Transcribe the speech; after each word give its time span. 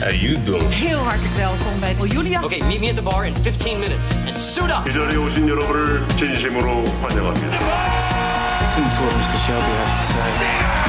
how 0.00 0.10
you 0.10 0.42
doing? 0.42 0.68
Heel 0.74 0.98
hartelijk 0.98 1.34
welkom 1.34 1.80
bij 1.80 1.94
Julia. 2.08 2.42
Okay, 2.42 2.60
meet 2.60 2.80
me 2.80 2.88
at 2.88 2.96
the 2.96 3.02
bar 3.02 3.26
in 3.26 3.34
15 3.36 3.78
minutes 3.78 4.16
and 4.26 4.38
suit 4.38 4.70
up. 4.70 4.88
이 4.88 4.92
자리에 4.92 5.16
오신 5.16 5.48
여러분을 5.48 6.08
진심으로 6.16 6.84
환영합니다. 7.00 7.58
Listen 8.60 8.84
to 8.84 9.02
what 9.04 9.14
Mr. 9.16 9.38
Shelby 9.38 9.72
has 9.80 9.90
to 9.90 10.12
say. 10.12 10.86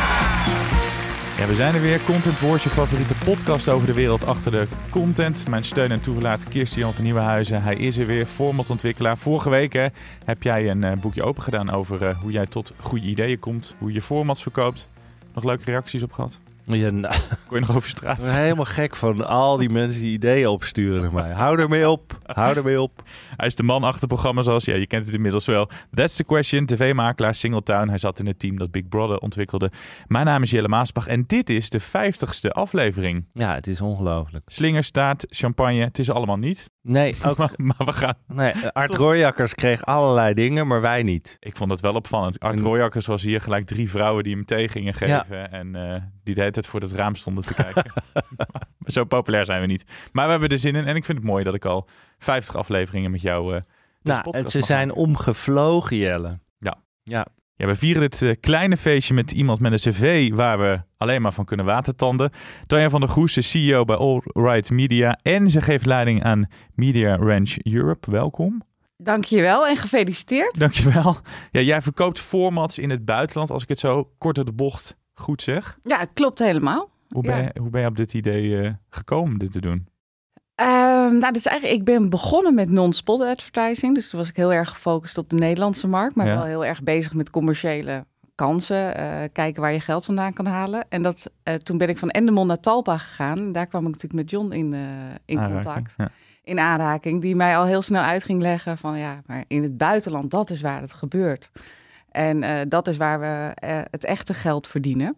Ja, 1.38 1.48
we 1.48 1.56
zijn 1.56 1.76
er 1.76 1.82
weer. 1.82 2.00
Content 2.04 2.40
Wars, 2.40 2.64
je 2.64 2.70
favoriete 2.70 3.14
podcast 3.26 3.70
over 3.70 3.88
de 3.88 3.94
wereld 3.94 4.26
achter 4.26 4.52
de 4.52 4.68
content. 4.90 5.48
Mijn 5.48 5.64
steun 5.64 5.92
en 5.92 6.02
toeverlaat 6.02 6.44
Kirstian 6.44 6.94
van 6.94 7.04
Nieuwenhuizen. 7.04 7.64
Hij 7.64 7.76
is 7.76 7.98
er 7.98 8.06
weer, 8.06 8.26
formatontwikkelaar. 8.26 9.18
Vorige 9.18 9.50
week 9.50 9.74
hè, 9.74 9.88
heb 10.26 10.44
jij 10.44 10.70
een 10.70 10.84
eh, 10.84 10.98
boekje 10.98 11.24
open 11.24 11.44
gedaan 11.44 11.70
over 11.70 12.08
eh, 12.08 12.20
hoe 12.20 12.32
jij 12.32 12.46
tot 12.46 12.74
goede 12.80 13.06
ideeën 13.06 13.40
komt. 13.40 13.76
Hoe 13.78 13.92
je 13.94 14.02
formats 14.02 14.42
verkoopt. 14.42 14.90
Nog 15.34 15.44
leuke 15.44 15.64
reacties 15.66 16.04
op 16.04 16.12
gehad? 16.12 16.40
Ja, 16.67 16.91
nou, 16.91 17.15
Kon 17.47 17.61
je 17.61 17.67
nog 17.67 17.77
over 17.77 17.89
straat? 17.89 18.19
ik 18.19 18.25
ben 18.25 18.35
helemaal 18.35 18.65
gek 18.65 18.97
van 18.97 19.27
al 19.27 19.57
die 19.57 19.69
mensen 19.71 20.03
die 20.03 20.13
ideeën 20.13 20.47
opsturen 20.47 21.03
naar 21.03 21.13
mij. 21.13 21.31
Hou 21.31 21.61
ermee 21.61 21.91
op. 21.91 22.19
Hou 22.27 22.57
ermee 22.57 22.81
op. 22.81 23.03
Hij 23.37 23.47
is 23.47 23.55
de 23.55 23.63
man 23.63 23.85
achter 23.85 24.09
programma's 24.09 24.47
als, 24.47 24.65
ja, 24.65 24.75
je 24.75 24.87
kent 24.87 25.07
het 25.07 25.15
inmiddels 25.15 25.47
wel. 25.47 25.69
That's 25.95 26.17
the 26.17 26.25
question, 26.25 26.67
tv-makelaar 26.67 27.35
Singletown. 27.35 27.89
Hij 27.89 27.99
zat 27.99 28.19
in 28.19 28.27
het 28.27 28.39
team 28.39 28.59
dat 28.59 28.71
Big 28.71 28.89
Brother 28.89 29.19
ontwikkelde. 29.19 29.71
Mijn 30.07 30.27
naam 30.27 30.43
is 30.43 30.51
Jelle 30.51 30.69
Maasbach 30.69 31.07
en 31.07 31.25
dit 31.27 31.51
is 31.51 31.71
de 31.71 31.81
vijftigste 31.81 32.53
aflevering. 32.53 33.25
Ja, 33.33 33.55
het 33.55 33.67
is 33.67 33.81
ongelooflijk. 33.81 34.51
Slingerstaart, 34.51 35.27
champagne, 35.29 35.81
het 35.81 35.99
is 35.99 36.11
allemaal 36.11 36.39
niet. 36.39 36.71
Nee, 36.83 37.15
ook, 37.27 37.37
Maar, 37.37 37.53
maar 37.57 37.77
we 37.85 37.93
gaan... 37.93 38.15
nee 38.27 38.53
Art 38.73 38.95
Royakkers 38.95 39.55
kreeg 39.55 39.85
allerlei 39.85 40.35
dingen, 40.35 40.67
maar 40.67 40.81
wij 40.81 41.03
niet. 41.03 41.37
Ik 41.41 41.57
vond 41.57 41.71
het 41.71 41.81
wel 41.81 41.95
opvallend. 41.95 42.41
Art 42.41 42.59
En- 42.59 42.65
Royakkers 42.65 43.07
was 43.07 43.23
hier 43.23 43.41
gelijk 43.41 43.67
drie 43.67 43.91
vrouwen 43.91 44.25
die 44.25 44.35
hem 44.35 44.45
thee 44.45 44.69
gingen 44.69 44.95
geven. 44.95 45.51
En 45.53 45.75
eh, 45.77 45.97
die 46.23 46.35
de 46.35 46.41
hele 46.41 46.53
tijd 46.53 46.67
voor 46.67 46.81
het 46.81 46.93
raam 46.93 47.15
stonden 47.15 47.45
te 47.45 47.55
kijken. 47.55 47.85
Zo 48.95 49.05
populair 49.05 49.45
zijn 49.45 49.61
we 49.61 49.67
niet. 49.67 49.85
Maar 50.13 50.25
we 50.25 50.31
hebben 50.31 50.49
er 50.49 50.59
zin 50.59 50.75
in. 50.75 50.87
En 50.87 50.97
ik 50.97 51.05
vind 51.05 51.19
het 51.19 51.27
mooi 51.27 51.45
dat 51.45 51.55
ik 51.55 51.65
al 51.65 51.89
50 52.19 52.57
afleveringen 52.57 53.11
met 53.11 53.21
jou... 53.21 53.55
eh 53.55 53.61
deze 54.03 54.21
Nou, 54.25 54.37
en 54.37 54.51
ze 54.51 54.61
zijn 54.61 54.93
omgevlogen, 54.93 55.97
Jelle. 55.97 56.39
Ja. 56.59 56.77
Ja. 57.03 57.27
Ja, 57.57 57.67
we 57.67 57.77
vieren 57.77 58.01
dit 58.03 58.23
eh, 58.23 58.35
kleine 58.41 58.77
feestje 58.77 59.15
met 59.15 59.33
iemand 59.33 59.61
met 59.61 59.73
een 59.73 59.93
cv 59.93 60.31
waar 60.35 60.59
we 60.59 60.81
alleen 60.97 61.23
maar 61.23 61.33
van 61.33 61.45
kunnen 61.45 61.67
watertanden. 61.67 62.31
Tanja 62.67 62.91
van 62.91 63.01
der 63.01 63.09
Goes 63.09 63.37
is 63.37 63.51
CEO 63.51 63.85
bij 63.85 63.97
All 63.97 64.21
Right 64.25 64.71
Media 64.71 65.19
en 65.23 65.51
ze 65.51 65.61
geeft 65.63 65.87
leiding 65.87 66.23
aan 66.25 66.47
Media 66.75 67.17
Ranch 67.17 67.57
Europe. 67.63 68.11
Welkom. 68.11 68.63
Dankjewel 68.97 69.67
en 69.69 69.77
gefeliciteerd. 69.77 70.59
Dankjewel. 70.59 71.17
Ja, 71.51 71.61
jij 71.61 71.83
verkoopt 71.83 72.21
formats 72.21 72.79
in 72.79 72.91
het 72.91 73.05
buitenland, 73.05 73.51
als 73.51 73.63
ik 73.63 73.69
het 73.69 73.79
zo 73.79 74.11
kort 74.19 74.35
door 74.37 74.45
de 74.45 74.53
bocht 74.53 74.97
goed 75.15 75.43
zeg. 75.43 75.79
Ja, 75.83 76.05
klopt 76.05 76.39
helemaal. 76.39 76.91
Hoe 77.09 77.23
ben, 77.23 77.37
Ja. 77.37 77.43
je, 77.55 77.61
hoe 77.61 77.71
ben 77.71 77.81
je 77.81 77.87
op 77.87 77.97
dit 77.97 78.15
idee 78.15 78.61
eh, 78.61 78.73
gekomen, 78.91 79.39
dit 79.39 79.53
te 79.53 79.61
doen? 79.61 79.87
Ehm, 80.63 81.19
nou, 81.19 81.33
dus 81.33 81.47
eigenlijk, 81.47 81.79
ik 81.79 81.85
ben 81.85 82.11
begonnen 82.11 82.55
met 82.55 82.71
non-spot 82.71 83.21
advertising. 83.21 83.95
Dus 83.95 84.09
toen 84.11 84.19
was 84.21 84.29
ik 84.29 84.37
heel 84.37 84.53
erg 84.53 84.69
gefocust 84.69 85.19
op 85.19 85.31
de 85.31 85.37
Nederlandse 85.37 85.87
markt. 85.89 86.15
Maar 86.15 86.27
Ja. 86.27 86.35
wel 86.35 86.45
heel 86.45 86.65
erg 86.65 86.83
bezig 86.83 87.15
met 87.15 87.31
commerciële 87.31 88.05
kansen. 88.35 88.97
eh, 88.97 89.17
kijken 89.33 89.63
waar 89.63 89.73
je 89.73 89.81
geld 89.81 90.05
vandaan 90.05 90.33
kan 90.33 90.47
halen. 90.47 90.85
En 90.89 91.03
dat, 91.03 91.31
eh, 91.43 91.55
toen 91.55 91.79
ben 91.79 91.89
ik 91.89 91.99
van 91.99 92.11
Endemol 92.11 92.47
naar 92.47 92.61
Talpa 92.61 92.99
gegaan. 92.99 93.53
Daar 93.53 93.67
kwam 93.67 93.81
ik 93.81 93.87
natuurlijk 93.87 94.15
met 94.15 94.31
John 94.31 94.53
in, 94.53 94.75
eh, 94.75 94.81
in 95.25 95.39
Aanraking. 95.39 95.63
contact. 95.65 95.95
Ja. 95.97 96.09
In 96.45 96.59
aanraking. 96.59 97.21
Die 97.21 97.37
mij 97.37 97.57
al 97.57 97.65
heel 97.65 97.83
snel 97.83 98.03
uit 98.03 98.25
ging 98.25 98.43
leggen 98.43 98.79
van 98.79 98.99
ja, 98.99 99.21
maar 99.27 99.45
in 99.49 99.63
het 99.63 99.77
buitenland, 99.77 100.31
dat 100.31 100.51
is 100.51 100.61
waar 100.61 100.81
het 100.81 100.93
gebeurt. 100.93 101.51
En 102.11 102.69
dat 102.69 102.89
is 102.89 102.97
waar 102.97 103.21
we 103.21 103.53
het 103.91 104.05
echte 104.05 104.35
geld 104.35 104.69
verdienen. 104.69 105.17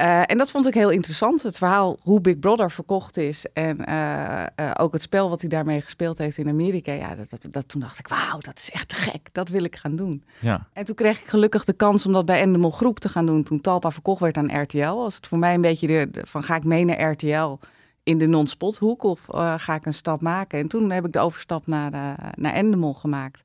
Eh, 0.00 0.22
en 0.26 0.38
dat 0.38 0.50
vond 0.50 0.66
ik 0.66 0.74
heel 0.74 0.90
interessant. 0.90 1.42
Het 1.42 1.58
verhaal 1.58 1.98
hoe 2.02 2.20
Big 2.20 2.38
Brother 2.38 2.70
verkocht 2.70 3.16
is. 3.16 3.46
En 3.52 3.84
eh, 3.84 4.42
eh, 4.42 4.70
ook 4.78 4.92
het 4.92 5.02
spel 5.02 5.28
wat 5.28 5.40
hij 5.40 5.48
daarmee 5.48 5.80
gespeeld 5.80 6.18
heeft 6.18 6.38
in 6.38 6.48
Amerika. 6.48 6.92
Ja, 6.92 7.14
dat, 7.14 7.30
dat, 7.30 7.46
dat, 7.50 7.68
toen 7.68 7.80
dacht 7.80 7.98
ik, 7.98 8.08
wauw, 8.08 8.38
dat 8.38 8.58
is 8.58 8.70
echt 8.70 8.88
te 8.88 8.94
gek. 8.94 9.28
Dat 9.32 9.48
wil 9.48 9.64
ik 9.64 9.76
gaan 9.76 9.96
doen. 9.96 10.24
Ja. 10.38 10.66
En 10.72 10.84
toen 10.84 10.94
kreeg 10.94 11.20
ik 11.20 11.26
gelukkig 11.26 11.64
de 11.64 11.72
kans 11.72 12.06
om 12.06 12.12
dat 12.12 12.24
bij 12.24 12.40
Endemol 12.40 12.70
Groep 12.70 12.98
te 13.00 13.08
gaan 13.08 13.26
doen. 13.26 13.42
Toen 13.42 13.60
Talpa 13.60 13.90
verkocht 13.90 14.20
werd 14.20 14.36
aan 14.36 14.60
RTL. 14.62 14.94
Was 14.94 15.14
het 15.14 15.26
voor 15.26 15.38
mij 15.38 15.54
een 15.54 15.60
beetje 15.60 15.86
de, 15.86 16.08
de- 16.10 16.26
van, 16.26 16.42
ga 16.42 16.56
ik 16.56 16.64
mee 16.64 16.84
naar 16.84 17.10
RTL 17.10 17.58
in 18.02 18.18
de 18.18 18.26
non-spothoek? 18.26 19.02
Of 19.02 19.20
ga 19.56 19.74
ik 19.74 19.86
een 19.86 19.94
stap 19.94 20.20
maken? 20.22 20.58
En 20.58 20.68
toen 20.68 20.90
heb 20.90 21.06
ik 21.06 21.12
de 21.12 21.18
overstap 21.18 21.66
naar, 21.66 21.90
naar 22.34 22.52
Endemol 22.52 22.94
gemaakt. 22.94 23.44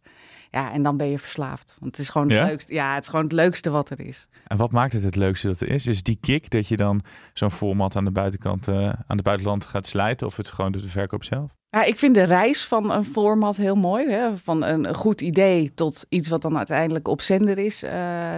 Ja, 0.55 0.71
en 0.71 0.83
dan 0.83 0.97
ben 0.97 1.07
je 1.07 1.19
verslaafd. 1.19 1.75
Want 1.79 1.91
het 1.91 2.01
is 2.01 2.09
gewoon 2.09 2.27
het 2.29 2.38
Ja? 2.38 2.45
leukste. 2.45 2.73
Ja, 2.73 2.93
het 2.93 3.03
is 3.03 3.09
gewoon 3.09 3.23
het 3.25 3.33
leukste 3.33 3.69
wat 3.69 3.89
er 3.89 3.99
is. 3.99 4.27
En 4.47 4.57
wat 4.57 4.71
maakt 4.71 4.93
het 4.93 5.03
het 5.03 5.16
leukste 5.16 5.47
dat 5.47 5.59
er 5.61 5.69
is? 5.69 5.88
Is 5.88 6.03
die 6.03 6.17
kick 6.21 6.49
dat 6.49 6.67
je 6.67 6.77
dan 6.77 7.01
zo'n 7.33 7.51
format 7.51 7.95
aan 7.95 8.05
de 8.05 8.11
buitenkant, 8.11 8.67
eh, 8.67 8.89
aan 9.07 9.17
de 9.17 9.23
buitenland 9.23 9.65
gaat 9.65 9.88
slijten? 9.88 10.27
Of 10.27 10.35
het 10.38 10.51
gewoon 10.51 10.71
de 10.71 10.79
verkoop 10.88 11.23
zelf? 11.23 11.51
Ja, 11.69 11.83
ik 11.83 11.97
vind 11.97 12.15
de 12.15 12.23
reis 12.23 12.65
van 12.65 12.91
een 12.91 13.03
format 13.03 13.57
heel 13.57 13.75
mooi. 13.75 14.09
Hè? 14.09 14.38
Van 14.38 14.63
een 14.63 14.95
goed 14.95 15.21
idee 15.21 15.73
tot 15.73 16.05
iets 16.09 16.29
wat 16.29 16.41
dan 16.41 16.57
uiteindelijk 16.57 17.07
op 17.07 17.21
zender 17.21 17.57
is. 17.57 17.83
Eh, 17.83 17.91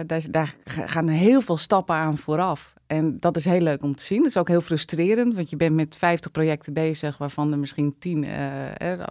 daar, 0.06 0.24
daar 0.30 0.54
gaan 0.64 1.08
heel 1.08 1.40
veel 1.40 1.56
stappen 1.56 1.94
aan 1.94 2.16
vooraf. 2.16 2.74
En 2.86 3.16
dat 3.20 3.36
is 3.36 3.44
heel 3.44 3.60
leuk 3.60 3.82
om 3.82 3.94
te 3.96 4.04
zien. 4.04 4.18
Het 4.18 4.28
is 4.28 4.36
ook 4.36 4.48
heel 4.48 4.60
frustrerend, 4.60 5.34
want 5.34 5.50
je 5.50 5.56
bent 5.56 5.74
met 5.74 5.96
50 5.96 6.30
projecten 6.30 6.72
bezig, 6.72 7.18
waarvan 7.18 7.52
er 7.52 7.58
misschien 7.58 7.94
10 7.98 8.24
eh, 8.24 9.02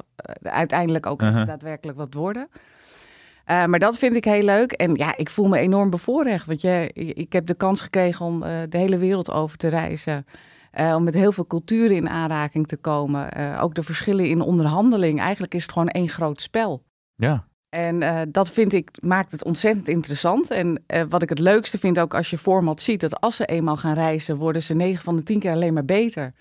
uiteindelijk 0.41 1.05
ook 1.05 1.19
daadwerkelijk 1.19 1.97
wat 1.97 2.13
worden. 2.13 2.47
Eh, 3.47 3.65
maar 3.65 3.79
dat 3.79 3.97
vind 3.97 4.15
ik 4.15 4.25
heel 4.25 4.43
leuk. 4.43 4.71
En 4.71 4.95
ja, 4.95 5.17
ik 5.17 5.29
voel 5.29 5.47
me 5.47 5.57
enorm 5.57 5.89
bevoorrecht. 5.89 6.45
Want 6.45 6.61
je, 6.61 6.91
ik 6.93 7.33
heb 7.33 7.45
de 7.45 7.55
kans 7.55 7.81
gekregen 7.81 8.25
om 8.25 8.43
eh, 8.43 8.51
de 8.69 8.77
hele 8.77 8.97
wereld 8.97 9.31
over 9.31 9.57
te 9.57 9.67
reizen. 9.67 10.25
Eh, 10.71 10.95
om 10.95 11.03
met 11.03 11.13
heel 11.13 11.31
veel 11.31 11.47
culturen 11.47 11.95
in 11.95 12.09
aanraking 12.09 12.67
te 12.67 12.77
komen. 12.77 13.59
Ook 13.59 13.75
de 13.75 13.83
verschillen 13.83 14.29
in 14.29 14.41
onderhandeling. 14.41 15.19
Eigenlijk 15.19 15.53
is 15.53 15.61
het 15.61 15.71
gewoon 15.71 15.87
één 15.87 16.09
groot 16.09 16.41
spel. 16.41 16.83
Ja. 17.15 17.47
En 17.69 18.29
dat 18.31 18.51
vind 18.51 18.73
ik, 18.73 18.91
maakt 18.99 19.31
het 19.31 19.43
ontzettend 19.43 19.87
interessant. 19.87 20.51
En 20.51 20.83
wat 21.09 21.21
ik 21.21 21.29
het 21.29 21.39
leukste 21.39 21.77
vind 21.77 21.99
ook 21.99 22.13
als 22.13 22.29
je 22.29 22.37
format 22.37 22.81
ziet... 22.81 22.99
dat 22.99 23.19
als 23.19 23.35
ze 23.35 23.45
eenmaal 23.45 23.77
gaan 23.77 23.93
reizen, 23.93 24.37
worden 24.37 24.63
ze 24.63 24.73
9 24.73 25.03
van 25.03 25.15
de 25.15 25.23
10 25.23 25.39
keer 25.39 25.51
alleen 25.51 25.73
maar 25.73 25.85
beter. 25.85 26.33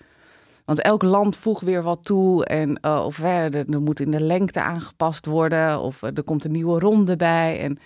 Want 0.67 0.81
elk 0.81 1.03
land 1.03 1.37
voegt 1.37 1.61
weer 1.61 1.83
wat 1.83 1.99
toe. 2.05 2.45
En 2.45 2.79
eh, 2.79 3.01
of 3.05 3.19
er, 3.19 3.55
er 3.55 3.81
moet 3.81 3.99
in 3.99 4.11
de 4.11 4.21
lengte 4.21 4.61
aangepast 4.61 5.25
worden. 5.25 5.79
Of 5.81 6.03
eh, 6.03 6.09
er 6.17 6.23
komt 6.23 6.45
een 6.45 6.51
nieuwe 6.51 6.79
ronde 6.79 7.15
bij. 7.15 7.59
En 7.59 7.77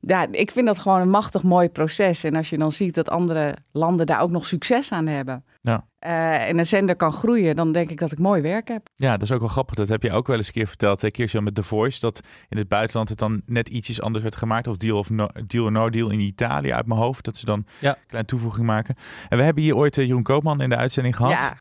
ja, 0.00 0.26
ik 0.30 0.50
vind 0.50 0.66
dat 0.66 0.78
gewoon 0.78 1.00
een 1.00 1.10
machtig 1.10 1.42
mooi 1.42 1.68
proces. 1.68 2.24
En 2.24 2.36
als 2.36 2.50
je 2.50 2.58
dan 2.58 2.72
ziet 2.72 2.94
dat 2.94 3.08
andere 3.10 3.56
landen 3.72 4.06
daar 4.06 4.20
ook 4.20 4.30
nog 4.30 4.46
succes 4.46 4.92
aan 4.92 5.06
hebben. 5.06 5.44
Ja. 5.60 5.86
eh, 5.98 6.48
en 6.48 6.58
een 6.58 6.66
zender 6.66 6.96
kan 6.96 7.12
groeien, 7.12 7.56
dan 7.56 7.72
denk 7.72 7.90
ik 7.90 7.98
dat 7.98 8.12
ik 8.12 8.18
mooi 8.18 8.42
werk 8.42 8.68
heb. 8.68 8.88
Ja, 8.94 9.12
dat 9.12 9.22
is 9.22 9.32
ook 9.32 9.40
wel 9.40 9.48
grappig. 9.48 9.74
Dat 9.74 9.88
heb 9.88 10.02
je 10.02 10.12
ook 10.12 10.26
wel 10.26 10.36
eens 10.36 10.46
een 10.46 10.52
keer 10.52 10.66
verteld. 10.66 11.00
Hè, 11.00 11.10
Kirsten, 11.10 11.44
met 11.44 11.54
The 11.54 11.62
Voice. 11.62 12.00
Dat 12.00 12.20
in 12.48 12.58
het 12.58 12.68
buitenland 12.68 13.08
het 13.08 13.18
dan 13.18 13.42
net 13.46 13.68
ietsjes 13.68 14.00
anders 14.00 14.22
werd 14.22 14.36
gemaakt. 14.36 14.66
Of 14.66 14.76
Deal, 14.76 14.98
of 14.98 15.10
no, 15.10 15.26
deal 15.46 15.64
or 15.64 15.72
No 15.72 15.90
Deal 15.90 16.10
in 16.10 16.20
Italië 16.20 16.72
uit 16.72 16.86
mijn 16.86 17.00
hoofd. 17.00 17.24
Dat 17.24 17.36
ze 17.36 17.44
dan 17.44 17.66
Ja. 17.80 17.90
een 17.90 17.96
kleine 18.06 18.28
toevoeging 18.28 18.66
maken. 18.66 18.94
En 19.28 19.38
we 19.38 19.44
hebben 19.44 19.62
hier 19.62 19.76
ooit 19.76 19.96
Jeroen 19.96 20.22
Koopman 20.22 20.60
in 20.60 20.68
de 20.68 20.76
uitzending 20.76 21.16
gehad. 21.16 21.32
Ja, 21.32 21.58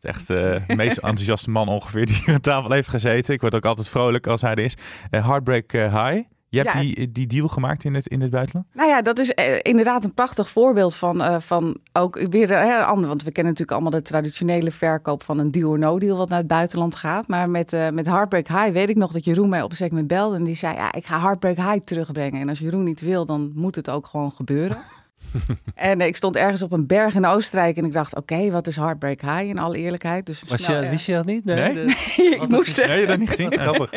Het 0.00 0.10
is 0.10 0.10
echt 0.10 0.30
eh, 0.30 0.66
de 0.66 0.76
meest 0.76 0.96
enthousiaste 0.96 1.50
man 1.50 1.68
ongeveer 1.68 2.06
die 2.06 2.14
hier 2.24 2.34
aan 2.34 2.40
tafel 2.40 2.70
heeft 2.72 2.88
gezeten. 2.88 3.34
Ik 3.34 3.40
word 3.40 3.54
ook 3.54 3.64
altijd 3.64 3.88
vrolijk 3.88 4.26
als 4.26 4.40
hij 4.40 4.50
er 4.50 4.58
is. 4.58 4.76
Eh, 5.10 5.26
Heartbreak 5.26 5.72
eh, 5.72 6.04
High. 6.06 6.22
Je 6.50 6.58
hebt 6.58 6.72
Ja. 6.72 6.80
die, 6.80 7.12
die 7.12 7.26
deal 7.26 7.48
gemaakt 7.48 7.84
in 7.84 7.94
het, 7.94 8.06
in 8.06 8.20
het 8.20 8.30
buitenland? 8.30 8.66
Nou 8.72 8.88
ja, 8.88 9.02
dat 9.02 9.18
is 9.18 9.30
inderdaad 9.62 10.04
een 10.04 10.14
prachtig 10.14 10.50
voorbeeld 10.50 10.94
van, 10.94 11.42
van 11.42 11.76
ook 11.92 12.26
weer 12.30 12.50
een 12.50 12.82
ander. 12.84 13.08
Want 13.08 13.22
we 13.22 13.32
kennen 13.32 13.52
natuurlijk 13.52 13.80
allemaal 13.80 14.00
de 14.00 14.06
traditionele 14.06 14.70
verkoop 14.70 15.22
van 15.22 15.38
een 15.38 15.50
deal 15.50 15.70
or 15.70 15.78
no 15.78 15.98
deal 15.98 16.16
wat 16.16 16.28
naar 16.28 16.38
het 16.38 16.46
buitenland 16.46 16.96
gaat. 16.96 17.28
Maar 17.28 17.50
met, 17.50 17.72
eh 17.72 17.88
met 17.90 18.06
Heartbreak 18.06 18.48
High 18.48 18.70
weet 18.72 18.88
ik 18.88 18.96
nog 18.96 19.12
dat 19.12 19.24
Jeroen 19.24 19.48
mij 19.48 19.62
op 19.62 19.70
een 19.70 19.76
segment 19.76 20.06
belde. 20.06 20.36
En 20.36 20.44
die 20.44 20.54
zei, 20.54 20.74
ja, 20.74 20.92
ik 20.92 21.06
ga 21.06 21.20
Heartbreak 21.20 21.56
High 21.56 21.78
terugbrengen. 21.84 22.40
En 22.40 22.48
als 22.48 22.58
Jeroen 22.58 22.84
niet 22.84 23.00
wil, 23.00 23.24
dan 23.26 23.52
moet 23.54 23.74
het 23.74 23.90
ook 23.90 24.06
gewoon 24.06 24.32
gebeuren. 24.32 24.76
en 25.74 26.00
ik 26.00 26.16
stond 26.16 26.36
ergens 26.36 26.62
op 26.62 26.72
een 26.72 26.86
berg 26.86 27.14
in 27.14 27.26
Oostenrijk 27.26 27.76
en 27.76 27.84
ik 27.84 27.92
dacht, 27.92 28.16
oké, 28.16 28.50
wat 28.50 28.66
is 28.66 28.76
Heartbreak 28.76 29.20
High 29.20 29.42
in 29.42 29.58
alle 29.58 29.76
eerlijkheid? 29.78 30.26
Dus 30.26 30.42
Was 30.48 30.62
snel, 30.64 30.82
je, 30.82 30.88
wist 30.90 31.06
je 31.06 31.12
dat 31.12 31.26
niet? 31.26 31.44
Nee? 31.44 31.74
de- 31.74 31.82
ik 32.34 32.40
het 32.40 32.50
moest 32.50 32.78
er- 32.78 32.88
Nee, 32.88 33.00
je 33.00 33.06
dat 33.06 33.18
niet 33.18 33.28
gezien? 33.28 33.58
Grappig. 33.58 33.90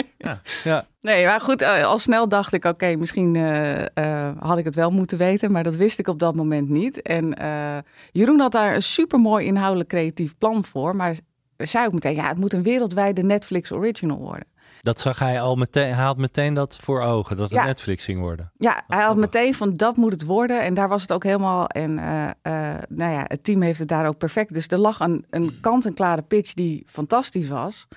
Ja. 0.64 0.86
Nee, 1.02 1.26
maar 1.26 1.42
goed, 1.42 1.62
eh, 1.62 1.84
al 1.86 1.98
snel 1.98 2.28
dacht 2.28 2.54
ik, 2.54 2.66
oké, 2.66 2.96
misschien 2.96 3.36
eh, 3.36 3.86
eh, 3.94 4.32
had 4.40 4.58
ik 4.58 4.66
het 4.66 4.76
wel 4.76 4.92
moeten 4.92 5.18
weten, 5.18 5.52
maar 5.52 5.64
dat 5.64 5.76
wist 5.76 6.00
ik 6.00 6.08
op 6.08 6.20
dat 6.20 6.36
moment 6.36 6.70
niet. 6.70 7.02
En 7.02 7.34
eh, 7.38 7.78
Jeroen 8.12 8.40
had 8.40 8.52
daar 8.52 8.76
een 8.76 8.82
supermooi 8.84 9.46
inhoudelijk 9.46 9.90
creatief 9.90 10.38
plan 10.38 10.66
voor, 10.66 10.96
maar 10.96 11.16
zei 11.58 11.86
ook 11.86 11.94
meteen, 11.94 12.16
ja, 12.16 12.28
het 12.28 12.38
moet 12.38 12.54
een 12.54 12.64
wereldwijde 12.64 13.24
Netflix 13.24 13.72
original 13.72 14.18
worden. 14.18 14.46
Dat 14.82 15.00
zag 15.00 15.20
hij 15.20 15.42
al 15.42 15.56
meteen, 15.56 15.94
hij 15.94 16.04
had 16.04 16.18
meteen 16.18 16.54
dat 16.54 16.78
voor 16.82 17.02
ogen, 17.02 17.38
dat 17.38 17.50
het 17.50 17.60
Ja. 17.60 17.66
Netflix 17.66 18.06
ging 18.06 18.20
worden. 18.20 18.52
Ja, 18.58 18.84
hij 18.88 19.04
had 19.04 19.16
meteen 19.16 19.54
van 19.54 19.74
dat 19.74 19.98
moet 19.98 20.12
het 20.12 20.26
worden. 20.26 20.62
En 20.62 20.74
daar 20.74 20.90
was 20.90 21.02
het 21.02 21.12
ook 21.12 21.24
helemaal. 21.24 21.68
En 21.68 22.00
eh, 22.00 22.30
eh, 22.42 22.82
nou 22.90 23.12
ja, 23.12 23.24
het 23.28 23.44
team 23.44 23.62
heeft 23.62 23.80
het 23.80 23.88
daar 23.88 24.08
ook 24.08 24.18
perfect. 24.18 24.54
Dus 24.54 24.68
er 24.68 24.78
lag 24.78 25.00
een, 25.00 25.26
een 25.30 25.58
kant-en-klare 25.62 26.22
pitch 26.22 26.54
die 26.54 26.84
fantastisch 26.88 27.48
was. 27.48 27.88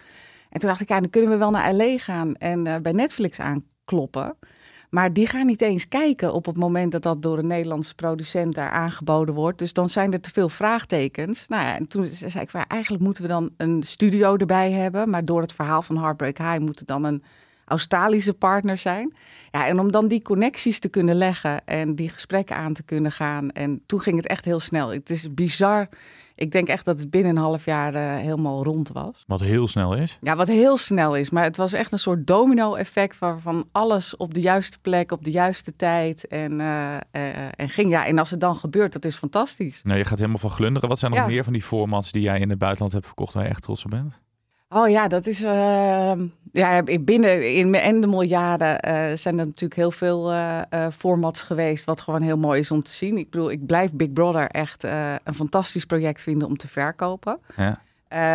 En 0.51 0.61
toen 0.61 0.69
dacht 0.69 0.81
ik, 0.81 0.89
ja, 0.89 1.01
dan 1.01 1.11
kunnen 1.11 1.31
we 1.31 1.37
wel 1.37 1.51
naar 1.51 1.75
LA 1.75 1.99
gaan 1.99 2.35
en 2.35 2.67
eh, 2.67 2.81
bij 2.81 2.93
Netflix 2.93 3.41
aankloppen. 3.41 4.37
Maar 4.94 5.12
die 5.12 5.26
gaan 5.26 5.46
niet 5.46 5.62
eens 5.62 5.88
kijken 5.88 6.32
op 6.32 6.46
het 6.46 6.56
moment 6.56 6.93
dat 6.93 7.02
dat 7.02 7.23
door 7.23 7.38
een 7.38 7.46
Nederlandse 7.46 7.94
producent 7.94 8.55
daar 8.55 8.70
aangeboden 8.70 9.35
wordt. 9.35 9.58
Dus 9.58 9.73
dan 9.73 9.91
zijn 9.91 10.12
er 10.12 10.20
te 10.20 10.31
veel 10.31 10.49
vraagtekens. 10.49 11.46
Nou 11.49 11.62
ja, 11.62 11.76
en 11.76 11.88
toen 11.88 12.06
zei 12.06 12.44
ik, 12.44 12.52
"Maar 12.52 12.64
eigenlijk 12.69 13.02
moeten 13.02 13.23
we 13.23 13.29
dan 13.29 13.50
een 13.56 13.82
studio 13.82 14.37
erbij 14.37 14.73
hebben. 14.73 15.11
Maar 15.11 15.25
door 15.25 15.41
het 15.41 15.52
verhaal 15.52 15.82
van 15.82 15.99
Heartbreak 15.99 16.38
High 16.38 16.58
moet 16.58 16.79
het 16.79 16.88
dan 16.88 17.05
een 17.05 17.23
Australische 17.64 18.35
partner 18.35 18.76
zijn. 18.76 19.14
Ja, 19.50 19.67
en 19.67 19.79
om 19.79 19.93
dan 19.93 20.08
die 20.08 20.23
connecties 20.23 20.79
te 20.79 20.88
kunnen 20.88 21.14
leggen 21.14 21.64
en 21.64 21.94
die 21.94 22.08
gesprekken 22.08 22.56
aan 22.56 22.73
te 22.73 22.82
kunnen 22.82 23.12
gaan. 23.12 23.50
En 23.50 23.82
toen 23.87 24.00
ging 24.00 24.17
het 24.17 24.26
echt 24.26 24.44
heel 24.44 24.61
snel. 24.61 24.88
Het 24.88 25.11
is 25.11 25.35
bizar. 25.35 25.88
Ik 26.37 26.51
denk 26.53 26.69
echt 26.69 26.85
dat 26.85 26.99
het 26.99 27.11
binnen 27.11 27.37
een 27.37 27.43
half 27.43 27.65
jaar 27.65 27.95
eh, 27.95 28.17
helemaal 28.17 28.65
rond 28.65 28.93
was. 28.93 29.25
Wat 29.27 29.41
heel 29.41 29.69
snel 29.69 29.95
is. 29.95 30.19
Ja, 30.21 30.37
wat 30.37 30.47
heel 30.47 30.77
snel 30.77 31.17
is. 31.17 31.31
Maar 31.31 31.45
het 31.45 31.57
was 31.57 31.73
echt 31.73 31.93
een 31.93 31.99
soort 31.99 32.27
domino-effect 32.27 33.19
waarvan 33.19 33.69
alles 33.73 34.17
op 34.17 34.35
de 34.35 34.41
juiste 34.41 34.79
plek, 34.79 35.13
op 35.13 35.25
de 35.25 35.31
juiste 35.31 35.77
tijd. 35.77 36.27
En, 36.27 36.61
eh, 36.61 36.95
eh, 37.11 37.49
en 37.57 37.69
ging. 37.69 37.91
Ja, 37.91 38.07
en 38.07 38.19
als 38.19 38.31
het 38.31 38.41
dan 38.41 38.57
gebeurt, 38.57 38.93
dat 38.93 39.05
is 39.05 39.17
fantastisch. 39.17 39.83
Nou, 39.83 39.99
je 39.99 40.05
gaat 40.05 40.19
helemaal 40.19 40.39
van 40.39 40.51
glunderen. 40.51 40.89
Wat 40.89 40.99
zijn 40.99 41.11
nog 41.11 41.21
Ja. 41.21 41.27
meer 41.27 41.45
van 41.45 41.53
die 41.53 41.63
formats 41.63 42.13
die 42.13 42.23
jij 42.23 42.41
in 42.41 42.51
het 42.51 42.59
buitenland 42.59 42.93
hebt 42.93 43.07
verkocht 43.07 43.35
waar 43.35 43.43
je 43.43 43.49
echt 43.49 43.63
trots 43.63 43.85
op 43.85 43.91
bent? 43.91 44.21
Oh 44.69 44.89
ja, 44.89 45.09
dat 45.09 45.27
is. 45.27 45.43
eh, 45.43 46.13
ja, 46.53 46.83
binnen 47.01 47.55
in 47.55 47.71
mijn 47.71 47.83
Endemol-jaren 47.83 48.81
eh 48.81 49.17
zijn 49.17 49.39
er 49.39 49.47
natuurlijk 49.47 49.75
heel 49.81 49.91
veel 49.91 50.33
eh, 50.33 50.61
eh, 50.69 50.93
formats 50.93 51.43
geweest. 51.43 51.85
Wat 51.85 52.01
gewoon 52.01 52.23
heel 52.23 52.37
mooi 52.37 52.59
is 52.61 52.71
om 52.71 52.83
te 52.83 52.91
zien. 52.91 53.19
Ik 53.19 53.31
bedoel, 53.31 53.51
ik 53.51 53.67
blijf 53.67 53.93
Big 53.93 54.13
Brother 54.13 54.49
echt 54.51 54.83
een 55.25 55.35
fantastisch 55.35 55.85
project 55.85 56.23
vinden 56.23 56.49
om 56.49 56.57
te 56.57 56.69
verkopen. 56.69 57.39
Ja. 57.57 57.83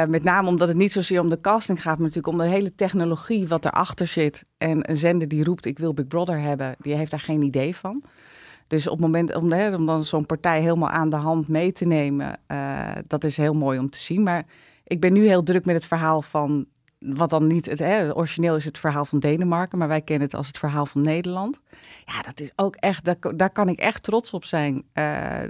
Met 0.08 0.24
name 0.24 0.48
omdat 0.48 0.68
het 0.68 0.78
niet 0.78 0.92
zozeer 0.92 1.20
om 1.22 1.30
de 1.30 1.42
casting 1.42 1.82
gaat, 1.82 1.98
maar 1.98 2.08
natuurlijk 2.08 2.34
om 2.34 2.38
de 2.38 2.48
hele 2.48 2.76
technologie 2.76 3.48
wat 3.48 3.66
erachter 3.66 4.08
zit. 4.08 4.44
En 4.58 4.90
een 4.90 4.98
zender 4.98 5.28
die 5.28 5.44
roept: 5.44 5.66
Ik 5.66 5.80
wil 5.80 5.94
Big 5.94 6.08
Brother 6.08 6.40
hebben, 6.40 6.76
die 6.80 6.96
heeft 6.96 7.12
daar 7.12 7.20
geen 7.20 7.42
idee 7.42 7.76
van. 7.76 8.04
Dus 8.68 8.86
op 8.88 8.92
het 8.92 9.02
moment 9.02 9.36
om, 9.36 9.52
hè, 9.52 9.76
om 9.76 9.86
dan 9.86 10.04
zo'n 10.04 10.26
partij 10.26 10.62
helemaal 10.62 10.90
aan 10.90 11.10
de 11.10 11.16
hand 11.16 11.48
mee 11.48 11.72
te 11.72 11.86
nemen, 11.86 12.40
dat 13.08 13.24
is 13.24 13.38
heel 13.38 13.54
mooi 13.54 13.80
om 13.80 13.90
te 13.90 13.98
zien. 13.98 14.24
Maar 14.24 14.46
ik 14.90 15.00
ben 15.00 15.14
nu 15.14 15.28
heel 15.28 15.44
druk 15.44 15.66
met 15.66 15.76
het 15.76 15.86
verhaal 15.86 16.22
van. 16.22 16.66
Wat 17.00 17.30
dan 17.30 17.48
niet 17.48 17.66
het, 17.66 17.80
hè, 17.80 18.16
origineel 18.16 18.56
is 18.56 18.66
het 18.66 18.80
verhaal 18.80 19.06
van 19.06 19.20
Denemarken, 19.20 19.78
maar 19.78 19.88
wij 19.88 20.02
kennen 20.02 20.28
het 20.28 20.36
als 20.36 20.48
het 20.48 20.58
verhaal 20.58 20.86
van 20.86 21.02
Nederland. 21.02 21.60
Ja, 22.06 22.22
dat 22.22 22.40
is 22.40 22.52
ook 22.56 22.76
echt, 22.76 23.06
daar, 23.06 23.18
daar 23.36 23.50
kan 23.50 23.70
ik 23.70 23.80
echt 23.80 24.04
trots 24.04 24.34
op 24.34 24.46
zijn. 24.46 24.84
Eh, 24.94 25.44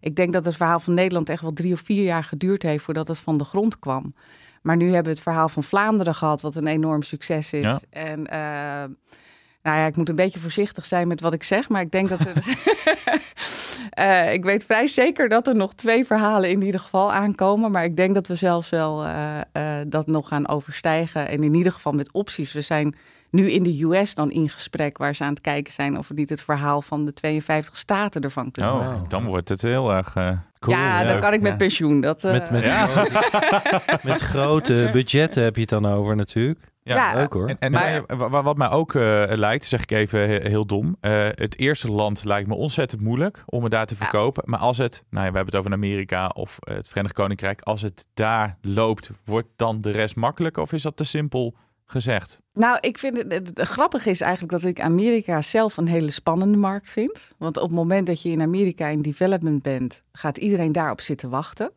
ik 0.00 0.16
denk 0.16 0.32
dat 0.32 0.44
het 0.44 0.56
verhaal 0.56 0.80
van 0.80 0.94
Nederland 0.94 1.28
echt 1.28 1.40
wel 1.40 1.52
drie 1.52 1.72
of 1.72 1.80
vier 1.80 2.04
jaar 2.04 2.24
geduurd 2.24 2.62
heeft 2.62 2.84
voordat 2.84 3.08
het 3.08 3.18
van 3.18 3.38
de 3.38 3.44
grond 3.44 3.78
kwam. 3.78 4.14
Maar 4.62 4.76
nu 4.76 4.84
hebben 4.84 5.04
we 5.04 5.10
het 5.10 5.20
verhaal 5.20 5.48
van 5.48 5.64
Vlaanderen 5.64 6.14
gehad, 6.14 6.40
wat 6.40 6.56
een 6.56 6.66
enorm 6.66 7.02
succes 7.02 7.52
is. 7.52 7.64
Ja. 7.64 7.80
En 7.90 8.26
eh, 8.26 8.90
nou 9.62 9.78
ja, 9.78 9.86
ik 9.86 9.96
moet 9.96 10.08
een 10.08 10.14
beetje 10.14 10.38
voorzichtig 10.38 10.86
zijn 10.86 11.08
met 11.08 11.20
wat 11.20 11.32
ik 11.32 11.42
zeg, 11.42 11.68
maar 11.68 11.80
ik 11.80 11.90
denk 11.90 12.08
dat 12.08 12.20
er. 12.20 12.34
Eh, 13.90 14.32
ik 14.32 14.44
weet 14.44 14.64
vrij 14.64 14.86
zeker 14.86 15.28
dat 15.28 15.46
er 15.46 15.54
nog 15.56 15.74
twee 15.74 16.04
verhalen 16.04 16.50
in 16.50 16.62
ieder 16.62 16.80
geval 16.80 17.12
aankomen. 17.12 17.70
Maar 17.70 17.84
ik 17.84 17.96
denk 17.96 18.14
dat 18.14 18.26
we 18.26 18.34
zelfs 18.34 18.68
wel 18.68 19.04
eh, 19.04 19.38
eh, 19.52 19.86
dat 19.86 20.06
nog 20.06 20.28
gaan 20.28 20.48
overstijgen. 20.48 21.28
En 21.28 21.42
in 21.42 21.54
ieder 21.54 21.72
geval 21.72 21.92
met 21.92 22.12
opties. 22.12 22.52
We 22.52 22.60
zijn 22.60 22.94
nu 23.30 23.50
in 23.50 23.62
de 23.62 23.82
US 23.84 24.14
dan 24.14 24.30
in 24.30 24.48
gesprek 24.48 24.98
waar 24.98 25.14
ze 25.14 25.24
aan 25.24 25.30
het 25.30 25.40
kijken 25.40 25.72
zijn 25.72 25.98
of 25.98 26.08
we 26.08 26.14
niet 26.14 26.28
het 26.28 26.42
verhaal 26.42 26.82
van 26.82 27.04
de 27.04 27.12
52 27.12 27.76
staten 27.76 28.22
ervan 28.22 28.50
kunnen 28.50 28.72
Oh, 28.72 28.78
maken. 28.86 29.08
dan 29.08 29.24
wordt 29.24 29.48
het 29.48 29.62
heel 29.62 29.92
erg 29.92 30.14
eh, 30.16 30.30
cool. 30.58 30.76
ja, 30.76 31.04
dan 31.04 31.20
kan 31.20 31.32
ik 31.32 31.40
met 31.40 31.50
Ja. 31.50 31.56
pensioen. 31.56 32.00
Dat, 32.00 32.24
eh, 32.24 32.32
Met, 32.32 32.50
met, 32.50 32.66
Ja. 32.66 32.86
grote, 32.86 33.98
met 34.08 34.20
grote 34.20 34.88
budgetten 34.92 35.42
heb 35.42 35.54
je 35.54 35.60
het 35.60 35.70
dan 35.70 35.86
over 35.86 36.16
natuurlijk. 36.16 36.58
Ja, 36.84 36.94
Ja, 36.96 37.14
Leuk 37.14 37.32
hoor. 37.32 37.48
En, 37.48 37.58
en 37.58 37.72
Maar- 37.72 38.42
wat 38.42 38.56
mij 38.56 38.70
ook 38.70 38.94
eh, 38.94 39.24
lijkt, 39.28 39.64
zeg 39.64 39.82
ik 39.82 39.90
even 39.90 40.20
he- 40.28 40.48
heel 40.48 40.66
dom. 40.66 40.96
eh, 41.00 41.28
het 41.34 41.58
eerste 41.58 41.90
land 41.92 42.24
lijkt 42.24 42.48
me 42.48 42.54
ontzettend 42.54 43.00
moeilijk 43.00 43.42
om 43.46 43.62
het 43.62 43.72
daar 43.72 43.86
te 43.86 43.96
verkopen. 43.96 44.42
Maar 44.46 44.58
als 44.58 44.78
het, 44.78 45.04
nou 45.10 45.24
ja, 45.24 45.30
we 45.30 45.36
hebben 45.36 45.54
het 45.54 45.56
over 45.56 45.72
Amerika 45.72 46.26
of 46.28 46.56
eh, 46.60 46.74
het 46.74 46.88
Verenigd 46.88 47.14
Koninkrijk. 47.14 47.60
Als 47.60 47.82
het 47.82 48.06
daar 48.14 48.56
loopt, 48.60 49.10
wordt 49.24 49.48
dan 49.56 49.80
de 49.80 49.90
rest 49.90 50.16
makkelijker? 50.16 50.62
Of 50.62 50.72
is 50.72 50.82
dat 50.82 50.96
te 50.96 51.04
simpel 51.04 51.54
gezegd? 51.84 52.40
Nou, 52.54 52.78
ik 52.80 52.98
vind 52.98 53.16
het, 53.16 53.32
het, 53.32 53.50
het 53.54 53.68
grappige 53.68 54.10
is 54.10 54.20
eigenlijk 54.20 54.52
dat 54.52 54.64
ik 54.64 54.80
Amerika 54.80 55.42
zelf 55.42 55.76
een 55.76 55.88
hele 55.88 56.10
spannende 56.10 56.58
markt 56.58 56.90
vind. 56.90 57.32
Want 57.38 57.56
op 57.56 57.62
het 57.62 57.72
moment 57.78 58.06
dat 58.06 58.22
je 58.22 58.28
in 58.30 58.42
Amerika 58.42 58.86
in 58.86 59.02
development 59.02 59.62
bent, 59.62 60.02
gaat 60.12 60.36
iedereen 60.38 60.72
daarop 60.72 61.00
zitten 61.00 61.30
wachten. 61.30 61.70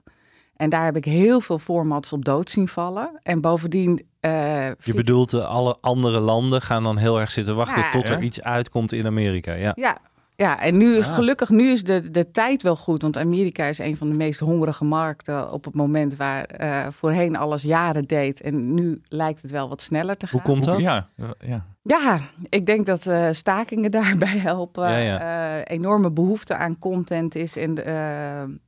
En 0.56 0.69
daar 0.69 0.86
heb 0.86 0.96
ik 0.96 1.06
heel 1.06 1.42
veel 1.42 1.60
formats 1.60 2.13
op 2.13 2.25
dood 2.25 2.50
zien 2.50 2.68
vallen. 2.68 3.19
En 3.24 3.42
bovendien. 3.42 4.07
Eh, 4.25 4.72
Je 4.80 4.94
bedoelt, 4.94 5.33
eh, 5.33 5.45
alle 5.45 5.77
andere 5.81 6.19
landen 6.19 6.62
gaan 6.62 6.83
dan 6.83 6.98
heel 6.98 7.19
erg 7.19 7.31
zitten 7.31 7.56
wachten 7.56 7.81
Ja. 7.81 7.89
tot 7.92 8.10
er 8.10 8.18
Ja. 8.18 8.24
iets 8.24 8.42
uitkomt 8.42 8.92
in 8.92 9.06
Amerika. 9.06 9.54
Ja. 9.54 9.72
Ja, 9.75 9.98
ja, 10.36 10.60
en 10.62 10.77
nu 10.77 10.98
is 10.98 11.07
Ah. 11.07 11.13
gelukkig 11.13 11.50
nu 11.50 11.72
is 11.72 11.83
de, 11.83 12.12
de 12.12 12.31
tijd 12.31 12.62
wel 12.63 12.75
goed. 12.75 13.01
Want 13.01 13.18
Amerika 13.18 13.66
is 13.66 13.77
een 13.80 13.98
van 13.98 14.10
de 14.10 14.16
meest 14.16 14.39
hongerige 14.39 14.83
markten 14.83 15.51
op 15.51 15.66
het 15.66 15.75
moment 15.75 16.16
waar 16.16 16.44
eh, 16.45 16.88
voorheen 16.89 17.36
alles 17.36 17.62
jaren 17.63 18.04
deed. 18.04 18.42
En 18.42 18.74
nu 18.74 19.01
lijkt 19.07 19.42
het 19.42 19.51
wel 19.51 19.69
wat 19.69 19.81
sneller 19.81 20.18
te 20.18 20.28
gaan. 20.28 20.39
Hoe 20.42 20.51
komt 20.54 20.63
dat? 20.66 20.80
Ja, 20.80 21.07
ja. 21.39 21.66
Ja, 21.83 22.19
ik 22.50 22.66
denk 22.66 22.86
dat 22.86 23.06
eh, 23.07 23.28
stakingen 23.31 23.92
daarbij 24.01 24.38
helpen. 24.38 24.89
Ja, 24.89 24.98
ja. 24.98 25.19
Eh, 25.57 25.75
enorme 25.78 26.12
behoefte 26.12 26.56
aan 26.56 26.80
content 26.80 27.36
is 27.36 27.57
en 27.57 27.74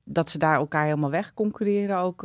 dat 0.04 0.30
ze 0.30 0.38
daar 0.38 0.56
elkaar 0.56 0.84
helemaal 0.84 1.10
weg 1.12 1.34
concurreren 1.34 1.98
ook. 1.98 2.24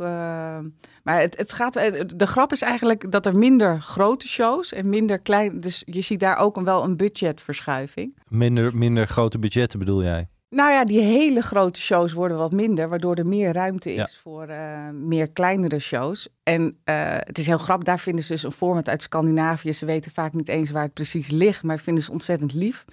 Maar 1.03 1.19
het, 1.19 1.37
het 1.37 1.53
gaat, 1.53 1.75
eh, 1.75 2.01
de 2.15 2.27
grap 2.27 2.51
is 2.51 2.61
eigenlijk 2.61 3.11
dat 3.11 3.25
er 3.25 3.35
minder 3.35 3.81
grote 3.81 4.27
shows 4.27 4.73
en 4.73 4.89
minder 4.89 5.19
klein. 5.19 5.59
Dus 5.59 5.83
je 5.85 6.01
ziet 6.01 6.19
daar 6.19 6.37
ook 6.37 6.57
een, 6.57 6.63
wel 6.63 6.83
een 6.83 6.97
budgetverschuiving. 6.97 8.17
Minder, 8.29 8.77
minder 8.77 9.07
grote 9.07 9.39
budgetten 9.39 9.79
bedoel 9.79 10.03
jij? 10.03 10.27
Nou 10.49 10.71
ja, 10.71 10.85
die 10.85 10.99
hele 11.01 11.41
grote 11.41 11.81
shows 11.81 12.13
worden 12.13 12.37
wat 12.37 12.51
minder, 12.51 12.89
waardoor 12.89 13.15
er 13.15 13.27
meer 13.27 13.53
ruimte 13.53 13.89
is 13.93 13.95
Ja. 13.97 14.07
voor 14.21 14.43
eh, 14.47 14.89
meer 14.89 15.29
kleinere 15.31 15.79
shows. 15.79 16.27
En 16.43 16.75
eh, 16.83 16.95
het 17.17 17.37
is 17.39 17.47
heel 17.47 17.57
grappig, 17.57 17.85
daar 17.85 17.99
vinden 17.99 18.23
ze 18.25 18.33
dus 18.33 18.43
een 18.43 18.51
format 18.51 18.89
uit 18.89 19.01
Scandinavië. 19.01 19.73
Ze 19.73 19.85
weten 19.85 20.11
vaak 20.11 20.33
niet 20.33 20.47
eens 20.49 20.71
waar 20.71 20.83
het 20.83 20.93
precies 20.93 21.29
ligt, 21.29 21.63
maar 21.63 21.79
vinden 21.79 22.03
ze 22.03 22.11
ontzettend 22.11 22.53
lief. 22.53 22.85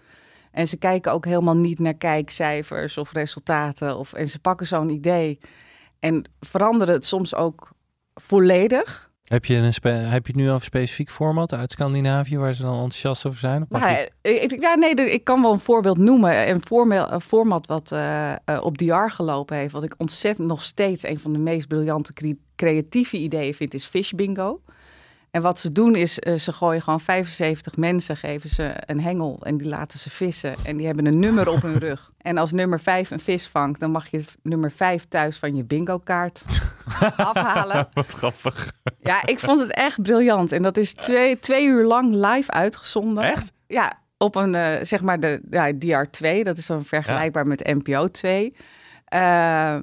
En 0.50 0.68
ze 0.68 0.76
kijken 0.76 1.12
ook 1.12 1.24
helemaal 1.24 1.56
niet 1.56 1.78
naar 1.78 1.94
kijkcijfers 1.94 2.98
of 2.98 3.12
resultaten. 3.12 3.96
Of, 3.98 4.12
en 4.12 4.26
ze 4.26 4.40
pakken 4.40 4.66
zo'n 4.66 4.88
idee 4.90 5.38
en 5.98 6.24
veranderen 6.40 6.94
het 6.94 7.04
soms 7.04 7.34
ook 7.34 7.70
volledig. 8.26 9.10
Heb 9.24 9.44
je, 9.44 9.54
een 9.56 9.64
heb 10.10 10.26
je 10.26 10.32
het 10.32 10.34
nu 10.34 10.48
al 10.48 10.54
een 10.54 10.60
specifiek 10.60 11.10
format 11.10 11.52
uit 11.52 11.70
Scandinavië 11.70 12.38
waar 12.38 12.54
ze 12.54 12.62
dan 12.62 12.72
enthousiast 12.72 13.26
over 13.26 13.40
zijn? 13.40 13.66
Nou, 13.68 13.86
je- 13.92 14.10
ja, 14.22 14.30
ik, 14.40 14.60
ja, 14.60 14.74
nee, 14.74 14.94
ik 14.94 15.24
kan 15.24 15.42
wel 15.42 15.52
een 15.52 15.60
voorbeeld 15.60 15.98
noemen. 15.98 16.48
Een, 16.48 16.62
forma- 16.62 17.12
een 17.12 17.20
format 17.20 17.66
wat 17.66 17.92
eh, 17.92 18.32
eh, 18.32 18.36
op 18.60 18.78
DR 18.78 19.08
gelopen 19.10 19.56
heeft, 19.56 19.72
wat 19.72 19.82
ik 19.82 19.94
ontzettend 19.98 20.48
nog 20.48 20.62
steeds 20.62 21.02
een 21.02 21.18
van 21.18 21.32
de 21.32 21.38
meest 21.38 21.68
briljante 21.68 22.12
cre- 22.12 22.34
creatieve 22.56 23.16
ideeën 23.16 23.54
vind, 23.54 23.74
is 23.74 23.84
Fish 23.86 24.10
Bingo. 24.12 24.60
En 25.30 25.42
wat 25.42 25.58
ze 25.58 25.72
doen 25.72 25.94
is, 25.96 26.18
eh, 26.18 26.34
ze 26.34 26.52
gooien 26.52 26.82
gewoon 26.82 27.00
75 27.00 27.76
mensen, 27.76 28.16
geven 28.16 28.50
ze 28.50 28.72
een 28.86 29.00
hengel 29.00 29.38
en 29.42 29.56
die 29.56 29.68
laten 29.68 29.98
ze 29.98 30.10
vissen. 30.10 30.54
En 30.64 30.76
die 30.76 30.86
hebben 30.86 31.06
een 31.06 31.18
nummer 31.18 31.48
op 31.48 31.62
hun 31.62 31.78
rug. 31.78 32.08
En 32.20 32.38
als 32.38 32.52
nummer 32.52 32.80
5 32.80 33.10
een 33.10 33.20
vis 33.20 33.48
vangt, 33.48 33.80
dan 33.80 33.90
mag 33.90 34.10
je 34.10 34.24
nummer 34.42 34.72
5 34.72 35.04
thuis 35.08 35.36
van 35.36 35.56
je 35.56 35.64
bingo 35.64 35.98
kaart 35.98 36.42
afhalen. 37.16 37.88
Wat 37.92 38.12
grappig. 38.12 38.72
Ja, 39.00 39.26
ik 39.26 39.38
vond 39.38 39.60
het 39.60 39.72
echt 39.72 40.02
briljant. 40.02 40.52
En 40.52 40.62
dat 40.62 40.76
is 40.76 40.92
twee, 40.92 41.38
twee 41.38 41.66
uur 41.66 41.84
lang 41.84 42.14
live 42.14 42.50
uitgezonden. 42.50 43.24
Echt? 43.24 43.52
Ja, 43.66 43.98
op 44.18 44.34
een, 44.34 44.54
eh, 44.54 44.84
zeg 44.84 45.02
maar, 45.02 45.20
de 45.20 45.40
ja, 45.50 45.72
DR2. 45.72 46.42
Dat 46.42 46.58
is 46.58 46.66
dan 46.66 46.84
vergelijkbaar 46.84 47.46
met 47.46 47.66
NPO 47.66 48.08
2. 48.08 48.54
Eh, 49.04 49.20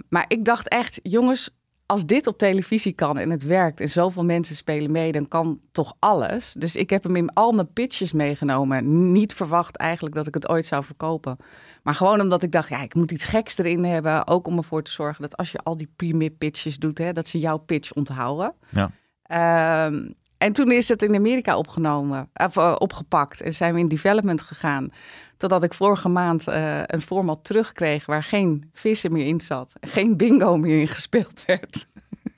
maar 0.10 0.25
ik 0.27 0.46
dacht 0.46 0.68
echt, 0.68 1.00
jongens, 1.04 1.50
als 1.88 2.06
dit 2.06 2.27
op 2.27 2.38
televisie 2.38 2.94
kan 2.94 3.17
en 3.17 3.29
het 3.29 3.44
werkt 3.44 3.82
en 3.82 3.89
zoveel 3.89 4.25
mensen 4.25 4.56
spelen 4.56 4.91
mee, 4.91 5.12
dan 5.12 5.27
kan 5.27 5.60
toch 5.72 5.96
alles. 6.00 6.53
Dus 6.58 6.75
ik 6.75 6.89
heb 6.89 7.03
hem 7.03 7.15
in 7.15 7.34
al 7.34 7.51
mijn 7.51 7.74
pitches 7.74 8.12
meegenomen. 8.12 9.12
Niet 9.12 9.34
verwacht 9.34 9.75
eigenlijk 9.75 10.15
dat 10.15 10.27
ik 10.27 10.34
het 10.34 10.50
ooit 10.50 10.65
zou 10.65 10.84
verkopen. 10.84 11.38
Maar 11.84 11.96
gewoon 11.96 12.22
omdat 12.22 12.44
ik 12.44 12.51
dacht, 12.51 12.70
ja, 12.70 12.82
ik 12.82 12.96
moet 12.96 13.12
iets 13.12 13.25
geks 13.25 13.58
erin 13.58 13.84
hebben. 13.84 14.27
Ook 14.27 14.48
om 14.48 14.58
ervoor 14.58 14.84
te 14.84 14.91
zorgen 14.91 15.22
dat 15.22 15.38
als 15.38 15.51
je 15.51 15.60
al 15.63 15.77
die 15.77 15.91
premier 15.96 16.29
pitches 16.29 16.77
doet, 16.77 16.98
hè, 16.98 17.13
dat 17.13 17.27
ze 17.27 17.39
jouw 17.39 17.58
pitch 17.58 17.94
onthouden. 17.94 18.53
Ja. 18.70 18.91
Ehm, 19.24 20.10
en 20.38 20.53
toen 20.53 20.72
is 20.72 20.88
het 20.88 21.01
in 21.01 21.15
Amerika 21.15 21.58
opgenomen, 21.58 22.29
of, 22.34 22.58
eh, 22.58 22.75
opgepakt 22.77 23.41
en 23.41 23.53
zijn 23.53 23.74
we 23.74 23.79
in 23.79 23.88
development 23.88 24.41
gegaan. 24.41 24.91
Totdat 25.38 25.63
ik 25.63 25.74
vorige 25.74 26.10
maand 26.10 26.48
eh, 26.48 26.82
een 26.86 27.01
format 27.01 27.44
terugkreeg 27.44 28.06
waar 28.06 28.24
geen 28.24 28.70
vissen 28.74 29.12
meer 29.12 29.25
in 29.25 29.39
zat. 29.41 29.74
Geen 29.82 30.17
bingo 30.17 30.58
meer 30.58 30.79
in 30.79 30.88
gespeeld 30.88 31.46
werd. 31.46 31.88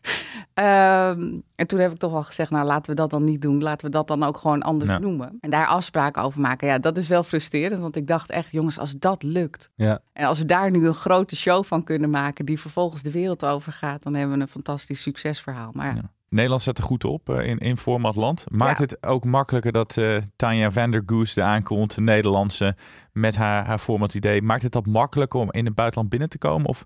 Ehm, 0.54 1.40
en 1.56 1.68
toen 1.68 1.80
heb 1.80 1.92
ik 1.92 1.98
toch 1.98 2.12
wel 2.12 2.22
gezegd, 2.22 2.52
nou 2.52 2.66
laten 2.66 2.90
we 2.90 2.96
dat 2.96 3.10
dan 3.10 3.24
niet 3.24 3.42
doen. 3.42 3.62
Laten 3.62 3.86
we 3.86 3.92
dat 3.92 4.08
dan 4.08 4.24
ook 4.24 4.38
gewoon 4.38 4.62
anders 4.62 4.92
Ja. 4.92 4.98
noemen. 4.98 5.38
En 5.42 5.50
daar 5.50 5.68
afspraken 5.68 6.22
over 6.22 6.42
maken. 6.42 6.68
Ja, 6.68 6.80
dat 6.80 6.98
is 6.98 7.08
wel 7.08 7.24
frustrerend. 7.24 7.82
Want 7.82 7.96
ik 7.96 8.08
dacht 8.08 8.30
echt, 8.30 8.52
jongens, 8.52 8.80
als 8.80 8.94
dat 9.00 9.24
lukt. 9.24 9.70
Ja. 9.76 10.00
En 10.14 10.26
als 10.26 10.40
we 10.40 10.46
daar 10.46 10.72
nu 10.72 10.88
een 10.88 10.94
grote 10.94 11.36
show 11.36 11.64
van 11.64 11.84
kunnen 11.84 12.10
maken... 12.10 12.46
die 12.46 12.60
vervolgens 12.60 13.02
de 13.02 13.12
wereld 13.12 13.46
over 13.46 13.74
gaat... 13.74 14.04
dan 14.04 14.16
hebben 14.16 14.36
we 14.36 14.42
een 14.42 14.48
fantastisch 14.50 15.02
succesverhaal. 15.02 15.70
Maar 15.74 15.96
Ja. 15.96 16.12
Nederland 16.30 16.62
zet 16.62 16.78
er 16.78 16.84
goed 16.84 17.04
op 17.04 17.30
eh, 17.30 17.48
in, 17.48 17.58
in 17.58 17.78
format 17.78 18.16
land. 18.16 18.46
Maakt 18.52 18.78
Ja. 18.80 18.84
het 18.86 19.06
ook 19.06 19.24
makkelijker 19.26 19.72
dat 19.72 19.98
eh 19.98 20.18
Tanja 20.36 20.72
van 20.72 20.92
der 20.92 21.04
Goes 21.06 21.36
er 21.36 21.44
aankomt, 21.44 21.96
de 21.96 22.02
Nederlandse, 22.02 22.76
met 23.12 23.36
haar, 23.36 23.66
haar 23.66 23.80
format 23.80 24.14
idee. 24.14 24.42
Maakt 24.42 24.64
het 24.64 24.72
dat 24.72 24.86
makkelijker 24.86 25.40
om 25.40 25.52
in 25.52 25.66
het 25.66 25.76
buitenland 25.76 26.10
binnen 26.10 26.30
te 26.30 26.38
komen 26.38 26.68
of 26.68 26.86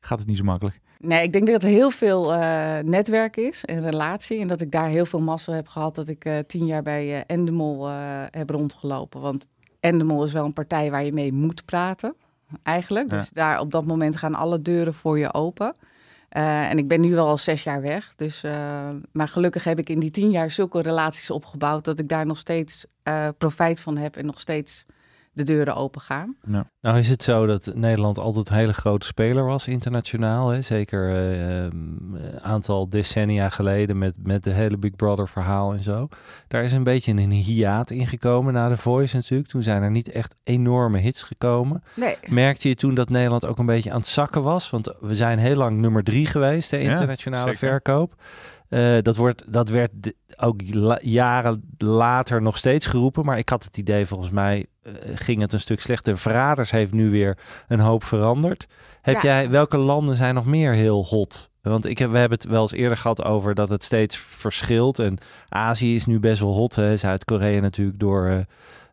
gaat 0.00 0.18
het 0.18 0.28
niet 0.28 0.36
zo 0.36 0.44
makkelijk? 0.44 0.80
Nee, 0.98 1.22
ik 1.22 1.32
denk 1.32 1.46
dat 1.46 1.62
er 1.62 1.68
heel 1.68 1.90
veel 1.90 2.34
eh, 2.34 2.78
netwerk 2.78 3.36
is 3.36 3.64
en 3.64 3.80
relatie. 3.80 4.40
En 4.40 4.48
dat 4.48 4.60
ik 4.60 4.70
daar 4.70 4.88
heel 4.88 5.06
veel 5.06 5.20
massa 5.20 5.52
heb 5.52 5.68
gehad 5.68 5.94
dat 5.94 6.08
ik 6.08 6.42
tien 6.46 6.66
jaar 6.66 6.82
bij 6.82 7.24
Endemol 7.26 7.86
heb 8.30 8.50
rondgelopen. 8.50 9.20
Want 9.20 9.46
Endemol 9.80 10.24
is 10.24 10.32
wel 10.32 10.44
een 10.44 10.52
partij 10.52 10.90
waar 10.90 11.04
je 11.04 11.12
mee 11.12 11.32
moet 11.32 11.64
praten, 11.64 12.14
eigenlijk. 12.62 13.10
Ja. 13.10 13.18
Dus 13.18 13.30
daar 13.30 13.60
op 13.60 13.70
dat 13.70 13.86
moment 13.86 14.16
gaan 14.16 14.34
alle 14.34 14.62
deuren 14.62 14.94
voor 14.94 15.18
je 15.18 15.34
open. 15.34 15.74
Eh, 16.36 16.70
en 16.70 16.78
ik 16.78 16.88
ben 16.88 17.00
nu 17.00 17.18
al 17.18 17.36
zes 17.36 17.62
jaar 17.62 17.82
weg. 17.82 18.14
Dus, 18.16 18.42
eh, 18.42 18.88
maar 19.12 19.28
gelukkig 19.28 19.64
heb 19.64 19.78
ik 19.78 19.88
in 19.88 19.98
die 19.98 20.10
tien 20.10 20.30
jaar 20.30 20.50
zulke 20.50 20.82
relaties 20.82 21.30
opgebouwd... 21.30 21.84
dat 21.84 21.98
ik 21.98 22.08
daar 22.08 22.26
nog 22.26 22.38
steeds 22.38 22.86
eh, 23.02 23.28
profijt 23.38 23.80
van 23.80 23.96
heb 23.96 24.16
en 24.16 24.26
nog 24.26 24.40
steeds 24.40 24.86
de 25.36 25.42
deuren 25.42 25.74
open 25.76 26.00
gaan. 26.00 26.36
Nou 26.80 26.98
is 26.98 27.08
het 27.08 27.22
zo 27.22 27.46
dat 27.46 27.70
Nederland 27.74 28.18
altijd 28.18 28.48
een 28.50 28.56
hele 28.56 28.72
grote 28.72 29.06
speler 29.06 29.44
was 29.44 29.68
internationaal. 29.68 30.48
Hè? 30.48 30.62
Zeker 30.62 31.10
eh, 31.10 31.64
ehm, 31.64 31.74
een 32.14 32.40
aantal 32.42 32.88
decennia 32.88 33.48
geleden 33.48 33.98
met, 33.98 34.16
met 34.22 34.44
de 34.44 34.50
hele 34.50 34.76
Big 34.76 34.96
Brother 34.96 35.28
verhaal 35.28 35.72
en 35.72 35.82
zo. 35.82 36.08
Daar 36.48 36.64
is 36.64 36.72
een 36.72 36.84
beetje 36.84 37.12
een 37.12 37.30
hiaat 37.30 37.90
ingekomen 37.90 38.52
na 38.52 38.68
de 38.68 38.76
Voice 38.76 39.16
natuurlijk. 39.16 39.48
Toen 39.48 39.62
zijn 39.62 39.82
er 39.82 39.90
niet 39.90 40.10
echt 40.10 40.36
enorme 40.42 40.98
hits 40.98 41.22
gekomen. 41.22 41.82
Nee, 41.94 42.16
Merkte 42.28 42.68
je 42.68 42.74
toen 42.74 42.94
dat 42.94 43.08
Nederland 43.08 43.46
ook 43.46 43.58
een 43.58 43.66
beetje 43.66 43.90
aan 43.90 43.98
het 44.00 44.06
zakken 44.06 44.42
was? 44.42 44.70
Want 44.70 44.94
we 45.00 45.14
zijn 45.14 45.38
heel 45.38 45.56
lang 45.56 45.78
nummer 45.78 46.02
drie 46.04 46.26
geweest, 46.26 46.70
de 46.70 46.80
internationale 46.80 47.54
verkoop. 47.54 48.14
Eh, 48.68 48.96
dat, 49.02 49.16
wordt, 49.16 49.52
dat 49.52 49.68
werd 49.68 49.90
ook 50.36 50.60
la- 50.74 51.00
jaren 51.02 51.62
later 51.78 52.42
nog 52.42 52.56
steeds 52.56 52.86
geroepen. 52.86 53.24
Maar 53.24 53.38
ik 53.38 53.48
had 53.48 53.64
het 53.64 53.76
idee, 53.76 54.06
volgens 54.06 54.30
mij 54.30 54.66
ging 55.14 55.40
het 55.40 55.52
een 55.52 55.60
stuk 55.60 55.80
slechter. 55.80 56.18
Verraders 56.18 56.70
heeft 56.70 56.92
nu 56.92 57.10
weer 57.10 57.38
een 57.68 57.80
hoop 57.80 58.04
veranderd. 58.04 58.66
Heb 59.02 59.14
Ja. 59.14 59.22
jij, 59.22 59.50
welke 59.50 59.76
landen 59.76 60.14
zijn 60.14 60.34
nog 60.34 60.46
meer 60.46 60.72
heel 60.72 61.04
hot? 61.04 61.50
Want 61.62 61.84
ik 61.84 61.98
heb, 61.98 62.10
we 62.10 62.18
hebben 62.18 62.38
het 62.38 62.48
wel 62.48 62.62
eens 62.62 62.72
eerder 62.72 62.96
gehad 62.98 63.24
over 63.24 63.54
dat 63.54 63.70
het 63.70 63.84
steeds 63.84 64.16
verschilt. 64.16 64.98
En 64.98 65.18
Azië 65.48 65.94
is 65.94 66.06
nu 66.06 66.18
best 66.18 66.40
wel 66.40 66.54
hot. 66.54 66.72
Zuid-Korea 66.94 67.60
natuurlijk 67.60 67.98
door 67.98 68.26
eh 68.26 68.38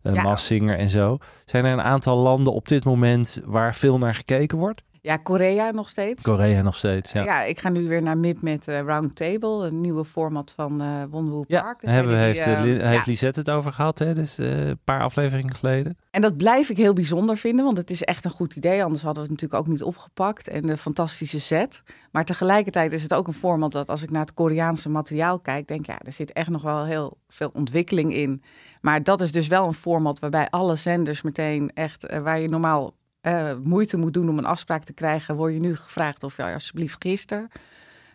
eh, 0.01 0.13
Ja. 0.13 0.21
Maas 0.23 0.45
Singer 0.45 0.77
en 0.77 0.89
zo. 0.89 1.17
Zijn 1.45 1.65
er 1.65 1.73
een 1.73 1.81
aantal 1.81 2.17
landen 2.17 2.53
op 2.53 2.67
dit 2.67 2.83
moment 2.85 3.41
waar 3.45 3.75
veel 3.75 3.97
naar 3.97 4.15
gekeken 4.15 4.57
wordt? 4.57 4.81
Ja, 5.03 5.17
Korea 5.17 5.71
nog 5.71 5.89
steeds. 5.89 6.23
Korea 6.23 6.61
nog 6.61 6.75
steeds, 6.75 7.11
ja. 7.11 7.23
Ja. 7.23 7.43
ik 7.43 7.59
ga 7.59 7.69
nu 7.69 7.87
weer 7.87 8.01
naar 8.01 8.17
MIP 8.17 8.41
met 8.41 8.67
eh, 8.67 8.79
Roundtable, 8.81 9.67
een 9.67 9.81
nieuwe 9.81 10.05
format 10.05 10.51
van 10.55 10.81
Wonderwood 11.09 11.45
Ja, 11.47 11.61
Park. 11.61 11.81
hebben, 11.81 12.17
heeft, 12.17 12.45
Li- 12.45 12.77
ja. 12.77 12.87
heeft 12.87 13.05
Lisette 13.05 13.39
het 13.39 13.49
over 13.49 13.71
gehad, 13.73 13.99
hè? 13.99 14.13
Dus 14.13 14.37
een 14.37 14.79
paar 14.83 15.01
afleveringen 15.01 15.55
geleden. 15.55 15.97
En 16.11 16.21
dat 16.21 16.37
blijf 16.37 16.69
ik 16.69 16.77
heel 16.77 16.93
bijzonder 16.93 17.37
vinden, 17.37 17.65
want 17.65 17.77
het 17.77 17.89
is 17.89 18.03
echt 18.03 18.25
een 18.25 18.31
goed 18.31 18.55
idee. 18.55 18.83
Anders 18.83 19.03
hadden 19.03 19.23
we 19.23 19.29
het 19.29 19.41
natuurlijk 19.41 19.67
ook 19.67 19.73
niet 19.73 19.83
opgepakt. 19.83 20.47
En 20.47 20.69
een 20.69 20.77
fantastische 20.77 21.39
set. 21.39 21.83
Maar 22.11 22.25
tegelijkertijd 22.25 22.91
is 22.91 23.03
het 23.03 23.13
ook 23.13 23.27
een 23.27 23.33
format 23.33 23.71
dat 23.71 23.89
als 23.89 24.03
ik 24.03 24.11
naar 24.11 24.21
het 24.21 24.33
Koreaanse 24.33 24.89
materiaal 24.89 25.39
kijk, 25.39 25.67
denk 25.67 25.85
ja, 25.85 25.99
er 25.99 26.11
zit 26.11 26.31
echt 26.33 26.49
nog 26.49 26.61
wel 26.61 26.85
heel 26.85 27.17
veel 27.29 27.49
ontwikkeling 27.53 28.13
in. 28.13 28.43
Maar 28.81 29.03
dat 29.03 29.21
is 29.21 29.31
dus 29.31 29.47
wel 29.47 29.67
een 29.67 29.73
format 29.73 30.19
waarbij 30.19 30.49
alle 30.49 30.75
zenders 30.75 31.21
meteen 31.21 31.71
echt, 31.73 32.19
waar 32.21 32.39
je 32.39 32.49
normaal 32.49 32.93
eh, 33.23 33.53
moeite 33.63 33.97
moet 33.97 34.13
doen 34.13 34.29
om 34.29 34.37
een 34.37 34.45
afspraak 34.45 34.83
te 34.83 34.93
krijgen, 34.93 35.35
word 35.35 35.53
je 35.53 35.59
nu 35.59 35.75
gevraagd 35.75 36.23
of 36.23 36.37
je 36.37 36.43
alsjeblieft 36.43 36.95
gisteren 36.99 37.49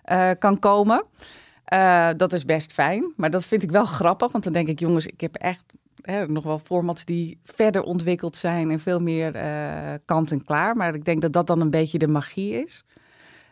eh, 0.03 0.31
kan 0.38 0.59
komen. 0.59 1.05
Eh, 1.65 2.09
dat 2.17 2.33
is 2.33 2.45
best 2.45 2.73
fijn, 2.73 3.12
maar 3.17 3.31
dat 3.31 3.45
vind 3.45 3.62
ik 3.62 3.71
wel 3.71 3.85
grappig, 3.85 4.33
want 4.33 4.45
dan 4.45 4.53
denk 4.53 4.69
ik, 4.69 4.79
jongens, 4.79 5.07
ik 5.07 5.21
heb 5.21 5.35
echt 5.35 5.65
hè, 6.03 6.27
nog 6.27 6.45
wel 6.45 6.59
formats 6.59 7.05
die 7.05 7.41
verder 7.45 7.83
ontwikkeld 7.83 8.37
zijn 8.37 8.71
en 8.71 8.81
veel 8.81 9.00
meer 9.00 9.33
kant 10.05 10.31
en 10.31 10.45
klaar. 10.45 10.77
Maar 10.77 10.95
ik 10.95 11.05
denk 11.05 11.21
dat 11.21 11.33
dat 11.33 11.47
dan 11.47 11.61
een 11.61 11.71
beetje 11.71 11.99
de 11.99 12.09
magie 12.09 12.62
is. 12.62 12.85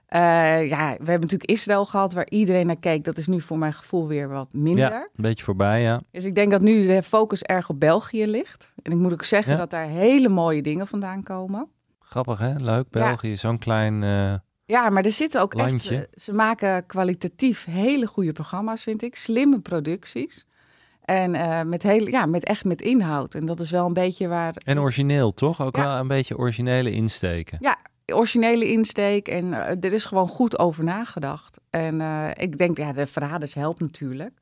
Eh, 0.07 0.21
ja, 0.69 0.89
we 0.91 1.11
hebben 1.11 1.21
natuurlijk 1.21 1.51
Israël 1.51 1.85
gehad, 1.85 2.13
waar 2.13 2.29
iedereen 2.29 2.67
naar 2.67 2.77
keek. 2.79 3.05
Dat 3.05 3.19
is 3.19 3.27
nu 3.27 3.41
voor 3.41 3.59
mijn 3.59 3.73
gevoel 3.73 4.07
weer 4.07 4.29
wat 4.29 4.53
minder. 4.53 4.91
Ja, 4.91 5.01
een 5.01 5.09
beetje 5.23 5.45
voorbij, 5.45 5.83
ja. 5.83 6.01
Dus 6.11 6.25
ik 6.25 6.35
denk 6.35 6.51
dat 6.51 6.61
nu 6.61 6.87
de 6.87 7.03
focus 7.03 7.43
erg 7.43 7.69
op 7.69 7.81
België 7.81 8.27
ligt. 8.27 8.73
En 8.83 8.93
ik 8.93 8.99
moet 8.99 9.13
ook 9.13 9.25
zeggen 9.25 9.53
Ja. 9.53 9.59
dat 9.59 9.71
daar 9.71 9.87
hele 9.87 10.29
mooie 10.29 10.63
dingen 10.63 10.87
vandaan 10.87 11.23
komen. 11.23 11.69
Grappig, 12.01 12.39
hè? 12.39 12.55
Leuk. 12.57 12.91
België, 12.91 13.37
zo'n 13.37 13.59
klein... 13.59 14.03
eh, 14.03 14.35
Ja, 14.65 14.91
maar 14.91 15.05
er 15.05 15.11
zitten 15.11 15.41
ook 15.41 15.55
Landje. 15.55 15.97
echt... 15.97 16.23
Ze 16.23 16.33
maken 16.33 16.87
kwalitatief 16.87 17.65
hele 17.65 18.07
goede 18.07 18.33
programma's, 18.33 18.83
vind 18.83 19.03
ik. 19.03 19.17
Slimme 19.17 19.61
producties. 19.61 20.47
En 21.05 21.35
eh, 21.35 21.63
met, 21.63 21.83
hele, 21.83 22.11
ja, 22.11 22.27
met 22.27 22.45
echt 22.45 22.65
met 22.65 22.83
inhoud. 22.83 23.35
En 23.35 23.47
dat 23.47 23.61
is 23.61 23.71
wel 23.71 23.87
een 23.87 23.93
beetje 23.93 24.29
waar... 24.29 24.55
en 24.65 24.81
origineel, 24.81 25.35
toch? 25.35 25.63
Ook 25.63 25.77
Ja. 25.77 25.83
wel 25.85 25.97
een 25.97 26.09
beetje 26.09 26.39
originele 26.39 26.91
insteken. 26.91 27.59
Ja, 27.61 27.79
originele 28.15 28.71
insteek. 28.71 29.29
En 29.29 29.53
eh, 29.55 29.85
er 29.85 29.93
is 29.93 30.05
gewoon 30.05 30.29
goed 30.29 30.59
over 30.59 30.85
nagedacht. 30.85 31.61
En 31.71 32.01
eh, 32.01 32.29
ik 32.35 32.59
denk, 32.59 32.77
ja, 32.77 32.93
de 32.93 33.07
verraders 33.07 33.55
helpt 33.55 33.81
natuurlijk. 33.81 34.35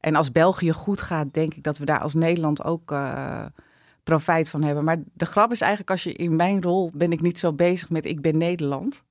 En 0.00 0.14
als 0.14 0.32
België 0.32 0.72
goed 0.72 1.00
gaat, 1.00 1.32
denk 1.34 1.54
ik 1.54 1.62
dat 1.62 1.78
we 1.78 1.84
daar 1.84 2.00
als 2.00 2.14
Nederland 2.14 2.64
ook 2.64 2.92
eh, 2.92 3.44
profijt 4.02 4.50
van 4.50 4.62
hebben. 4.62 4.84
Maar 4.84 4.96
de 5.14 5.26
grap 5.26 5.50
is 5.50 5.60
eigenlijk, 5.60 5.90
als 5.90 6.02
je 6.02 6.12
in 6.12 6.36
mijn 6.36 6.62
rol 6.62 6.90
ben 6.94 7.12
ik 7.12 7.20
niet 7.20 7.38
zo 7.38 7.52
bezig 7.52 7.90
met 7.90 8.04
ik 8.04 8.20
ben 8.20 8.36
Nederland. 8.36 9.02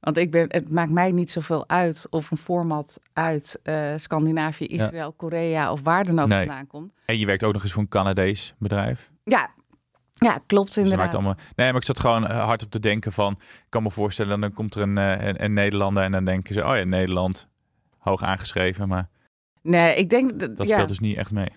Want 0.00 0.16
ik 0.16 0.30
ben, 0.30 0.46
het 0.48 0.70
maakt 0.70 0.90
mij 0.90 1.10
niet 1.12 1.30
zoveel 1.30 1.68
uit 1.68 2.06
of 2.10 2.30
een 2.30 2.36
format 2.36 2.98
uit 3.12 3.60
Scandinavië, 3.96 4.66
Ja. 4.68 4.84
Israël, 4.84 5.12
Korea 5.12 5.72
of 5.72 5.82
waar 5.82 6.04
dan 6.04 6.18
ook 6.18 6.28
Nee. 6.28 6.46
vandaan 6.46 6.66
komt. 6.66 6.92
En 7.04 7.18
je 7.18 7.26
werkt 7.26 7.44
ook 7.44 7.52
nog 7.52 7.62
eens 7.62 7.72
voor 7.72 7.82
een 7.82 7.88
Canadees 7.88 8.54
bedrijf. 8.58 9.10
Ja, 9.24 9.50
ja 10.18 10.38
klopt 10.46 10.74
Dus 10.74 10.84
inderdaad. 10.84 11.14
allemaal... 11.14 11.36
Nee, 11.56 11.66
maar 11.66 11.80
ik 11.80 11.86
zat 11.86 12.00
gewoon 12.00 12.26
eh, 12.26 12.44
hard 12.44 12.62
op 12.64 12.70
te 12.70 12.80
denken 12.80 13.12
van... 13.12 13.32
Ik 13.40 13.66
kan 13.68 13.82
me 13.82 13.90
voorstellen, 13.90 14.40
dan 14.40 14.52
komt 14.52 14.74
er 14.74 14.82
een, 14.82 14.98
eh, 14.98 15.26
een, 15.26 15.44
een 15.44 15.52
Nederlander 15.52 16.02
en 16.02 16.12
dan 16.12 16.24
denken 16.24 16.54
ze... 16.54 16.66
Oh 16.66 16.76
ja, 16.76 16.84
Nederland, 16.84 17.48
hoog 17.98 18.22
aangeschreven. 18.22 18.88
Maar 18.88 19.08
Nee, 19.66 19.94
ik 19.94 20.10
denk 20.10 20.40
dat, 20.40 20.56
dat 20.56 20.68
ja. 20.68 20.74
speelt 20.74 20.88
dus 20.88 20.98
niet 20.98 21.16
echt 21.16 21.32
mee. 21.32 21.48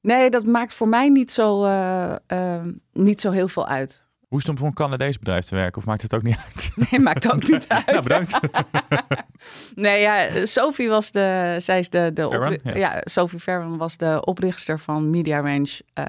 Nee, 0.00 0.30
dat 0.30 0.44
maakt 0.44 0.74
voor 0.74 0.88
mij 0.88 1.08
niet 1.08 1.30
zo, 1.30 1.64
eh, 1.64 2.62
niet 2.92 3.20
zo 3.20 3.30
heel 3.30 3.48
veel 3.48 3.66
uit. 3.66 4.06
Hoe 4.28 4.38
is 4.38 4.44
het 4.44 4.52
om 4.52 4.58
voor 4.58 4.66
een 4.66 4.74
Canadees 4.74 5.18
bedrijf 5.18 5.44
te 5.44 5.54
werken? 5.54 5.78
Of 5.78 5.86
maakt 5.86 6.02
het 6.02 6.14
ook 6.14 6.22
niet 6.22 6.36
uit? 6.44 6.70
Nee, 6.90 7.00
maakt 7.00 7.32
ook 7.32 7.48
niet 7.48 7.68
uit. 7.76 7.86
nou, 7.86 8.02
bedankt. 8.02 8.38
Nee, 9.74 10.00
ja, 10.00 10.46
Sophie 10.46 10.88
was 10.88 11.10
de, 11.10 11.56
zij 11.58 11.78
is 11.78 11.88
de, 11.88 12.10
de 12.14 12.58
ja. 12.62 12.74
ja. 12.74 13.00
Sophie 13.04 13.40
Farron 13.40 13.76
was 13.76 13.96
de 13.96 14.24
oprichter 14.24 14.80
van 14.80 15.10
Media 15.10 15.40
Range 15.40 15.80
eh, 15.92 16.06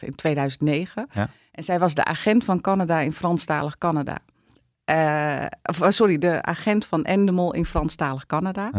in 0.00 0.14
2009. 0.14 1.06
Ja. 1.12 1.28
En 1.52 1.62
zij 1.62 1.78
was 1.78 1.94
de 1.94 2.04
agent 2.04 2.44
van 2.44 2.60
Canada 2.60 3.00
in 3.00 3.12
Franstalig 3.12 3.78
Canada. 3.78 4.18
Eh, 4.84 5.46
of, 5.62 5.80
eh, 5.80 5.90
sorry, 5.90 6.18
de 6.18 6.42
agent 6.42 6.86
van 6.86 7.04
Endemol 7.04 7.54
in 7.54 7.64
Franstalig 7.64 8.26
Canada. 8.26 8.70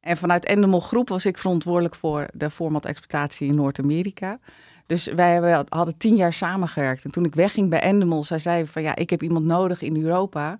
En 0.00 0.16
vanuit 0.16 0.44
Endemol 0.44 0.80
Groep 0.80 1.08
was 1.08 1.26
ik 1.26 1.38
verantwoordelijk 1.38 1.94
voor 1.94 2.28
de 2.32 2.50
format-exploitatie 2.50 3.48
in 3.48 3.54
Noord-Amerika. 3.54 4.38
Dus 4.86 5.06
wij 5.06 5.32
hebben, 5.32 5.66
hadden 5.68 5.96
tien 5.96 6.16
jaar 6.16 6.32
samengewerkt. 6.32 7.04
En 7.04 7.10
toen 7.10 7.24
ik 7.24 7.34
wegging 7.34 7.70
bij 7.70 7.80
Endemol, 7.80 8.24
zij 8.24 8.38
zei 8.38 8.66
van 8.66 8.82
ja, 8.82 8.96
ik 8.96 9.10
heb 9.10 9.22
iemand 9.22 9.44
nodig 9.44 9.82
in 9.82 10.02
Europa 10.02 10.58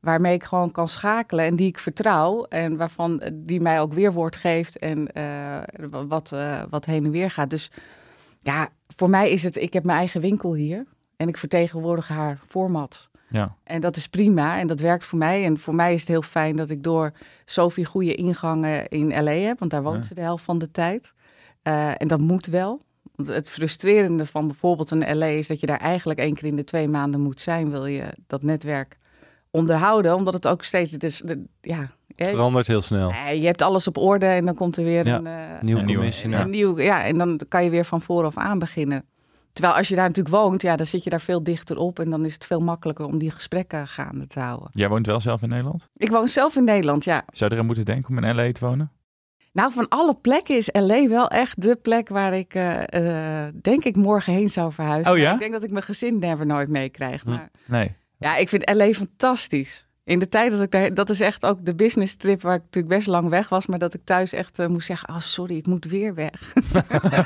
waarmee 0.00 0.34
ik 0.34 0.44
gewoon 0.44 0.70
kan 0.70 0.88
schakelen 0.88 1.44
en 1.44 1.56
die 1.56 1.66
ik 1.66 1.78
vertrouw 1.78 2.44
en 2.44 2.76
waarvan 2.76 3.20
eh, 3.20 3.30
die 3.34 3.60
mij 3.60 3.80
ook 3.80 3.92
weerwoord 3.92 4.36
geeft 4.36 4.78
en 4.78 5.12
eh, 5.12 5.58
wat, 6.08 6.32
eh, 6.32 6.62
wat 6.70 6.84
heen 6.84 7.04
en 7.04 7.10
weer 7.10 7.30
gaat. 7.30 7.50
Dus 7.50 7.70
ja, 8.40 8.68
voor 8.96 9.10
mij 9.10 9.30
is 9.30 9.42
het, 9.42 9.56
ik 9.56 9.72
heb 9.72 9.84
mijn 9.84 9.98
eigen 9.98 10.20
winkel 10.20 10.54
hier. 10.54 10.84
En 11.16 11.28
ik 11.28 11.36
vertegenwoordig 11.36 12.08
haar 12.08 12.40
format. 12.46 13.10
Ja. 13.28 13.56
En 13.64 13.80
dat 13.80 13.96
is 13.96 14.08
prima 14.08 14.58
en 14.58 14.66
dat 14.66 14.80
werkt 14.80 15.04
voor 15.04 15.18
mij. 15.18 15.44
En 15.44 15.58
voor 15.58 15.74
mij 15.74 15.92
is 15.92 16.00
het 16.00 16.08
heel 16.08 16.22
fijn 16.22 16.56
dat 16.56 16.70
ik 16.70 16.82
door 16.82 17.12
Sophie 17.44 17.84
goede 17.84 18.14
ingangen 18.14 18.88
in 18.88 19.22
LA 19.22 19.30
heb. 19.30 19.58
Want 19.58 19.70
daar 19.70 19.82
woont 19.82 19.96
Ja. 19.98 20.02
ze 20.02 20.14
de 20.14 20.20
helft 20.20 20.44
van 20.44 20.58
de 20.58 20.70
tijd. 20.70 21.14
En 21.62 22.08
dat 22.08 22.20
moet 22.20 22.46
wel. 22.46 22.82
Want 23.16 23.28
het 23.28 23.50
frustrerende 23.50 24.26
van 24.26 24.46
bijvoorbeeld 24.46 24.90
een 24.90 25.16
LA 25.18 25.26
is 25.26 25.46
dat 25.46 25.60
je 25.60 25.66
daar 25.66 25.80
eigenlijk 25.80 26.18
één 26.18 26.34
keer 26.34 26.48
in 26.48 26.56
de 26.56 26.64
twee 26.64 26.88
maanden 26.88 27.20
moet 27.20 27.40
zijn. 27.40 27.70
Wil 27.70 27.86
je 27.86 28.04
dat 28.26 28.42
netwerk 28.42 28.98
onderhouden. 29.50 30.14
Omdat 30.14 30.34
het 30.34 30.46
ook 30.46 30.62
steeds... 30.62 30.90
Dus, 30.90 31.18
de, 31.18 31.44
ja, 31.60 31.90
hè, 32.14 32.26
Verandert 32.26 32.66
heel 32.66 32.82
snel. 32.82 33.10
eh, 33.10 33.34
je 33.40 33.46
hebt 33.46 33.62
alles 33.62 33.88
op 33.88 33.96
orde 33.98 34.26
en 34.26 34.44
dan 34.44 34.54
komt 34.54 34.76
er 34.76 34.84
weer 34.84 35.06
Ja, 35.06 35.16
een, 35.16 35.26
eh, 35.26 35.60
Nieuwe 35.60 35.80
Een 35.80 35.86
commissioner. 35.94 36.40
een 36.40 36.50
nieuw, 36.50 36.80
ja, 36.80 37.04
en 37.04 37.18
dan 37.18 37.40
kan 37.48 37.64
je 37.64 37.70
weer 37.70 37.84
van 37.84 38.00
vooraf 38.00 38.36
aan 38.36 38.58
beginnen. 38.58 39.04
Terwijl 39.52 39.76
als 39.76 39.88
je 39.88 39.94
daar 39.94 40.08
natuurlijk 40.08 40.34
woont, 40.36 40.62
ja, 40.62 40.76
dan 40.76 40.86
zit 40.86 41.04
je 41.04 41.10
daar 41.10 41.20
veel 41.20 41.42
dichter 41.42 41.76
op. 41.78 41.98
En 41.98 42.10
dan 42.10 42.24
is 42.24 42.34
het 42.34 42.44
veel 42.44 42.60
makkelijker 42.60 43.04
om 43.06 43.18
die 43.18 43.30
gesprekken 43.30 43.88
gaande 43.88 44.26
te 44.26 44.40
houden. 44.40 44.68
Jij 44.72 44.88
woont 44.88 45.06
wel 45.06 45.20
zelf 45.20 45.42
in 45.42 45.48
Nederland? 45.48 45.88
Ik 45.96 46.10
woon 46.10 46.28
zelf 46.28 46.56
in 46.56 46.64
Nederland, 46.64 47.04
ja. 47.04 47.24
Zou 47.32 47.48
je 47.50 47.54
eraan 47.56 47.66
moeten 47.66 47.84
denken 47.84 48.16
om 48.16 48.24
in 48.24 48.34
LA 48.34 48.52
te 48.52 48.66
wonen? 48.66 48.90
Nou, 49.56 49.72
van 49.72 49.88
alle 49.88 50.14
plekken 50.14 50.56
is 50.56 50.68
LA 50.72 51.08
wel 51.08 51.28
echt 51.28 51.62
de 51.62 51.76
plek 51.76 52.08
waar 52.08 52.34
ik, 52.34 52.54
eh, 52.54 53.44
eh, 53.46 53.52
denk 53.62 53.84
ik, 53.84 53.96
morgen 53.96 54.32
heen 54.32 54.48
zou 54.48 54.72
verhuizen. 54.72 55.12
Oh 55.12 55.18
ja? 55.18 55.32
Ik 55.32 55.38
denk 55.38 55.52
dat 55.52 55.62
ik 55.62 55.70
mijn 55.70 55.82
gezin 55.84 56.18
never 56.18 56.46
nooit 56.46 56.68
meekrijg. 56.68 57.22
Hm. 57.22 57.30
Maar 57.30 57.50
Nee. 57.64 57.96
ja, 58.18 58.36
ik 58.36 58.48
vind 58.48 58.70
LA 58.74 58.92
fantastisch. 58.92 59.86
In 60.04 60.18
de 60.18 60.28
tijd 60.28 60.50
dat 60.50 60.60
ik 60.62 60.70
daar, 60.70 60.94
dat 60.94 61.10
is 61.10 61.20
echt 61.20 61.44
ook 61.46 61.64
de 61.64 61.74
business 61.74 62.16
trip 62.16 62.42
waar 62.42 62.54
ik 62.54 62.62
natuurlijk 62.62 62.94
best 62.94 63.06
lang 63.06 63.28
weg 63.28 63.48
was, 63.48 63.66
maar 63.66 63.78
dat 63.78 63.94
ik 63.94 64.00
thuis 64.04 64.32
echt 64.32 64.58
eh, 64.58 64.66
moest 64.66 64.86
zeggen: 64.86 65.08
Oh, 65.08 65.18
sorry, 65.20 65.56
ik 65.56 65.66
moet 65.66 65.84
weer 65.84 66.14
weg. 66.14 66.52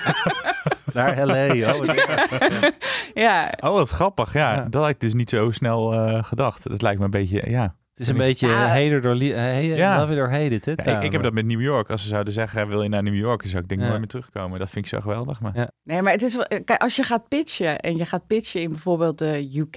Naar 0.94 1.26
LA. 1.26 1.46
Oh, 1.72 1.78
wat 1.78 1.88
erg. 1.96 2.70
ja, 3.14 3.52
Oh, 3.60 3.72
wat 3.72 3.88
grappig. 3.88 4.32
Ja, 4.32 4.54
Ja. 4.54 4.66
dat 4.70 4.82
had 4.82 4.90
ik 4.90 5.00
dus 5.00 5.14
niet 5.14 5.30
zo 5.30 5.50
snel 5.50 5.92
eh, 5.92 6.24
gedacht. 6.24 6.68
Dat 6.68 6.82
lijkt 6.82 6.98
me 6.98 7.04
een 7.04 7.10
beetje, 7.10 7.50
ja. 7.50 7.74
Het 8.00 8.08
is 8.08 8.14
een 8.14 8.20
beetje 8.20 8.46
Ja. 8.48 8.64
uh, 8.64 8.68
hater 8.84 9.00
door 9.02 9.14
li- 9.14 9.32
eh, 9.32 9.76
Ja. 9.76 10.00
love 10.00 10.12
it 10.12 10.18
or 10.18 10.30
hate 10.30 10.48
it. 10.54 10.64
Hè, 10.64 10.72
Ja, 10.76 11.00
ik, 11.00 11.12
heb 11.12 11.22
dat 11.22 11.32
met 11.32 11.46
New 11.46 11.60
York. 11.60 11.90
Als 11.90 12.02
ze 12.02 12.08
zouden 12.08 12.32
zeggen, 12.32 12.68
wil 12.68 12.82
je 12.82 12.88
naar 12.88 13.02
New 13.02 13.14
York? 13.14 13.40
Dan 13.40 13.50
zou 13.50 13.62
ik 13.62 13.68
denk 13.68 13.80
ik 13.80 13.86
Ja. 13.86 13.92
nooit 13.92 14.00
meer 14.00 14.10
terugkomen. 14.22 14.58
Dat 14.58 14.70
vind 14.70 14.84
ik 14.84 14.90
zo 14.90 15.00
geweldig. 15.00 15.40
Maar... 15.40 15.52
Ja. 15.56 15.70
Nee, 15.84 16.02
maar 16.02 16.12
het 16.12 16.22
is 16.22 16.36
wel, 16.36 16.46
kijk, 16.64 16.82
als 16.82 16.96
je 16.96 17.02
gaat 17.02 17.28
pitchen 17.28 17.78
en 17.78 17.96
je 17.96 18.06
gaat 18.06 18.26
pitchen 18.26 18.60
in 18.60 18.68
bijvoorbeeld 18.68 19.18
de 19.18 19.48
UK, 19.58 19.76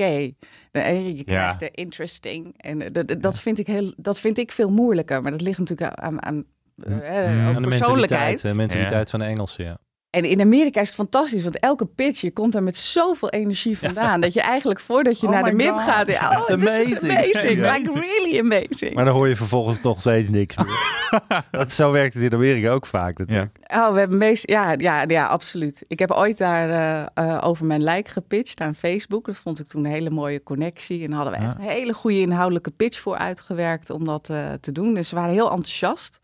en 0.72 1.16
je, 1.18 1.24
krijgt 1.24 1.60
de 1.60 1.70
interesting 1.72 2.54
en 2.58 2.82
eh, 2.82 2.92
dat, 2.92 3.16
dat, 3.22 3.40
vind 3.40 3.60
ik 3.60 3.68
heel, 3.68 3.94
dat 3.98 4.20
vind 4.20 4.38
ik 4.38 4.52
veel 4.52 4.70
moeilijker. 4.72 5.22
Maar 5.22 5.32
dat 5.32 5.42
ligt 5.42 5.60
natuurlijk 5.60 5.94
aan, 6.00 6.24
aan, 6.26 6.44
eh, 6.84 6.92
Mm. 6.92 7.48
ook 7.48 7.56
Aan 7.56 7.62
de 7.62 7.68
persoonlijkheid. 7.70 8.44
mentaliteit, 8.44 8.44
eh, 8.44 8.52
mentaliteit 8.54 9.04
Ja. 9.04 9.10
van 9.10 9.20
de 9.20 9.26
Engelsen, 9.26 9.64
ja. 9.66 9.78
En 10.14 10.26
in 10.26 10.42
Amerika 10.42 10.80
is 10.80 10.88
het 10.88 10.96
fantastisch, 10.96 11.44
want 11.44 11.60
elke 11.60 11.86
pitch, 11.86 12.22
je 12.22 12.32
komt 12.32 12.54
daar 12.54 12.64
met 12.64 12.78
zoveel 12.78 13.30
energie 13.30 13.78
vandaan. 13.78 14.22
Dat 14.22 14.34
je 14.34 14.42
eigenlijk 14.42 14.80
voordat 14.80 15.20
je 15.20 15.28
Oh 15.28 15.34
naar 15.34 15.44
de 15.44 15.52
MIP 15.52 15.72
God. 15.72 15.82
gaat, 15.82 16.12
ja, 16.12 16.30
oh, 16.30 16.40
is 16.40 16.50
amazing. 16.50 17.12
amazing, 17.12 17.58
Ja. 17.58 17.74
like 17.74 18.00
really 18.00 18.40
amazing. 18.40 18.94
Maar 18.94 19.06
dan 19.06 19.14
hoor 19.14 19.28
je 19.28 19.36
vervolgens 19.36 19.82
nog 19.82 20.00
steeds 20.00 20.30
niks 20.30 20.58
meer. 20.58 21.12
dat, 21.52 21.72
zo 21.72 21.92
werkt 21.92 22.14
het 22.14 22.24
in 22.24 22.34
Amerika 22.34 22.70
ook 22.72 22.86
vaak 22.86 23.18
natuurlijk. 23.18 23.58
Oh, 23.68 23.94
we 23.94 24.00
hebben 24.00 24.18
meest, 24.18 24.50
ja, 24.50 24.76
ja, 24.78 25.04
ja, 25.08 25.26
absoluut. 25.26 25.84
Ik 25.88 26.00
heb 26.00 26.12
ooit 26.12 26.38
daar 26.38 26.70
eh, 26.70 27.06
eh, 27.14 27.44
over 27.44 27.66
mijn 27.66 27.84
lijk 27.84 28.08
gepitcht 28.08 28.62
aan 28.62 28.76
Facebook. 28.76 29.26
Dat 29.26 29.38
vond 29.38 29.60
ik 29.60 29.68
toen 29.68 29.86
een 29.86 29.92
hele 29.92 30.10
mooie 30.10 30.44
connectie. 30.44 31.04
En 31.04 31.08
daar 31.10 31.20
hadden 31.20 31.40
we 31.40 31.46
echt 31.46 31.56
een 31.58 31.64
hele 31.64 31.94
goede 31.94 32.20
inhoudelijke 32.20 32.72
pitch 32.72 33.00
voor 33.00 33.18
uitgewerkt 33.18 33.90
om 33.90 34.06
dat 34.06 34.30
eh, 34.30 34.52
te 34.62 34.72
doen. 34.72 34.94
Dus 34.94 35.10
ze 35.10 35.16
waren 35.16 35.34
heel 35.34 35.52
enthousiast. 35.52 36.20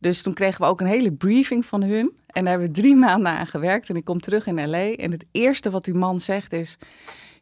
Dus 0.00 0.22
toen 0.22 0.34
kregen 0.34 0.60
we 0.60 0.66
ook 0.66 0.80
een 0.80 0.86
hele 0.86 1.12
briefing 1.12 1.64
van 1.66 1.82
hun. 1.82 2.12
En 2.26 2.44
daar 2.44 2.52
hebben 2.52 2.74
we 2.74 2.80
drie 2.80 2.96
maanden 3.06 3.32
aan 3.32 3.46
gewerkt. 3.46 3.88
En 3.88 3.96
ik 3.96 4.04
kom 4.04 4.20
terug 4.20 4.46
in 4.46 4.70
LA. 4.70 4.92
En 4.92 5.10
het 5.10 5.24
eerste 5.32 5.70
wat 5.70 5.84
die 5.84 5.94
man 5.94 6.20
zegt 6.20 6.52
is... 6.52 6.78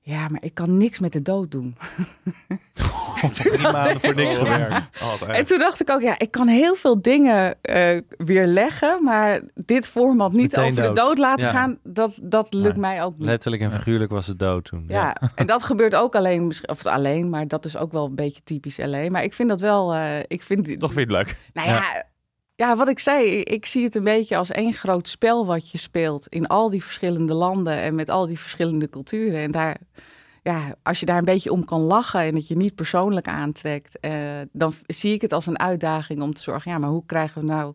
Ja, 0.00 0.28
maar 0.28 0.42
ik 0.42 0.54
kan 0.54 0.76
niks 0.76 0.98
met 0.98 1.12
de 1.12 1.22
dood 1.22 1.50
doen. 1.50 1.76
Drie 3.32 3.58
maanden 3.60 4.00
voor 4.00 4.14
niks 4.14 4.36
gewerkt. 4.36 5.02
Oh, 5.02 5.18
wat 5.20 5.28
En 5.28 5.46
toen 5.46 5.58
dacht 5.58 5.80
ik 5.80 5.90
ook, 5.90 6.00
ja, 6.00 6.18
ik 6.18 6.30
kan 6.30 6.48
heel 6.48 6.74
veel 6.74 7.02
dingen 7.02 7.62
eh 7.62 7.98
weerleggen, 8.16 9.04
maar 9.04 9.40
dit 9.54 9.86
format 9.88 10.32
niet 10.32 10.40
Meteen 10.56 10.70
over 10.70 10.82
dood. 10.82 10.94
de 10.96 11.00
dood 11.02 11.18
laten 11.18 11.46
Ja. 11.46 11.52
gaan, 11.52 11.78
dat, 11.82 12.20
dat 12.22 12.54
lukt 12.54 12.76
mij 12.76 13.02
ook 13.02 13.16
niet. 13.16 13.26
Letterlijk 13.26 13.62
en 13.62 13.72
figuurlijk 13.72 14.10
was 14.10 14.26
het 14.26 14.38
dood 14.38 14.64
toen. 14.64 14.84
Ja, 14.88 15.16
en 15.34 15.46
dat 15.46 15.64
gebeurt 15.64 15.94
ook 15.94 16.14
alleen, 16.14 16.52
of 16.66 16.86
alleen, 16.86 17.28
maar 17.30 17.48
dat 17.48 17.64
is 17.64 17.76
ook 17.76 17.92
wel 17.92 18.04
een 18.06 18.14
beetje 18.14 18.40
typisch 18.44 18.76
LA. 18.76 19.10
Maar 19.10 19.22
ik 19.22 19.34
vind 19.34 19.48
dat 19.48 19.60
wel, 19.60 19.94
eh, 19.94 20.18
ik 20.26 20.42
vind, 20.42 20.80
Toch 20.80 20.92
vind 20.92 21.08
je 21.10 21.16
het 21.16 21.26
leuk? 21.26 21.36
nou 21.52 21.68
ja, 21.68 21.74
ja, 21.74 22.04
wat 22.66 22.88
ik 22.88 22.98
zei, 22.98 23.40
ik 23.40 23.66
zie 23.66 23.84
het 23.84 23.94
een 23.94 24.04
beetje 24.04 24.36
als 24.36 24.50
één 24.50 24.72
groot 24.72 25.08
spel 25.08 25.46
wat 25.46 25.70
je 25.70 25.78
speelt 25.78 26.26
in 26.28 26.46
al 26.46 26.70
die 26.70 26.82
verschillende 26.84 27.34
landen 27.34 27.78
en 27.78 27.94
met 27.94 28.08
al 28.10 28.26
die 28.26 28.38
verschillende 28.38 28.88
culturen. 28.88 29.40
En 29.40 29.50
daar, 29.50 29.76
ja, 30.42 30.74
als 30.82 31.00
je 31.00 31.06
daar 31.06 31.18
een 31.18 31.24
beetje 31.24 31.52
om 31.52 31.64
kan 31.64 31.80
lachen 31.80 32.20
en 32.20 32.34
het 32.34 32.48
je 32.48 32.56
niet 32.56 32.74
persoonlijk 32.74 33.28
aantrekt, 33.28 34.00
eh, 34.00 34.12
dan 34.52 34.72
zie 34.86 35.12
ik 35.12 35.20
het 35.20 35.32
als 35.32 35.46
een 35.46 35.58
uitdaging 35.58 36.22
om 36.22 36.34
te 36.34 36.42
zorgen, 36.42 36.70
ja, 36.70 36.78
maar 36.78 36.90
hoe 36.90 37.06
krijgen 37.06 37.40
we 37.40 37.46
nou 37.46 37.72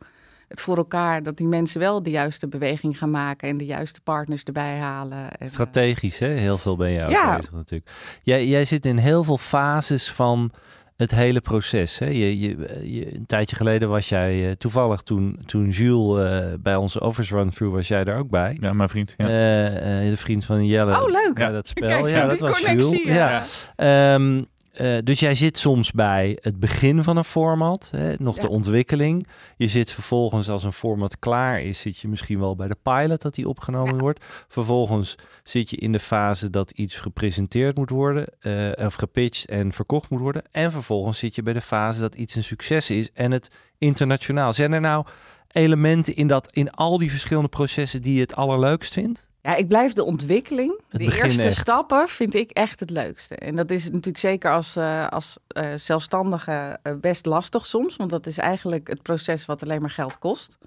het 0.48 0.62
voor 0.62 0.78
elkaar 0.78 1.24
dat 1.24 1.38
die 1.38 1.48
mensen 1.48 1.80
wel 1.80 2.04
de 2.04 2.10
juiste 2.10 2.48
beweging 2.48 2.98
gaan 2.98 3.10
maken 3.12 3.50
en 3.50 3.58
de 3.58 3.66
juiste 3.66 4.02
partners 4.02 4.44
erbij 4.44 4.78
halen. 4.78 5.18
En, 5.18 5.38
eh, 5.40 5.48
Strategisch, 5.48 6.20
hè? 6.20 6.28
Heel 6.28 6.58
veel 6.58 6.76
ben 6.76 6.90
je 6.90 7.04
ook 7.04 7.12
Ja. 7.12 7.36
bezig 7.36 7.52
natuurlijk. 7.52 7.92
Jij, 8.24 8.48
jij 8.48 8.66
zit 8.66 8.86
in 8.86 8.98
heel 8.98 9.24
veel 9.24 9.38
fases 9.38 10.12
van 10.12 10.52
het 10.98 11.12
hele 11.12 11.42
proces. 11.42 12.00
Hè? 12.00 12.06
Je, 12.06 12.40
je, 12.40 12.58
je- 12.84 13.16
een 13.16 13.26
tijdje 13.26 13.56
geleden 13.56 13.90
was 13.90 14.10
jij 14.10 14.46
eh, 14.50 14.52
toevallig 14.56 15.02
toen, 15.02 15.40
toen 15.46 15.70
Jules 15.70 16.30
eh, 16.32 16.46
bij 16.60 16.76
onze 16.76 17.00
Office 17.00 17.36
Run-Through 17.36 17.76
was 17.76 17.88
jij 17.88 18.04
daar 18.04 18.18
ook 18.18 18.30
bij. 18.30 18.58
Ja, 18.60 18.74
mijn 18.74 18.90
vriend. 18.90 19.14
Ja. 19.18 19.28
Eh, 19.28 20.02
eh, 20.04 20.10
de 20.10 20.18
vriend 20.18 20.46
van 20.46 20.66
Jelle. 20.66 21.02
Oh, 21.02 21.10
leuk. 21.12 21.38
Ja, 21.38 21.52
dat 21.52 21.68
spel. 21.74 21.88
Kijk, 21.90 22.08
ja, 22.08 22.28
dat 22.28 22.40
was 22.40 22.62
connectie, 22.62 22.98
Jules. 23.00 23.16
ja. 23.16 23.44
Ja. 23.78 24.26
Eh, 24.74 24.98
dus 25.04 25.20
jij 25.20 25.36
zit 25.36 25.58
soms 25.58 25.92
bij 25.92 26.38
het 26.42 26.60
begin 26.60 27.04
van 27.04 27.18
een 27.18 27.24
format, 27.24 27.90
hè, 27.96 28.14
nog 28.20 28.38
de 28.38 28.50
ontwikkeling. 28.50 29.28
Je 29.58 29.68
zit 29.68 29.92
vervolgens 29.92 30.50
als 30.50 30.64
een 30.64 30.74
format 30.74 31.20
klaar 31.20 31.62
is, 31.62 31.80
zit 31.80 31.98
je 31.98 32.08
misschien 32.08 32.40
wel 32.40 32.56
bij 32.56 32.68
de 32.68 32.78
pilot 32.82 33.22
dat 33.22 33.34
die 33.34 33.50
opgenomen 33.50 33.94
Ja. 33.94 34.00
wordt. 34.00 34.26
Vervolgens 34.48 35.16
zit 35.44 35.70
je 35.70 35.78
in 35.78 35.92
de 35.92 36.00
fase 36.00 36.50
dat 36.50 36.72
iets 36.72 36.96
gepresenteerd 36.96 37.76
moet 37.78 37.90
worden, 37.90 38.26
eh, 38.40 38.86
of 38.86 38.94
gepitcht 38.94 39.50
en 39.50 39.72
verkocht 39.72 40.10
moet 40.10 40.20
worden. 40.20 40.44
En 40.52 40.72
vervolgens 40.72 41.18
zit 41.18 41.36
je 41.36 41.44
bij 41.44 41.54
de 41.54 41.62
fase 41.62 42.00
dat 42.00 42.16
iets 42.16 42.36
een 42.36 42.44
succes 42.44 42.90
is 42.90 43.12
en 43.12 43.32
het 43.32 43.50
internationaal. 43.78 44.54
Zijn 44.54 44.74
er 44.74 44.82
nou 44.82 45.06
elementen 45.52 46.16
in, 46.16 46.28
dat, 46.28 46.52
in 46.52 46.72
al 46.72 46.98
die 46.98 47.12
verschillende 47.12 47.50
processen 47.50 48.02
die 48.02 48.14
je 48.14 48.22
het 48.22 48.36
allerleukst 48.36 48.94
vindt? 48.94 49.32
Ja, 49.46 49.56
ik 49.56 49.68
blijf 49.68 49.94
de 49.94 50.04
ontwikkeling. 50.04 50.82
De 50.90 51.04
eerste 51.04 51.42
echt. 51.42 51.58
stappen 51.58 52.08
vind 52.08 52.34
ik 52.34 52.52
echt 52.52 52.80
het 52.80 52.90
leukste. 52.90 53.36
En 53.36 53.56
dat 53.56 53.72
is 53.72 53.84
natuurlijk 53.84 54.18
zeker 54.18 54.52
als, 54.52 54.76
eh, 54.76 55.08
als 55.08 55.38
eh, 55.48 55.74
zelfstandige 55.76 56.80
eh, 56.84 56.94
best 57.02 57.26
lastig 57.26 57.66
soms. 57.66 57.96
Want 57.96 58.10
dat 58.10 58.26
is 58.26 58.38
eigenlijk 58.38 58.88
het 58.88 59.02
proces 59.02 59.46
wat 59.46 59.64
alleen 59.64 59.82
maar 59.82 59.90
geld 59.90 60.20
kost. 60.20 60.58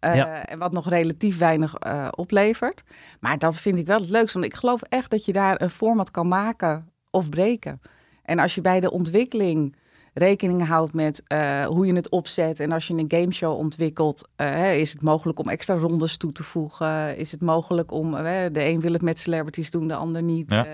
Ja. 0.00 0.46
En 0.46 0.58
wat 0.58 0.72
nog 0.72 0.88
relatief 0.88 1.38
weinig 1.38 1.74
oplevert. 2.10 2.82
Maar 3.20 3.38
dat 3.38 3.58
vind 3.58 3.78
ik 3.78 3.86
wel 3.86 4.00
het 4.00 4.10
leukste. 4.10 4.38
Want 4.38 4.52
ik 4.52 4.58
geloof 4.58 4.82
echt 4.82 5.10
dat 5.10 5.24
je 5.24 5.32
daar 5.32 5.60
een 5.60 5.70
format 5.70 6.10
kan 6.10 6.28
maken 6.28 6.88
of 7.10 7.28
breken. 7.28 7.80
En 8.22 8.38
als 8.38 8.54
je 8.54 8.60
bij 8.60 8.80
de 8.80 8.90
ontwikkeling 8.90 9.76
rekening 10.14 10.66
houdt 10.66 10.92
met 10.92 11.22
eh, 11.26 11.64
hoe 11.64 11.86
je 11.86 11.94
het 11.94 12.08
opzet. 12.08 12.60
En 12.60 12.72
als 12.72 12.86
je 12.86 12.94
een 12.94 13.10
gameshow 13.10 13.58
ontwikkelt, 13.58 14.28
eh, 14.36 14.78
is 14.78 14.92
het 14.92 15.02
mogelijk 15.02 15.38
om 15.38 15.48
extra 15.48 15.74
rondes 15.74 16.16
toe 16.16 16.32
te 16.32 16.42
voegen? 16.42 17.16
Is 17.16 17.30
het 17.30 17.40
mogelijk 17.40 17.92
om, 17.92 18.14
eh, 18.14 18.52
de 18.52 18.64
een 18.64 18.80
wil 18.80 18.92
het 18.92 19.02
met 19.02 19.18
celebrities 19.18 19.70
doen, 19.70 19.88
de 19.88 19.94
ander 19.94 20.22
niet. 20.22 20.50
Ja. 20.50 20.66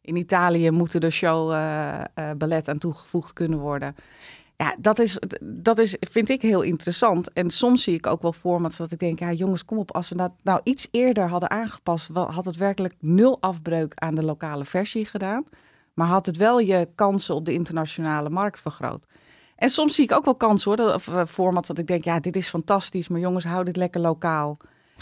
In 0.00 0.16
Italië 0.16 0.70
moeten 0.70 1.00
de 1.00 1.10
show 1.10 1.48
ballet 2.38 2.68
aan 2.68 2.78
toegevoegd 2.78 3.32
kunnen 3.32 3.58
worden. 3.58 3.94
Ja, 4.56 4.76
dat 4.80 4.98
is, 4.98 5.18
dat 5.40 5.78
is, 5.78 5.96
vind 6.00 6.28
ik 6.28 6.42
heel 6.42 6.62
interessant. 6.62 7.32
En 7.32 7.50
soms 7.50 7.82
zie 7.82 7.94
ik 7.94 8.06
ook 8.06 8.22
wel 8.22 8.32
formats 8.32 8.76
dat 8.76 8.92
ik 8.92 8.98
denk, 8.98 9.18
ja 9.18 9.32
jongens, 9.32 9.64
kom 9.64 9.78
op, 9.78 9.94
als 9.94 10.08
we 10.08 10.16
dat 10.16 10.34
nou 10.42 10.60
iets 10.62 10.88
eerder 10.90 11.28
hadden 11.28 11.50
aangepast, 11.50 12.08
had 12.12 12.44
het 12.44 12.56
werkelijk 12.56 12.94
nul 12.98 13.40
afbreuk 13.40 13.92
aan 13.94 14.14
de 14.14 14.22
lokale 14.22 14.64
versie 14.64 15.04
gedaan. 15.04 15.44
Maar 15.94 16.06
had 16.06 16.26
het 16.26 16.36
wel 16.36 16.58
je 16.58 16.88
kansen 16.94 17.34
op 17.34 17.44
de 17.44 17.52
internationale 17.52 18.30
markt 18.30 18.60
vergroot. 18.60 19.06
En 19.56 19.68
soms 19.68 19.94
zie 19.94 20.04
ik 20.04 20.12
ook 20.12 20.24
wel 20.24 20.34
kansen 20.34 20.68
hoor, 20.68 20.76
dat, 20.76 20.94
of 20.94 21.08
eh, 21.08 21.22
formats 21.28 21.68
dat 21.68 21.78
ik 21.78 21.86
denk, 21.86 22.04
ja, 22.04 22.20
dit 22.20 22.36
is 22.36 22.48
fantastisch, 22.48 23.08
maar 23.08 23.20
jongens, 23.20 23.44
hou 23.44 23.64
dit 23.64 23.76
lekker 23.76 24.00
lokaal. 24.00 24.56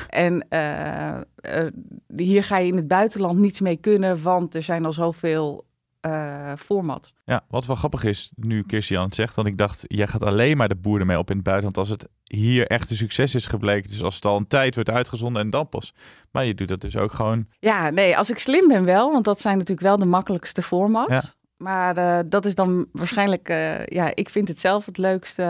En 0.09 0.47
eh, 0.49 1.17
eh, 1.17 1.73
hier 2.17 2.45
ga 2.45 2.59
je 2.59 2.67
in 2.67 2.77
het 2.77 2.89
buitenland 2.89 3.39
niets 3.39 3.61
mee 3.61 3.77
kunnen, 3.77 4.23
want 4.23 4.55
er 4.55 4.63
zijn 4.63 4.85
al 4.85 4.93
zoveel 4.93 5.65
eh 6.01 6.53
formats. 6.59 7.15
Ja, 7.25 7.41
wat 7.49 7.67
wel 7.67 7.77
grappig 7.77 8.05
is, 8.05 8.33
nu 8.37 8.63
Kirstian 8.63 9.05
het 9.05 9.15
zegt, 9.15 9.35
want 9.35 9.49
ik 9.49 9.59
dacht, 9.59 9.85
jij 9.87 10.07
gaat 10.07 10.25
alleen 10.25 10.57
maar 10.57 10.69
de 10.69 10.77
boer 10.77 11.01
ermee 11.01 11.19
op 11.19 11.31
in 11.31 11.35
het 11.37 11.45
buitenland 11.45 11.79
als 11.79 11.89
het 11.89 12.09
hier 12.25 12.67
echt 12.67 12.91
een 12.91 12.97
succes 12.97 13.35
is 13.35 13.47
gebleken. 13.47 13.91
Dus 13.91 14.03
als 14.03 14.15
het 14.15 14.25
al 14.27 14.37
een 14.37 14.47
tijd 14.47 14.75
wordt 14.75 14.91
uitgezonden 14.91 15.43
en 15.43 15.51
dan 15.51 15.69
pas. 15.69 15.95
Maar 16.31 16.45
je 16.45 16.55
doet 16.55 16.69
dat 16.69 16.81
dus 16.81 16.97
ook 16.97 17.13
gewoon. 17.13 17.47
Ja, 17.59 17.91
nee, 17.91 18.17
als 18.17 18.31
ik 18.31 18.39
slim 18.39 18.69
ben 18.69 18.85
wel, 18.85 19.13
want 19.13 19.25
dat 19.25 19.41
zijn 19.41 19.55
natuurlijk 19.59 19.87
wel 19.87 19.97
de 19.97 20.05
makkelijkste 20.07 20.63
formats. 20.63 21.13
Ja. 21.13 21.23
Maar 21.57 21.97
eh, 21.97 22.19
dat 22.27 22.45
is 22.45 22.55
dan 22.55 22.87
waarschijnlijk, 22.93 23.49
eh, 23.49 23.87
ja, 23.87 24.11
ik 24.15 24.29
vind 24.29 24.49
het 24.49 24.61
zelf 24.61 24.87
het 24.87 24.99
leukste 24.99 25.43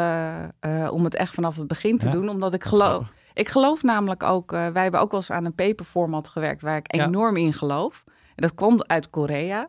om 0.91 1.05
het 1.05 1.15
echt 1.15 1.35
vanaf 1.35 1.57
het 1.57 1.67
begin 1.67 1.99
te 1.99 2.07
Ja, 2.07 2.13
doen. 2.13 2.29
Omdat 2.29 2.55
ik 2.55 2.65
geloof, 2.65 3.09
ik 3.35 3.49
geloof 3.49 3.83
namelijk 3.83 4.23
ook, 4.23 4.51
wij 4.51 4.83
hebben 4.83 5.01
ook 5.01 5.11
wel 5.11 5.21
eens 5.21 5.31
aan 5.31 5.45
een 5.45 5.55
paperformat 5.55 6.29
gewerkt 6.29 6.63
waar 6.63 6.77
ik 6.77 6.95
Ja. 6.95 7.05
enorm 7.07 7.37
in 7.37 7.53
geloof. 7.53 8.05
dat 8.35 8.55
komt 8.55 8.89
uit 8.89 9.11
Korea. 9.11 9.69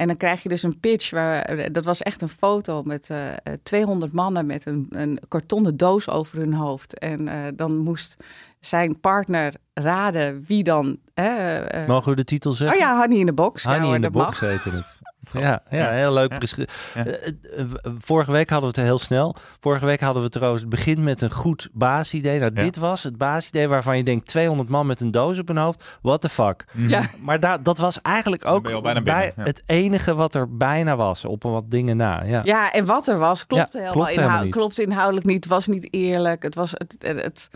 En 0.00 0.06
dan 0.06 0.16
krijg 0.16 0.42
je 0.42 0.48
dus 0.48 0.62
een 0.62 0.80
pitch, 0.80 1.10
waar, 1.10 1.72
dat 1.72 1.84
was 1.84 2.02
echt 2.02 2.22
een 2.22 2.28
foto 2.28 2.82
met 2.82 3.10
eh, 3.10 3.30
eh, 3.30 3.36
200 3.62 4.12
mannen 4.12 4.46
met 4.46 4.66
een, 4.66 4.86
een 4.90 5.18
kartonnen 5.28 5.76
doos 5.76 6.08
over 6.08 6.38
hun 6.38 6.54
hoofd. 6.54 6.98
En 6.98 7.28
eh, 7.28 7.36
dan 7.54 7.76
moest 7.76 8.16
zijn 8.60 9.00
partner 9.00 9.54
raden 9.74 10.44
wie 10.46 10.62
dan... 10.62 10.98
eh, 11.14 11.86
Mogen 11.86 12.10
we 12.10 12.16
de 12.16 12.24
titel 12.24 12.50
oh 12.50 12.56
zeggen? 12.56 12.78
ja, 12.78 12.98
Honey 13.00 13.18
in 13.18 13.26
the 13.26 13.32
Box. 13.32 13.62
Ja, 13.62 13.70
Honey 13.70 13.86
hoor, 13.86 13.94
in 13.94 14.02
the 14.02 14.10
Box 14.10 14.40
mag. 14.40 14.50
heette 14.50 14.70
het. 14.70 14.99
Ja, 15.32 15.62
ja, 15.70 15.90
heel 15.90 16.12
leuk. 16.12 16.30
Ja. 16.54 16.64
Eh, 16.94 17.06
eh, 17.06 17.32
eh, 17.56 17.66
vorige 17.98 18.32
week 18.32 18.50
hadden 18.50 18.70
we 18.70 18.80
het 18.80 18.86
heel 18.88 18.98
snel. 18.98 19.34
Vorige 19.60 19.84
week 19.86 20.00
hadden 20.00 20.22
we 20.22 20.26
het 20.28 20.36
erover. 20.36 20.60
Het 20.60 20.68
begint 20.68 20.98
met 20.98 21.20
een 21.22 21.30
goed 21.32 21.68
basisidee. 21.72 22.38
Nou, 22.38 22.50
Ja. 22.54 22.60
dit 22.62 22.76
was 22.76 23.02
het 23.02 23.18
basisidee 23.18 23.68
waarvan 23.68 23.96
je 23.96 24.02
denkt 24.04 24.26
200 24.26 24.68
man 24.68 24.86
met 24.86 25.00
een 25.00 25.10
doos 25.10 25.38
op 25.38 25.46
hun 25.48 25.56
hoofd. 25.56 25.98
What 26.02 26.20
the 26.20 26.28
fuck? 26.28 26.64
Ja. 26.76 27.02
Maar 27.20 27.40
daar 27.40 27.62
dat 27.62 27.78
was 27.78 28.00
eigenlijk 28.02 28.44
ook 28.44 28.82
bij 28.82 28.92
binnen, 29.02 29.32
het 29.36 29.62
enige 29.66 30.14
wat 30.14 30.34
er 30.34 30.56
bijna 30.56 30.96
was. 30.96 31.24
Op 31.24 31.44
een 31.44 31.52
wat 31.52 31.70
dingen 31.70 31.96
na. 31.96 32.22
Ja. 32.24 32.40
Ja, 32.44 32.72
en 32.72 32.84
wat 32.84 33.08
er 33.08 33.18
was, 33.18 33.46
klopte, 33.46 33.78
Ja, 33.78 33.84
helemaal, 33.84 33.92
klopte 33.92 34.10
helemaal 34.10 34.28
inhou- 34.30 34.44
niet. 34.44 34.54
klopte 34.54 34.82
inhoudelijk 34.82 35.26
niet. 35.26 35.44
Het 35.44 35.52
was 35.52 35.66
niet 35.66 35.88
eerlijk. 35.92 36.42
Het 36.42 36.54
was 36.54 36.70
het, 36.70 36.96
het, 36.98 37.22
het- 37.22 37.50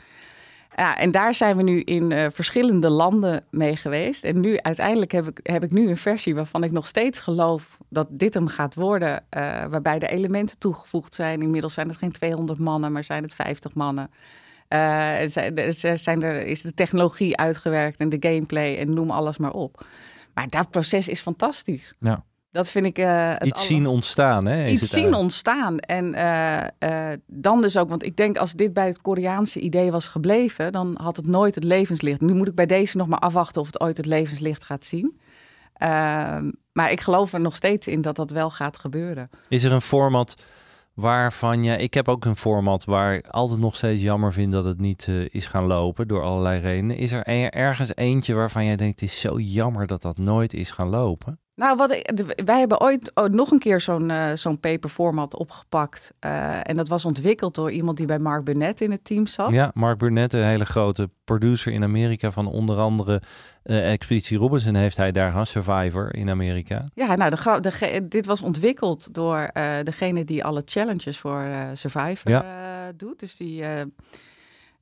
ja, 0.76 0.98
en 0.98 1.10
daar 1.10 1.34
zijn 1.34 1.56
we 1.56 1.62
nu 1.62 1.80
in 1.80 2.12
eh, 2.12 2.30
verschillende 2.30 2.90
landen 2.90 3.44
mee 3.50 3.76
geweest. 3.76 4.24
En 4.24 4.40
nu 4.40 4.58
uiteindelijk 4.58 5.12
heb 5.12 5.28
ik, 5.28 5.40
heb 5.42 5.62
ik 5.64 5.70
nu 5.72 5.88
een 5.88 5.96
versie 5.96 6.34
waarvan 6.34 6.64
ik 6.64 6.72
nog 6.72 6.86
steeds 6.86 7.18
geloof 7.18 7.78
dat 7.88 8.06
dit 8.10 8.34
hem 8.34 8.46
gaat 8.48 8.74
worden. 8.74 9.24
eh, 9.30 9.40
waarbij 9.66 9.98
de 9.98 10.08
elementen 10.08 10.58
toegevoegd 10.58 11.14
zijn. 11.14 11.42
Inmiddels 11.42 11.74
zijn 11.74 11.88
het 11.88 11.96
geen 11.96 12.12
200 12.12 12.58
mannen, 12.58 12.92
maar 12.92 13.04
zijn 13.04 13.22
het 13.22 13.34
50 13.34 13.74
mannen. 13.74 14.10
Eh, 14.68 15.14
zijn, 15.94 16.22
er- 16.22 16.46
is 16.46 16.62
de 16.62 16.74
technologie 16.74 17.36
uitgewerkt 17.36 17.98
en 17.98 18.08
de 18.08 18.16
gameplay 18.20 18.78
en 18.78 18.94
noem 18.94 19.10
alles 19.10 19.36
maar 19.36 19.52
op. 19.52 19.86
Maar 20.34 20.48
dat 20.48 20.70
proces 20.70 21.08
is 21.08 21.20
fantastisch. 21.20 21.94
Ja. 22.00 22.24
Dat 22.54 22.68
vind 22.68 22.86
ik 22.86 22.98
eh, 22.98 23.30
het 23.30 23.46
Iets 23.46 23.66
zien 23.66 23.86
ontstaan. 23.86 24.46
Hè, 24.46 24.64
is 24.64 24.70
iets 24.72 24.80
het 24.80 24.90
zien 24.90 25.14
ontstaan. 25.14 25.78
En 25.78 26.14
eh, 26.14 27.10
eh, 27.12 27.18
dan 27.26 27.60
dus 27.60 27.76
ook, 27.76 27.88
want 27.88 28.02
ik 28.02 28.16
denk 28.16 28.36
als 28.36 28.52
dit 28.52 28.72
bij 28.72 28.86
het 28.86 29.00
Koreaanse 29.00 29.60
idee 29.60 29.90
was 29.90 30.08
gebleven, 30.08 30.72
dan 30.72 30.94
had 31.02 31.16
het 31.16 31.26
nooit 31.26 31.54
het 31.54 31.64
levenslicht. 31.64 32.20
Nu 32.20 32.34
moet 32.34 32.48
ik 32.48 32.54
bij 32.54 32.66
deze 32.66 32.96
nog 32.96 33.08
maar 33.08 33.18
afwachten 33.18 33.60
of 33.60 33.66
het 33.66 33.80
ooit 33.80 33.96
het 33.96 34.06
levenslicht 34.06 34.64
gaat 34.64 34.84
zien. 34.84 35.20
Ehm, 35.74 36.50
maar 36.72 36.90
ik 36.90 37.00
geloof 37.00 37.32
er 37.32 37.40
nog 37.40 37.54
steeds 37.54 37.86
in 37.86 38.00
dat 38.00 38.16
dat 38.16 38.30
wel 38.30 38.50
gaat 38.50 38.76
gebeuren. 38.76 39.30
Is 39.48 39.64
er 39.64 39.72
een 39.72 39.80
format 39.80 40.42
waarvan 40.94 41.64
je... 41.64 41.76
Ik 41.76 41.94
heb 41.94 42.08
ook 42.08 42.24
een 42.24 42.36
format 42.36 42.84
waar 42.84 43.14
ik 43.14 43.28
altijd 43.28 43.60
nog 43.60 43.76
steeds 43.76 44.02
jammer 44.02 44.32
vind 44.32 44.52
dat 44.52 44.64
het 44.64 44.80
niet 44.80 45.08
is 45.28 45.46
gaan 45.46 45.64
lopen 45.64 46.08
door 46.08 46.22
allerlei 46.22 46.60
redenen. 46.60 46.96
Is 46.96 47.12
er 47.12 47.22
er- 47.22 47.50
ergens 47.52 47.96
eentje 47.96 48.34
waarvan 48.34 48.64
jij 48.64 48.76
denkt, 48.76 49.00
het 49.00 49.10
is 49.10 49.20
zo 49.20 49.38
jammer 49.38 49.86
dat 49.86 50.02
dat 50.02 50.18
nooit 50.18 50.52
is 50.52 50.70
gaan 50.70 50.88
lopen? 50.88 51.38
Nou, 51.56 51.76
wat 51.76 51.90
ik, 51.92 52.34
wij 52.44 52.58
hebben 52.58 52.80
ooit 52.80 53.12
nog 53.30 53.50
een 53.50 53.58
keer 53.58 53.80
zo'n 53.80 54.10
eh, 54.10 54.32
zo'n 54.32 54.60
paper 54.60 54.90
format 54.90 55.36
opgepakt. 55.36 56.12
Eh, 56.18 56.68
en 56.68 56.76
dat 56.76 56.88
was 56.88 57.04
ontwikkeld 57.04 57.54
door 57.54 57.70
iemand 57.70 57.96
die 57.96 58.06
bij 58.06 58.18
Mark 58.18 58.44
Burnett 58.44 58.80
in 58.80 58.90
het 58.90 59.04
team 59.04 59.26
zat. 59.26 59.50
Ja, 59.50 59.70
Mark 59.74 59.98
Burnett, 59.98 60.32
een 60.32 60.44
hele 60.44 60.64
grote 60.64 61.10
producer 61.24 61.72
in 61.72 61.82
Amerika 61.82 62.30
van 62.30 62.46
onder 62.46 62.78
andere 62.78 63.22
eh, 63.62 63.92
Expeditie 63.92 64.38
Robinson 64.38 64.74
heeft 64.74 64.96
hij 64.96 65.12
daar 65.12 65.30
gehad, 65.30 65.48
Survivor 65.48 66.14
in 66.14 66.30
Amerika. 66.30 66.88
Ja, 66.94 67.16
nou, 67.16 67.60
de, 67.60 68.06
dit 68.08 68.26
was 68.26 68.42
ontwikkeld 68.42 69.14
door 69.14 69.50
degene 69.82 70.24
die 70.24 70.44
alle 70.44 70.62
challenges 70.64 71.18
voor 71.18 71.44
Survivor 71.72 72.30
Ja. 72.30 72.92
doet. 72.96 73.20
Dus 73.20 73.36
die 73.36 73.64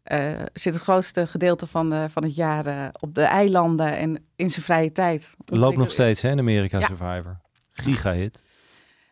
eh, 0.03 0.33
eh, 0.41 0.47
zit 0.53 0.75
het 0.75 0.83
grootste 0.83 1.27
gedeelte 1.27 1.67
van, 1.67 1.93
eh, 1.93 2.05
van 2.09 2.23
het 2.23 2.35
jaar 2.35 2.67
eh, 2.67 2.87
op 3.01 3.15
de 3.15 3.23
eilanden 3.23 3.97
en 3.97 4.25
in 4.37 4.51
zijn 4.51 4.65
vrije 4.65 4.93
tijd. 4.93 5.31
Loopt 5.45 5.77
nog 5.77 5.91
steeds 5.91 6.23
hè, 6.23 6.31
in 6.31 6.39
Amerika 6.39 6.79
Ja. 6.79 6.87
Survivor. 6.87 7.41
Giga-hit. 7.71 8.43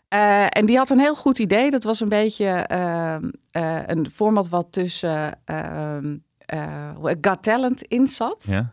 Eh, 0.09 0.46
en 0.48 0.66
die 0.66 0.76
had 0.76 0.90
een 0.90 0.98
heel 0.98 1.14
goed 1.16 1.38
idee. 1.38 1.70
Dat 1.70 1.83
was 1.85 2.00
een 2.00 2.09
beetje 2.09 2.46
ehm, 2.48 3.31
eh, 3.50 3.79
een 3.87 4.11
format 4.14 4.48
wat 4.48 4.66
tussen 4.72 5.38
ehm 5.44 6.16
eh, 6.46 6.90
Got 7.20 7.42
Talent 7.42 7.83
in 7.83 8.07
zat. 8.07 8.44
Ja. 8.48 8.72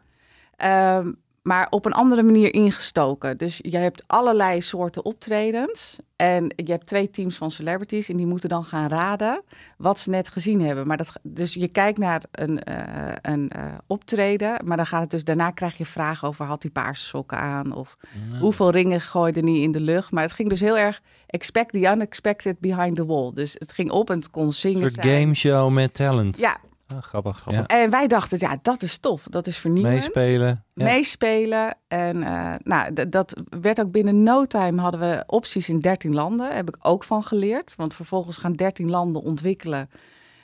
Ehm, 0.56 1.12
maar 1.48 1.68
op 1.70 1.86
een 1.86 1.94
andere 1.94 2.24
manier 2.24 2.54
ingestoken. 2.54 3.38
Dus 3.38 3.60
je 3.62 3.78
hebt 3.78 4.04
allerlei 4.08 4.62
soorten 4.62 5.06
optredens. 5.06 5.96
En 6.16 6.54
je 6.56 6.72
hebt 6.72 6.86
twee 6.86 7.12
teams 7.12 7.36
van 7.36 7.52
celebrities. 7.52 8.10
En 8.10 8.18
die 8.18 8.26
moeten 8.26 8.50
dan 8.50 8.64
gaan 8.64 8.88
raden 8.88 9.42
wat 9.78 10.00
ze 10.00 10.10
net 10.10 10.30
gezien 10.30 10.62
hebben. 10.62 10.88
Maar 10.88 10.98
dat, 10.98 11.12
dus 11.24 11.54
je 11.54 11.68
kijkt 11.68 11.98
naar 11.98 12.24
een, 12.32 12.64
eh, 12.64 13.14
een 13.22 13.50
eh, 13.50 13.64
optreden. 13.88 14.60
Maar 14.66 14.78
dan 14.78 14.86
gaat 14.86 15.02
het 15.02 15.10
dus 15.10 15.24
daarna 15.24 15.52
krijg 15.52 15.78
je 15.78 15.86
vragen 15.86 16.28
over 16.28 16.46
had 16.46 16.62
hij 16.62 16.72
paarse 16.72 17.06
sokken 17.06 17.38
aan? 17.38 17.76
Of 17.76 17.98
hoeveel 18.40 18.70
ringen 18.70 19.02
gooide 19.02 19.40
hij 19.40 19.60
in 19.60 19.72
de 19.72 19.82
lucht? 19.82 20.12
Maar 20.12 20.24
het 20.24 20.34
ging 20.34 20.50
dus 20.50 20.60
heel 20.60 20.78
erg 20.78 21.02
expect 21.28 21.74
the 21.74 21.80
unexpected 21.80 22.60
behind 22.60 22.96
the 22.96 23.06
wall. 23.06 23.32
Dus 23.34 23.56
het 23.60 23.72
ging 23.72 23.92
op 23.92 24.10
en 24.10 24.18
het 24.18 24.30
kon 24.30 24.46
Een 24.46 24.52
zingen 24.52 24.80
soort 24.80 24.94
zijn. 24.94 25.22
game 25.22 25.34
show 25.34 25.72
met 25.72 25.94
talent. 25.94 26.40
Ja, 26.40 26.58
Ah, 26.88 27.02
grappig. 27.02 27.38
grappig. 27.38 27.66
en 27.66 27.90
wij 27.90 28.08
dachten, 28.08 28.38
ja, 28.40 28.58
dat 28.62 28.82
is 28.82 28.98
tof. 28.98 29.24
Dat 29.24 29.48
is 29.48 29.58
vernieuwend 29.58 29.96
Meespelen. 29.96 30.64
Ja. 30.74 30.84
meespelen. 30.84 31.78
En 31.88 32.24
eh, 32.24 32.54
nou, 32.64 33.10
dat 33.10 33.42
werd 33.60 33.82
ook 33.82 33.92
binnen 33.92 34.24
no 34.24 34.46
time 34.46 34.82
hadden 34.82 35.00
we 35.00 35.24
opties 35.28 35.70
in 35.70 35.80
13 35.80 36.14
landen. 36.14 36.56
Heb 36.56 36.68
ik 36.68 36.78
ook 36.82 37.04
van 37.04 37.24
geleerd. 37.24 37.74
Want 37.76 37.94
vervolgens 37.94 38.38
gaan 38.38 38.54
13 38.54 38.90
landen 38.90 39.22
ontwikkelen. 39.22 39.90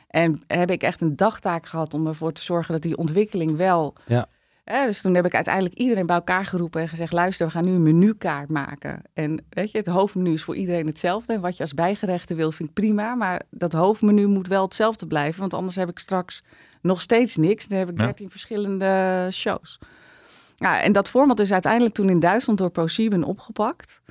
En 0.08 0.42
heb 0.48 0.72
ik 0.72 0.84
echt 0.84 1.02
een 1.02 1.16
dagtaak 1.16 1.66
gehad 1.66 1.94
om 1.94 2.08
ervoor 2.08 2.34
te 2.34 2.42
zorgen 2.42 2.74
dat 2.74 2.82
die 2.82 2.98
ontwikkeling 2.98 3.56
wel. 3.56 3.94
Ja. 4.06 4.28
Dus 4.64 5.02
toen 5.02 5.14
heb 5.14 5.26
ik 5.26 5.36
uiteindelijk 5.36 5.76
iedereen 5.76 6.06
bij 6.06 6.16
elkaar 6.16 6.46
geroepen 6.46 6.82
en 6.82 6.88
gezegd: 6.88 7.14
luister, 7.14 7.46
we 7.46 7.52
gaan 7.52 7.66
nu 7.66 7.72
een 7.72 7.84
menukaart 7.84 8.50
maken. 8.50 9.02
En 9.14 9.46
weet 9.50 9.72
je, 9.72 9.78
het 9.78 9.88
hoofdmenu 9.88 10.34
is 10.34 10.44
voor 10.44 10.56
iedereen 10.56 10.88
hetzelfde. 10.88 11.34
En 11.34 11.42
wat 11.42 11.58
je 11.58 11.64
als 11.64 11.74
bijgerechten 11.74 12.36
wil, 12.36 12.52
vind 12.52 12.70
ik 12.70 12.76
prima. 12.76 13.16
Maar 13.16 13.42
dat 13.50 13.74
hoofdmenu 13.74 14.28
moet 14.28 14.48
wel 14.48 14.64
hetzelfde 14.64 15.08
blijven. 15.08 15.40
Want 15.40 15.54
anders 15.54 15.76
heb 15.76 15.90
ik 15.90 16.00
straks 16.00 16.44
nog 16.82 17.02
steeds 17.02 17.36
niks. 17.36 17.68
Dan 17.68 17.78
heb 17.80 17.90
ik 17.90 17.98
Ja. 17.98 18.04
13 18.04 18.30
verschillende 18.30 19.28
shows. 19.32 19.80
Ja, 20.56 20.82
en 20.82 20.92
dat 20.92 21.10
format 21.10 21.40
is 21.40 21.52
uiteindelijk 21.52 21.94
toen 21.94 22.10
in 22.10 22.20
Duitsland 22.20 22.60
door 22.60 22.70
ProSieben 22.70 23.24
opgepakt. 23.24 24.02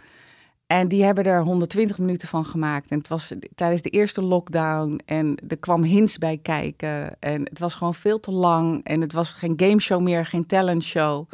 En 0.73 0.89
die 0.89 1.05
hebben 1.05 1.25
er 1.25 1.43
120 1.43 1.99
minuten 1.99 2.29
van 2.29 2.45
gemaakt. 2.45 2.91
En 2.91 2.99
het 2.99 3.09
was 3.09 3.33
tijdens 3.55 3.83
de 3.83 3.91
eerste 3.91 4.23
lockdown. 4.23 5.01
En 5.05 5.37
er 5.49 5.59
kwam 5.59 5.83
hints 5.83 6.19
bij 6.19 6.39
kijken. 6.39 7.21
En 7.21 7.43
het 7.43 7.59
was 7.59 7.75
gewoon 7.75 7.95
veel 7.95 8.21
te 8.21 8.31
lang. 8.31 8.85
En 8.85 9.01
het 9.01 9.13
was 9.13 9.33
geen 9.33 9.55
gameshow 9.57 10.03
meer, 10.03 10.27
geen 10.27 10.47
talentshow. 10.47 11.29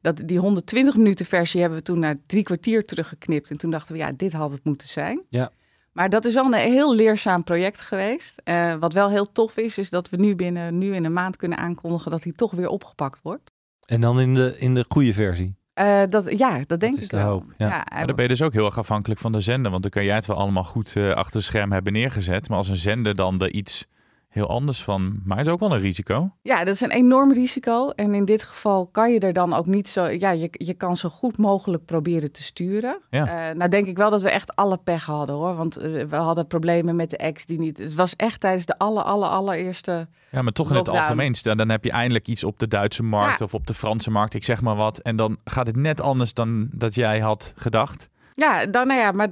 Dat, 0.00 0.22
die 0.24 0.38
120 0.38 0.96
minuten 0.96 1.26
versie 1.26 1.60
hebben 1.60 1.78
we 1.78 1.84
toen 1.84 1.98
naar 1.98 2.16
drie 2.26 2.42
kwartier 2.42 2.84
teruggeknipt. 2.84 3.50
En 3.50 3.58
toen 3.58 3.70
dachten 3.70 3.92
we, 3.92 3.98
ja, 3.98 4.12
dit 4.12 4.32
had 4.32 4.52
het 4.52 4.64
moeten 4.64 4.88
zijn. 4.88 5.22
Ja. 5.28 5.50
Maar 5.92 6.08
dat 6.08 6.24
is 6.24 6.34
wel 6.34 6.44
een 6.44 6.54
heel 6.54 6.94
leerzaam 6.94 7.44
project 7.44 7.80
geweest. 7.80 8.40
Eh, 8.44 8.74
wat 8.74 8.92
wel 8.92 9.10
heel 9.10 9.32
tof 9.32 9.56
is, 9.56 9.78
is 9.78 9.90
dat 9.90 10.10
we 10.10 10.16
nu 10.16 10.36
binnen 10.36 10.78
nu 10.78 10.94
in 10.94 11.04
een 11.04 11.12
maand 11.12 11.36
kunnen 11.36 11.58
aankondigen 11.58 12.10
dat 12.10 12.22
hij 12.22 12.32
toch 12.32 12.52
weer 12.52 12.68
opgepakt 12.68 13.20
wordt. 13.22 13.50
En 13.86 14.00
dan 14.00 14.20
in 14.20 14.34
de, 14.34 14.54
in 14.58 14.74
de 14.74 14.84
goede 14.88 15.12
versie. 15.12 15.58
Eh, 15.80 16.02
dat, 16.08 16.38
ja, 16.38 16.60
dat 16.66 16.80
denk 16.80 16.98
ik 16.98 17.08
de 17.08 17.16
wel. 17.16 17.26
hoop, 17.26 17.44
ja. 17.56 17.68
Maar 17.68 18.06
dan 18.06 18.14
ben 18.14 18.24
je 18.24 18.30
dus 18.30 18.42
ook 18.42 18.52
heel 18.52 18.64
erg 18.64 18.78
afhankelijk 18.78 19.20
van 19.20 19.32
de 19.32 19.40
zender. 19.40 19.70
Want 19.70 19.82
dan 19.82 19.90
kan 19.90 20.04
jij 20.04 20.14
het 20.14 20.26
wel 20.26 20.36
allemaal 20.36 20.64
goed 20.64 20.96
eh, 20.96 21.10
achter 21.10 21.36
het 21.36 21.44
scherm 21.44 21.72
hebben 21.72 21.92
neergezet. 21.92 22.48
Maar 22.48 22.58
als 22.58 22.68
een 22.68 22.76
zender 22.76 23.14
dan 23.14 23.40
er 23.40 23.52
iets 23.52 23.86
heel 24.30 24.48
anders 24.48 24.82
van 24.82 25.20
maakt, 25.24 25.46
is 25.46 25.52
ook 25.52 25.60
wel 25.60 25.72
een 25.72 25.80
risico. 25.80 26.30
Ja, 26.42 26.64
dat 26.64 26.74
is 26.74 26.80
een 26.80 26.90
enorm 26.90 27.32
risico. 27.32 27.90
En 27.90 28.14
in 28.14 28.24
dit 28.24 28.42
geval 28.42 28.86
kan 28.86 29.12
je 29.12 29.18
er 29.20 29.32
dan 29.32 29.54
ook 29.54 29.66
niet 29.66 29.88
zo... 29.88 30.06
Ja, 30.06 30.30
je, 30.30 30.48
je 30.50 30.74
kan 30.74 30.96
zo 30.96 31.08
goed 31.08 31.38
mogelijk 31.38 31.84
proberen 31.84 32.32
te 32.32 32.42
sturen. 32.42 33.00
Ja. 33.10 33.48
Eh, 33.48 33.54
nou 33.54 33.70
denk 33.70 33.86
ik 33.86 33.96
wel 33.96 34.10
dat 34.10 34.22
we 34.22 34.30
echt 34.30 34.56
alle 34.56 34.78
pech 34.78 35.06
hadden 35.06 35.34
hoor. 35.36 35.54
Want 35.56 35.76
eh, 35.76 36.04
we 36.04 36.16
hadden 36.16 36.46
problemen 36.46 36.96
met 36.96 37.10
de 37.10 37.16
ex 37.16 37.46
die 37.46 37.58
niet... 37.58 37.78
Het 37.78 37.94
was 37.94 38.16
echt 38.16 38.40
tijdens 38.40 38.66
de 38.66 38.78
aller, 38.78 39.02
aller, 39.02 39.28
allereerste... 39.28 40.08
Ja, 40.30 40.42
maar 40.42 40.52
toch 40.52 40.70
in 40.70 40.76
het 40.76 40.88
algemeen. 40.88 41.34
Dan, 41.42 41.56
dan 41.56 41.68
heb 41.68 41.84
je 41.84 41.90
eindelijk 41.90 42.28
iets 42.28 42.44
op 42.44 42.58
de 42.58 42.68
Duitse 42.68 43.02
markt 43.02 43.38
Ja. 43.38 43.44
of 43.44 43.54
op 43.54 43.66
de 43.66 43.74
Franse 43.74 44.10
markt. 44.10 44.34
Ik 44.34 44.44
zeg 44.44 44.62
maar 44.62 44.76
wat. 44.76 44.98
En 44.98 45.16
dan 45.16 45.38
gaat 45.44 45.66
het 45.66 45.76
net 45.76 46.00
anders 46.00 46.34
dan 46.34 46.68
dat 46.72 46.94
jij 46.94 47.20
had 47.20 47.52
gedacht. 47.56 48.08
Ja, 48.40 48.66
dan, 48.66 48.86
nou 48.86 49.00
ja, 49.00 49.12
maar, 49.12 49.28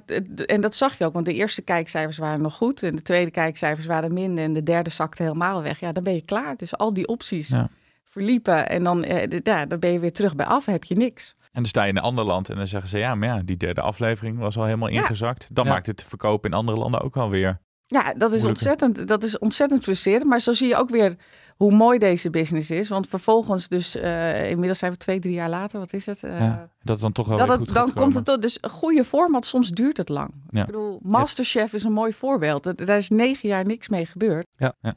en 0.46 0.60
dat 0.60 0.74
zag 0.74 0.98
je 0.98 1.04
ook. 1.04 1.12
Want 1.12 1.26
de 1.26 1.34
eerste 1.34 1.62
kijkcijfers 1.62 2.18
waren 2.18 2.42
nog 2.42 2.54
goed. 2.54 2.82
En 2.82 2.96
de 2.96 3.02
tweede 3.02 3.30
kijkcijfers 3.30 3.86
waren 3.86 4.12
minder. 4.12 4.44
En 4.44 4.52
de 4.52 4.62
derde 4.62 4.90
zakte 4.90 5.22
helemaal 5.22 5.62
weg. 5.62 5.80
Ja, 5.80 5.92
dan 5.92 6.02
ben 6.02 6.14
je 6.14 6.22
klaar. 6.22 6.56
Dus 6.56 6.76
al 6.76 6.92
die 6.92 7.06
opties 7.06 7.48
Ja. 7.48 7.68
verliepen. 8.04 8.68
En 8.68 8.82
dan, 8.84 9.04
eh, 9.04 9.40
ja, 9.42 9.66
dan 9.66 9.78
ben 9.78 9.92
je 9.92 9.98
weer 9.98 10.12
terug 10.12 10.34
bij 10.34 10.46
af. 10.46 10.64
Heb 10.66 10.84
je 10.84 10.94
niks. 10.94 11.34
En 11.40 11.48
dan 11.52 11.64
sta 11.66 11.82
je 11.82 11.90
in 11.90 11.96
een 11.96 12.02
ander 12.02 12.24
land 12.24 12.48
en 12.50 12.56
dan 12.56 12.66
zeggen 12.66 12.88
ze... 12.90 12.98
ja, 12.98 13.14
maar 13.14 13.28
ja, 13.28 13.42
die 13.44 13.56
derde 13.56 13.80
aflevering 13.80 14.38
was 14.38 14.56
al 14.56 14.64
helemaal 14.64 14.88
Ja. 14.90 15.00
ingezakt. 15.00 15.48
Dan 15.54 15.64
Ja. 15.64 15.70
maakt 15.72 15.86
het 15.86 16.04
verkopen 16.04 16.50
in 16.50 16.56
andere 16.56 16.78
landen 16.78 17.00
ook 17.00 17.16
alweer. 17.16 17.60
Ja, 17.86 18.02
dat 18.02 18.12
is, 18.12 18.18
Moeilijker. 18.18 18.48
ontzettend, 18.48 19.08
dat 19.08 19.22
is 19.22 19.38
ontzettend 19.38 19.82
frustrerend. 19.82 20.24
Maar 20.24 20.40
zo 20.40 20.52
zie 20.52 20.68
je 20.68 20.76
ook 20.76 20.90
weer 20.90 21.16
hoe 21.58 21.72
mooi 21.72 21.98
deze 21.98 22.30
business 22.30 22.70
is. 22.70 22.88
Want 22.88 23.06
vervolgens 23.08 23.68
dus, 23.68 23.96
eh, 23.96 24.50
inmiddels 24.50 24.78
zijn 24.78 24.92
we 24.92 24.98
twee, 24.98 25.18
drie 25.18 25.34
jaar 25.34 25.48
later. 25.48 25.78
Wat 25.78 25.92
is 25.92 26.06
het? 26.06 26.22
Eh, 26.22 26.38
Ja, 26.40 26.68
dat 26.82 26.94
het 26.94 27.00
dan 27.00 27.12
toch 27.12 27.28
wel 27.28 27.38
dat 27.38 27.48
het- 27.48 27.58
goed 27.58 27.72
dan 27.72 27.82
komt 27.84 27.94
komen. 27.96 28.14
het 28.16 28.24
tot. 28.24 28.42
Dus 28.42 28.58
een 28.60 28.70
goede 28.70 29.04
format, 29.04 29.46
soms 29.46 29.70
duurt 29.70 29.96
het 29.96 30.08
lang. 30.08 30.30
Ja. 30.50 30.60
Ik 30.60 30.66
bedoel, 30.66 30.98
Masterchef 31.02 31.72
is 31.72 31.84
een 31.84 31.92
mooi 31.92 32.12
voorbeeld. 32.12 32.86
Daar 32.86 32.96
is 32.96 33.08
negen 33.08 33.48
jaar 33.48 33.64
niks 33.64 33.88
mee 33.88 34.06
gebeurd. 34.06 34.46
Ja, 34.56 34.72
ja. 34.80 34.94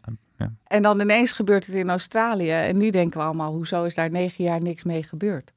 En 0.67 0.82
dan 0.82 1.00
ineens 1.00 1.32
gebeurt 1.32 1.65
het 1.65 1.76
in 1.76 1.89
Australië. 1.89 2.52
En 2.52 2.78
nu 2.78 2.89
denken 2.89 3.19
we 3.19 3.26
allemaal, 3.26 3.52
hoezo 3.54 3.84
is 3.84 3.95
daar 3.95 4.10
negen 4.10 4.43
jaar 4.43 4.62
niks 4.62 4.84
mee 4.84 5.04
gebeurd? 5.04 5.52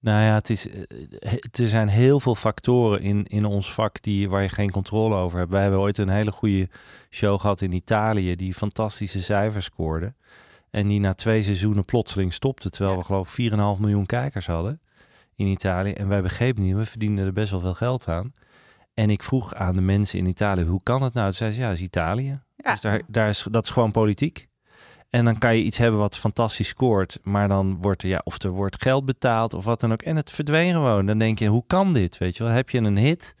Nou 0.00 0.22
ja, 0.22 0.34
het 0.34 0.50
is, 0.50 0.68
eh, 0.68 0.82
eh, 1.18 1.32
er 1.52 1.68
zijn 1.68 1.88
heel 1.88 2.20
veel 2.20 2.34
factoren 2.34 3.00
in, 3.00 3.24
in 3.24 3.44
ons 3.44 3.72
vak 3.74 4.02
die, 4.02 4.28
waar 4.28 4.42
je 4.42 4.48
geen 4.48 4.70
controle 4.70 5.14
over 5.14 5.38
hebt. 5.38 5.50
Wij 5.50 5.62
hebben 5.62 5.80
ooit 5.80 5.98
een 5.98 6.08
hele 6.08 6.32
goede 6.32 6.68
show 7.10 7.40
gehad 7.40 7.60
in 7.60 7.72
Italië 7.72 8.36
die 8.36 8.54
fantastische 8.54 9.22
cijfers 9.22 9.64
scoorde. 9.64 10.14
En 10.70 10.88
die 10.88 11.00
na 11.00 11.14
twee 11.14 11.42
seizoenen 11.42 11.84
plotseling 11.84 12.32
stopte. 12.32 12.70
Terwijl 12.70 12.96
we 12.96 13.04
geloof 13.04 13.38
ik 13.38 13.52
4,5 13.52 13.80
miljoen 13.80 14.06
kijkers 14.06 14.46
hadden 14.46 14.80
in 15.34 15.46
Italië. 15.46 15.92
En 15.92 16.08
wij 16.08 16.22
begrepen 16.22 16.62
niet, 16.62 16.74
we 16.74 16.84
verdienden 16.84 17.26
er 17.26 17.32
best 17.32 17.50
wel 17.50 17.60
veel 17.60 17.74
geld 17.74 18.08
aan. 18.08 18.32
En 18.94 19.10
ik 19.10 19.22
vroeg 19.22 19.54
aan 19.54 19.74
de 19.74 19.80
mensen 19.80 20.18
in 20.18 20.26
Italië, 20.26 20.64
hoe 20.64 20.82
kan 20.82 21.02
het 21.02 21.14
nou? 21.14 21.26
Toen 21.26 21.36
zei 21.36 21.52
ze, 21.52 21.60
ja, 21.60 21.68
dat 21.68 21.76
is 21.76 21.82
Italië. 21.82 22.40
Ja. 22.56 22.70
Dus 22.72 22.80
daar, 22.80 23.02
daar 23.06 23.28
is, 23.28 23.46
dat 23.50 23.64
is 23.64 23.70
gewoon 23.70 23.92
politiek. 23.92 24.47
En 25.10 25.24
dan 25.24 25.38
kan 25.38 25.56
je 25.56 25.62
iets 25.62 25.78
hebben 25.78 26.00
wat 26.00 26.16
fantastisch 26.16 26.68
scoort, 26.68 27.18
maar 27.22 27.48
dan 27.48 27.78
wordt 27.80 28.02
er, 28.02 28.08
ja, 28.08 28.20
of 28.24 28.42
er 28.42 28.50
wordt 28.50 28.82
geld 28.82 29.04
betaald 29.04 29.54
of 29.54 29.64
wat 29.64 29.80
dan 29.80 29.92
ook. 29.92 30.02
En 30.02 30.16
het 30.16 30.30
verdween 30.30 30.72
gewoon. 30.72 31.06
Dan 31.06 31.18
denk 31.18 31.38
je, 31.38 31.46
hoe 31.46 31.64
kan 31.66 31.92
dit? 31.92 32.18
Weet 32.18 32.36
je 32.36 32.44
wel, 32.44 32.52
heb 32.52 32.70
je 32.70 32.78
een 32.78 32.96
hit? 32.98 33.34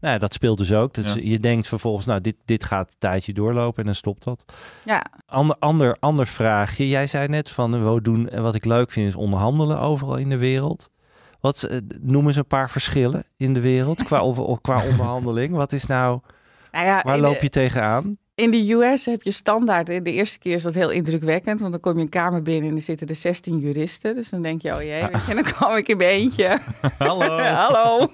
Nou, 0.00 0.14
ja, 0.14 0.20
dat 0.20 0.32
speelt 0.32 0.58
dus 0.58 0.72
ook. 0.72 0.94
Dus 0.94 1.14
Ja. 1.14 1.20
je 1.24 1.38
denkt 1.38 1.68
vervolgens, 1.68 2.06
nou, 2.06 2.20
dit, 2.20 2.36
dit 2.44 2.64
gaat 2.64 2.88
een 2.88 2.96
tijdje 2.98 3.32
doorlopen 3.32 3.78
en 3.78 3.84
dan 3.84 3.94
stopt 3.94 4.24
dat. 4.24 4.44
Ja, 4.84 5.04
Ander, 5.26 5.56
ander, 5.58 5.96
ander 6.00 6.26
vraagje. 6.26 6.88
Jij 6.88 7.06
zei 7.06 7.28
net 7.28 7.50
van, 7.50 7.94
we 7.94 8.02
doen, 8.02 8.28
en 8.28 8.42
wat 8.42 8.54
ik 8.54 8.64
leuk 8.64 8.90
vind 8.90 9.08
is 9.08 9.16
onderhandelen 9.16 9.78
overal 9.80 10.16
in 10.16 10.28
de 10.28 10.38
wereld. 10.38 10.90
Wat, 11.40 11.62
eh, 11.62 11.78
noem 12.00 12.26
eens 12.26 12.36
een 12.36 12.46
paar 12.46 12.70
verschillen 12.70 13.24
in 13.36 13.54
de 13.54 13.60
wereld 13.60 14.02
qua, 14.04 14.32
qua 14.62 14.84
onderhandeling. 14.84 15.54
Wat 15.54 15.72
is 15.72 15.86
nou, 15.86 16.20
nou 16.72 16.86
ja, 16.86 17.00
waar 17.04 17.18
loop 17.18 17.34
de- 17.38 17.42
je 17.42 17.48
tegenaan? 17.48 18.16
In 18.34 18.50
de 18.50 18.72
US 18.72 19.06
heb 19.06 19.22
je 19.22 19.30
standaard, 19.30 19.86
de 19.86 20.02
eerste 20.12 20.38
keer 20.38 20.54
is 20.54 20.62
dat 20.62 20.74
heel 20.74 20.90
indrukwekkend, 20.90 21.60
want 21.60 21.72
dan 21.72 21.80
kom 21.80 21.96
je 21.96 22.00
een 22.00 22.08
kamer 22.08 22.42
binnen 22.42 22.70
en 22.70 22.76
er 22.76 22.82
zitten 22.82 23.06
er 23.06 23.14
16 23.14 23.58
juristen. 23.58 24.14
Dus 24.14 24.28
dan 24.28 24.42
denk 24.42 24.62
je, 24.62 24.74
oh 24.74 24.82
jee, 24.82 25.02
je, 25.26 25.34
dan 25.34 25.42
kwam 25.42 25.76
ik 25.76 25.88
in 25.88 25.96
mijn 25.96 26.10
eentje. 26.10 26.58
Hallo. 26.98 27.38
Hallo. 27.66 28.08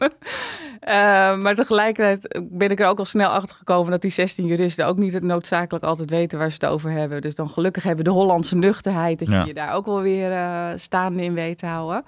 Eh, 0.80 1.36
maar 1.36 1.54
tegelijkertijd 1.54 2.40
ben 2.50 2.70
ik 2.70 2.80
er 2.80 2.86
ook 2.86 2.98
al 2.98 3.04
snel 3.04 3.30
achter 3.30 3.56
gekomen 3.56 3.90
dat 3.90 4.02
die 4.02 4.10
16 4.10 4.46
juristen 4.46 4.86
ook 4.86 4.98
niet 4.98 5.12
het 5.12 5.22
noodzakelijk 5.22 5.84
altijd 5.84 6.10
weten 6.10 6.38
waar 6.38 6.50
ze 6.50 6.56
het 6.60 6.70
over 6.70 6.90
hebben. 6.90 7.20
Dus 7.20 7.34
dan 7.34 7.48
gelukkig 7.48 7.82
hebben 7.82 8.04
we 8.04 8.10
de 8.10 8.16
Hollandse 8.16 8.56
nuchterheid 8.56 9.18
dat 9.18 9.28
je 9.28 9.34
Ja. 9.34 9.44
je 9.44 9.54
daar 9.54 9.74
ook 9.74 9.86
wel 9.86 10.00
weer 10.00 10.32
eh, 10.32 10.68
staande 10.76 11.22
in 11.22 11.34
weet 11.34 11.58
te 11.58 11.66
houden. 11.66 12.04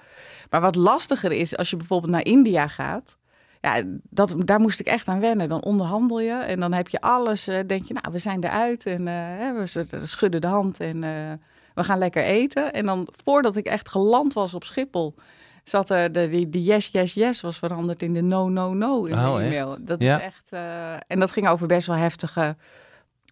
Maar 0.49 0.61
wat 0.61 0.75
lastiger 0.75 1.31
is 1.31 1.57
als 1.57 1.69
je 1.69 1.77
bijvoorbeeld 1.77 2.11
naar 2.11 2.25
India 2.25 2.67
gaat. 2.67 3.17
Ja, 3.61 3.81
dat, 4.09 4.35
daar 4.37 4.59
moest 4.59 4.79
ik 4.79 4.85
echt 4.85 5.07
aan 5.07 5.19
wennen. 5.19 5.47
Dan 5.49 5.63
onderhandel 5.63 6.19
je 6.19 6.33
en 6.33 6.59
dan 6.59 6.73
heb 6.73 6.87
je 6.87 7.01
alles. 7.01 7.47
eh, 7.47 7.59
denk 7.67 7.85
je, 7.85 7.93
nou, 7.93 8.05
we 8.11 8.17
zijn 8.19 8.43
eruit 8.43 8.85
en 8.85 9.07
eh, 9.07 9.51
we 9.57 9.63
z- 9.65 10.09
schudden 10.09 10.41
de 10.41 10.47
hand 10.47 10.79
en 10.79 11.03
eh, 11.03 11.31
we 11.73 11.83
gaan 11.83 11.97
lekker 11.97 12.23
eten. 12.23 12.73
En 12.73 12.85
dan 12.85 13.07
voordat 13.23 13.55
ik 13.55 13.65
echt 13.65 13.89
geland 13.89 14.33
was 14.33 14.53
op 14.53 14.63
Schiphol, 14.63 15.15
zat 15.63 15.89
er 15.89 16.11
de, 16.11 16.29
die, 16.29 16.49
die 16.49 16.63
yes, 16.63 16.87
yes, 16.87 17.13
yes 17.13 17.41
was 17.41 17.57
veranderd 17.57 18.01
in 18.01 18.13
de 18.13 18.21
no, 18.21 18.49
no, 18.49 18.73
no 18.73 19.03
in 19.05 19.13
Oh, 19.17 19.35
de 19.35 19.41
echt? 19.41 19.45
e-mail. 19.53 19.77
Dat 19.81 20.01
Ja. 20.01 20.17
is 20.17 20.23
echt. 20.23 20.49
eh, 20.51 20.93
en 21.07 21.19
dat 21.19 21.31
ging 21.31 21.47
over 21.47 21.67
best 21.67 21.87
wel 21.87 21.95
heftige 21.95 22.55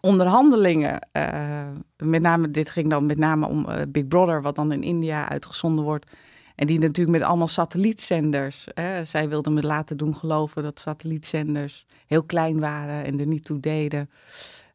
onderhandelingen. 0.02 1.00
Eh, 1.12 1.68
met 1.98 2.22
name, 2.22 2.52
dit 2.52 2.70
ging 2.70 2.90
dan 2.90 3.06
met 3.06 3.18
name 3.18 3.48
om 3.48 3.66
eh, 3.70 3.82
Big 3.88 4.08
Brother, 4.08 4.42
wat 4.42 4.56
dan 4.56 4.72
in 4.72 4.84
India 4.84 5.30
uitgezonden 5.30 5.86
wordt. 5.86 6.12
En 6.60 6.68
die 6.68 6.80
natuurlijk 6.80 7.18
met 7.18 7.28
allemaal 7.28 7.48
satellietzenders. 7.48 8.68
Hè. 8.74 9.04
Zij 9.06 9.30
wilden 9.30 9.54
me 9.54 9.62
laten 9.62 9.98
doen 9.98 10.16
geloven 10.16 10.64
dat 10.64 10.80
satellietzenders 10.80 11.86
heel 12.08 12.24
klein 12.24 12.60
waren 12.60 13.06
en 13.06 13.20
er 13.20 13.28
niet 13.28 13.46
toe 13.46 13.60
deden. 13.60 14.10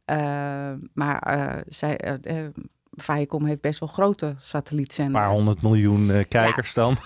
Eh, 0.04 0.16
maar 0.94 1.18
eh 1.18 1.60
zij, 1.68 1.96
eh, 1.96 2.44
Viacom 2.90 3.44
heeft 3.44 3.60
best 3.60 3.80
wel 3.80 3.88
grote 3.88 4.26
Een 4.26 4.36
satellietzenders. 4.40 5.24
paar 5.24 5.30
honderd 5.34 5.62
miljoen 5.62 6.24
kijkers 6.28 6.74
dan. 6.74 6.96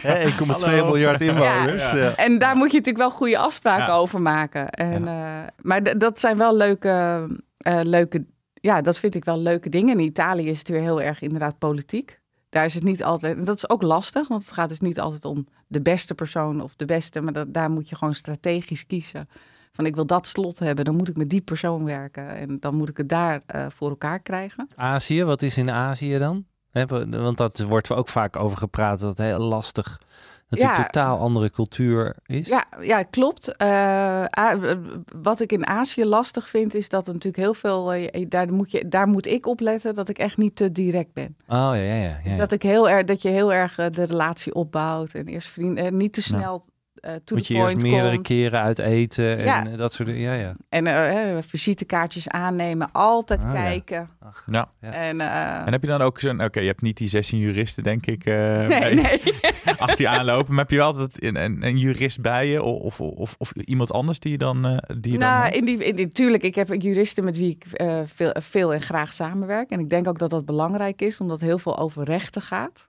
Hè, 0.00 0.24
1,2 0.24 0.46
Hallo. 0.46 0.84
miljard 0.86 1.20
inwoners. 1.20 1.82
Ja. 1.82 1.96
Ja. 1.96 2.16
En 2.16 2.38
daar 2.38 2.56
moet 2.56 2.70
je 2.70 2.76
natuurlijk 2.76 3.04
wel 3.08 3.16
goede 3.16 3.38
afspraken 3.38 3.86
Ja. 3.86 3.94
over 3.94 4.20
maken. 4.22 4.70
En, 4.70 5.08
eh, 5.08 5.42
maar 5.62 5.98
dat 5.98 6.20
zijn 6.20 6.38
wel 6.38 6.56
leuke, 6.56 7.26
eh, 7.56 7.80
leuke, 7.82 8.26
ja, 8.54 8.80
dat 8.80 8.98
vind 8.98 9.14
ik 9.14 9.24
wel 9.24 9.38
leuke 9.38 9.68
dingen. 9.68 9.98
In 9.98 10.04
Italië 10.04 10.48
is 10.48 10.58
het 10.58 10.68
weer 10.68 10.80
heel 10.80 11.02
erg 11.02 11.22
inderdaad 11.22 11.58
politiek. 11.58 12.20
Daar 12.48 12.64
is 12.64 12.74
het 12.74 12.82
niet 12.82 13.04
altijd, 13.04 13.36
en 13.36 13.44
dat 13.44 13.56
is 13.56 13.68
ook 13.68 13.82
lastig, 13.82 14.28
want 14.28 14.42
het 14.42 14.52
gaat 14.52 14.68
dus 14.68 14.80
niet 14.80 15.00
altijd 15.00 15.24
om 15.24 15.46
de 15.66 15.82
beste 15.82 16.14
persoon 16.14 16.62
of 16.62 16.74
de 16.74 16.84
beste, 16.84 17.20
maar 17.20 17.32
dat, 17.32 17.54
daar 17.54 17.70
moet 17.70 17.88
je 17.88 17.96
gewoon 17.96 18.14
strategisch 18.14 18.86
kiezen. 18.86 19.28
Van 19.72 19.86
ik 19.86 19.94
wil 19.94 20.06
dat 20.06 20.26
slot 20.26 20.58
hebben, 20.58 20.84
dan 20.84 20.96
moet 20.96 21.08
ik 21.08 21.16
met 21.16 21.30
die 21.30 21.40
persoon 21.40 21.84
werken 21.84 22.28
en 22.28 22.60
dan 22.60 22.74
moet 22.74 22.88
ik 22.88 22.96
het 22.96 23.08
daar 23.08 23.42
eh, 23.46 23.66
voor 23.70 23.88
elkaar 23.88 24.20
krijgen. 24.20 24.68
Azië, 24.74 25.24
wat 25.24 25.42
is 25.42 25.58
in 25.58 25.70
Azië 25.70 26.18
dan? 26.18 26.46
Want 26.72 27.36
dat 27.36 27.60
wordt 27.60 27.90
ook 27.92 28.08
vaak 28.08 28.36
over 28.36 28.58
gepraat, 28.58 29.00
dat 29.00 29.08
het 29.18 29.26
heel 29.26 29.38
lastig, 29.40 30.00
dat 30.48 30.58
Ja. 30.58 30.78
een 30.78 30.84
totaal 30.84 31.18
andere 31.18 31.50
cultuur 31.50 32.16
is. 32.26 32.48
Ja, 32.48 32.64
ja 32.80 33.02
klopt. 33.02 33.56
Eh, 33.56 33.66
A- 33.68 34.26
eh, 34.62 34.76
wat 35.22 35.40
ik 35.40 35.52
in 35.52 35.66
Azië 35.66 36.04
lastig 36.04 36.48
vind, 36.48 36.74
is 36.74 36.88
dat 36.88 37.06
er 37.06 37.12
natuurlijk 37.12 37.42
heel 37.42 37.54
veel. 37.54 37.92
eh, 37.92 38.26
daar, 38.28 38.52
moet 38.52 38.70
je, 38.70 38.88
daar 38.88 39.08
moet 39.08 39.26
ik 39.26 39.46
op 39.46 39.60
letten 39.60 39.94
dat 39.94 40.08
ik 40.08 40.18
echt 40.18 40.36
niet 40.36 40.56
te 40.56 40.72
direct 40.72 41.12
ben. 41.12 41.36
Oh 41.48 41.56
ja, 41.56 41.74
ja, 41.74 41.94
ja. 41.94 42.20
Dus 42.24 42.36
dat, 42.36 42.52
ik 42.52 42.62
heel 42.62 42.88
erg, 42.88 43.04
dat 43.04 43.22
je 43.22 43.28
heel 43.28 43.52
erg 43.52 43.78
eh, 43.78 43.86
de 43.90 44.04
relatie 44.04 44.54
opbouwt 44.54 45.14
en 45.14 45.26
eerst 45.26 45.48
vrienden. 45.48 45.84
en 45.84 45.96
niet 45.96 46.12
te 46.12 46.22
snel 46.22 46.62
eh 47.08 47.14
to 47.24 47.34
Moet 47.34 47.46
the 47.46 47.52
je 47.54 47.58
point 47.60 47.82
meerdere 47.82 48.14
komt. 48.14 48.26
keren 48.26 48.60
uit 48.60 48.78
eten 48.78 49.38
en 49.38 49.44
Ja. 49.44 49.66
eh, 49.66 49.76
dat 49.78 49.92
soort 49.92 50.08
dingen. 50.08 50.22
Ja, 50.22 50.32
ja. 50.34 50.54
En 50.68 50.86
eh, 50.86 51.42
visitekaartjes 51.42 52.28
aannemen, 52.28 52.88
altijd 52.92 53.44
Ah, 53.44 53.52
kijken. 53.52 54.08
Ja. 54.46 54.68
Ja. 54.80 54.92
En, 54.92 55.20
eh, 55.20 55.66
En 55.66 55.72
heb 55.72 55.82
je 55.82 55.88
dan 55.88 56.00
ook 56.00 56.18
zo'n... 56.20 56.42
Oké, 56.44 56.60
je 56.60 56.66
hebt 56.66 56.82
niet 56.82 56.96
die 56.96 57.08
16 57.08 57.38
juristen, 57.38 57.82
denk 57.82 58.06
ik, 58.06 58.24
eh, 58.24 58.34
nee, 58.34 58.66
bij- 58.68 58.94
nee. 58.94 59.20
achter 59.78 60.00
je 60.00 60.08
aanlopen. 60.08 60.54
Maar 60.54 60.62
heb 60.64 60.70
je 60.70 60.80
altijd 60.80 61.22
een, 61.22 61.36
een, 61.36 61.66
een 61.66 61.78
jurist 61.78 62.20
bij 62.20 62.46
je? 62.48 62.62
Of, 62.62 63.00
of, 63.00 63.14
of, 63.16 63.34
of 63.38 63.52
iemand 63.52 63.92
anders 63.92 64.18
die 64.18 64.32
je 64.32 64.38
dan... 64.38 64.66
eh, 64.66 64.76
die 65.00 65.12
je 65.12 65.18
dan 65.18 65.28
Nou, 65.28 65.42
hebt? 65.42 65.56
in 65.56 65.64
die, 65.64 65.84
in 65.84 65.96
die, 65.96 66.08
tuurlijk, 66.08 66.42
ik 66.42 66.54
heb 66.54 66.68
juristen 66.82 67.24
met 67.24 67.36
wie 67.36 67.50
ik 67.50 67.72
eh, 67.72 68.00
veel, 68.04 68.34
veel 68.40 68.74
en 68.74 68.80
graag 68.80 69.12
samenwerk. 69.12 69.70
En 69.70 69.80
ik 69.80 69.90
denk 69.90 70.06
ook 70.08 70.18
dat 70.18 70.30
dat 70.30 70.44
belangrijk 70.44 71.02
is, 71.02 71.20
omdat 71.20 71.40
heel 71.40 71.58
veel 71.58 71.78
over 71.78 72.04
rechten 72.04 72.42
gaat. 72.42 72.88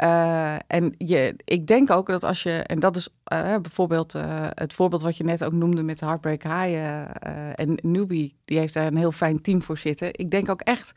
Eh, 0.00 0.54
en 0.66 0.94
je, 0.98 1.34
ik 1.44 1.66
denk 1.66 1.90
ook 1.90 2.06
dat 2.06 2.24
als 2.24 2.42
je, 2.42 2.50
en 2.52 2.78
dat 2.78 2.96
is 2.96 3.08
eh, 3.24 3.56
bijvoorbeeld 3.62 4.14
eh, 4.14 4.46
het 4.54 4.72
voorbeeld 4.72 5.02
wat 5.02 5.16
je 5.16 5.24
net 5.24 5.44
ook 5.44 5.52
noemde 5.52 5.82
met 5.82 6.00
Heartbreak 6.00 6.42
High 6.42 6.76
en 7.54 7.78
Newbie, 7.82 8.36
die 8.44 8.58
heeft 8.58 8.74
daar 8.74 8.86
een 8.86 8.96
heel 8.96 9.12
fijn 9.12 9.40
team 9.42 9.62
voor 9.62 9.78
zitten. 9.78 10.08
Ik 10.12 10.30
denk 10.30 10.48
ook 10.48 10.60
echt, 10.60 10.92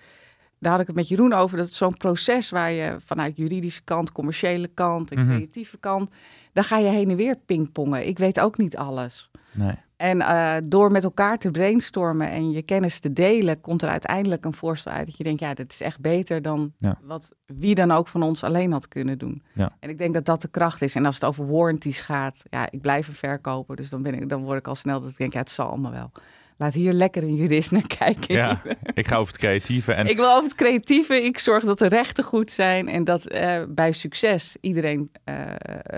daar 0.60 0.72
had 0.72 0.82
ik 0.82 0.88
het 0.88 0.96
met 0.96 1.08
Jeroen 1.08 1.34
over, 1.34 1.58
dat 1.58 1.74
zo'n 1.74 1.98
proces 1.98 2.50
waar 2.50 2.72
je 2.72 2.96
vanuit 3.06 3.38
juridische 3.38 3.84
kant, 3.84 4.12
commerciële 4.12 4.68
kant 4.68 5.12
en 5.12 5.20
Mhm. 5.20 5.28
creatieve 5.36 5.78
kant, 5.78 6.10
daar 6.54 6.64
ga 6.64 6.78
je 6.78 6.90
heen 6.90 7.10
en 7.10 7.16
weer 7.16 7.36
pingpongen. 7.46 8.08
Ik 8.08 8.18
weet 8.18 8.40
ook 8.40 8.58
niet 8.58 8.78
alles. 8.78 9.30
Nee. 9.52 9.76
En 10.04 10.22
eh, 10.22 10.56
door 10.64 10.92
met 10.92 11.04
elkaar 11.04 11.38
te 11.38 11.52
brainstormen 11.52 12.30
en 12.30 12.52
je 12.52 12.62
kennis 12.62 13.00
te 13.00 13.14
delen, 13.14 13.62
komt 13.62 13.82
er 13.82 13.90
uiteindelijk 13.90 14.46
een 14.46 14.54
voorstel 14.54 14.92
uit 14.92 15.06
dat 15.06 15.18
je 15.18 15.24
denkt, 15.24 15.40
ja, 15.40 15.54
dit 15.54 15.72
is 15.72 15.82
echt 15.82 16.00
beter 16.00 16.42
dan 16.42 16.74
Ja. 16.78 16.98
wat 17.02 17.34
wie 17.46 17.76
dan 17.76 17.92
ook 17.92 18.08
van 18.08 18.24
ons 18.24 18.44
alleen 18.44 18.72
had 18.72 18.88
kunnen 18.88 19.18
doen. 19.18 19.44
Ja. 19.54 19.76
En 19.80 19.90
ik 19.90 19.98
denk 19.98 20.14
dat 20.14 20.26
dat 20.26 20.42
de 20.42 20.48
kracht 20.48 20.82
is. 20.82 20.96
En 20.96 21.06
als 21.06 21.16
het 21.16 21.24
over 21.26 21.48
warranties 21.52 22.02
gaat, 22.02 22.42
ja, 22.50 22.72
ik 22.72 22.82
blijf 22.82 23.08
een 23.08 23.14
verkoper, 23.14 23.76
dus 23.76 23.90
dan, 23.90 24.02
ben 24.02 24.14
ik, 24.14 24.30
dan 24.30 24.44
word 24.44 24.58
ik 24.60 24.68
al 24.68 24.76
snel 24.76 25.00
dat 25.02 25.10
ik 25.12 25.18
denk, 25.18 25.34
ja, 25.34 25.40
het 25.40 25.50
zal 25.52 25.68
allemaal 25.68 25.92
wel. 25.92 26.12
Laat 26.58 26.74
hier 26.74 26.94
lekker 26.94 27.24
een 27.24 27.36
jurist 27.36 27.72
naar 27.72 27.88
kijken. 28.00 28.36
Ja, 28.36 28.62
ik 28.94 29.08
ga 29.08 29.16
over 29.18 29.34
het 29.34 29.42
creatieve. 29.42 29.94
En 29.94 30.08
Ik 30.08 30.16
wil 30.16 30.30
over 30.32 30.44
het 30.44 30.56
creatieve. 30.56 31.22
Ik 31.24 31.40
zorg 31.40 31.64
dat 31.64 31.80
de 31.80 31.88
rechten 31.88 32.24
goed 32.24 32.52
zijn 32.52 32.88
en 32.88 33.04
dat 33.04 33.26
eh, 33.28 33.64
bij 33.70 33.92
succes 33.92 34.58
iedereen 34.62 35.12
eh, 35.24 35.46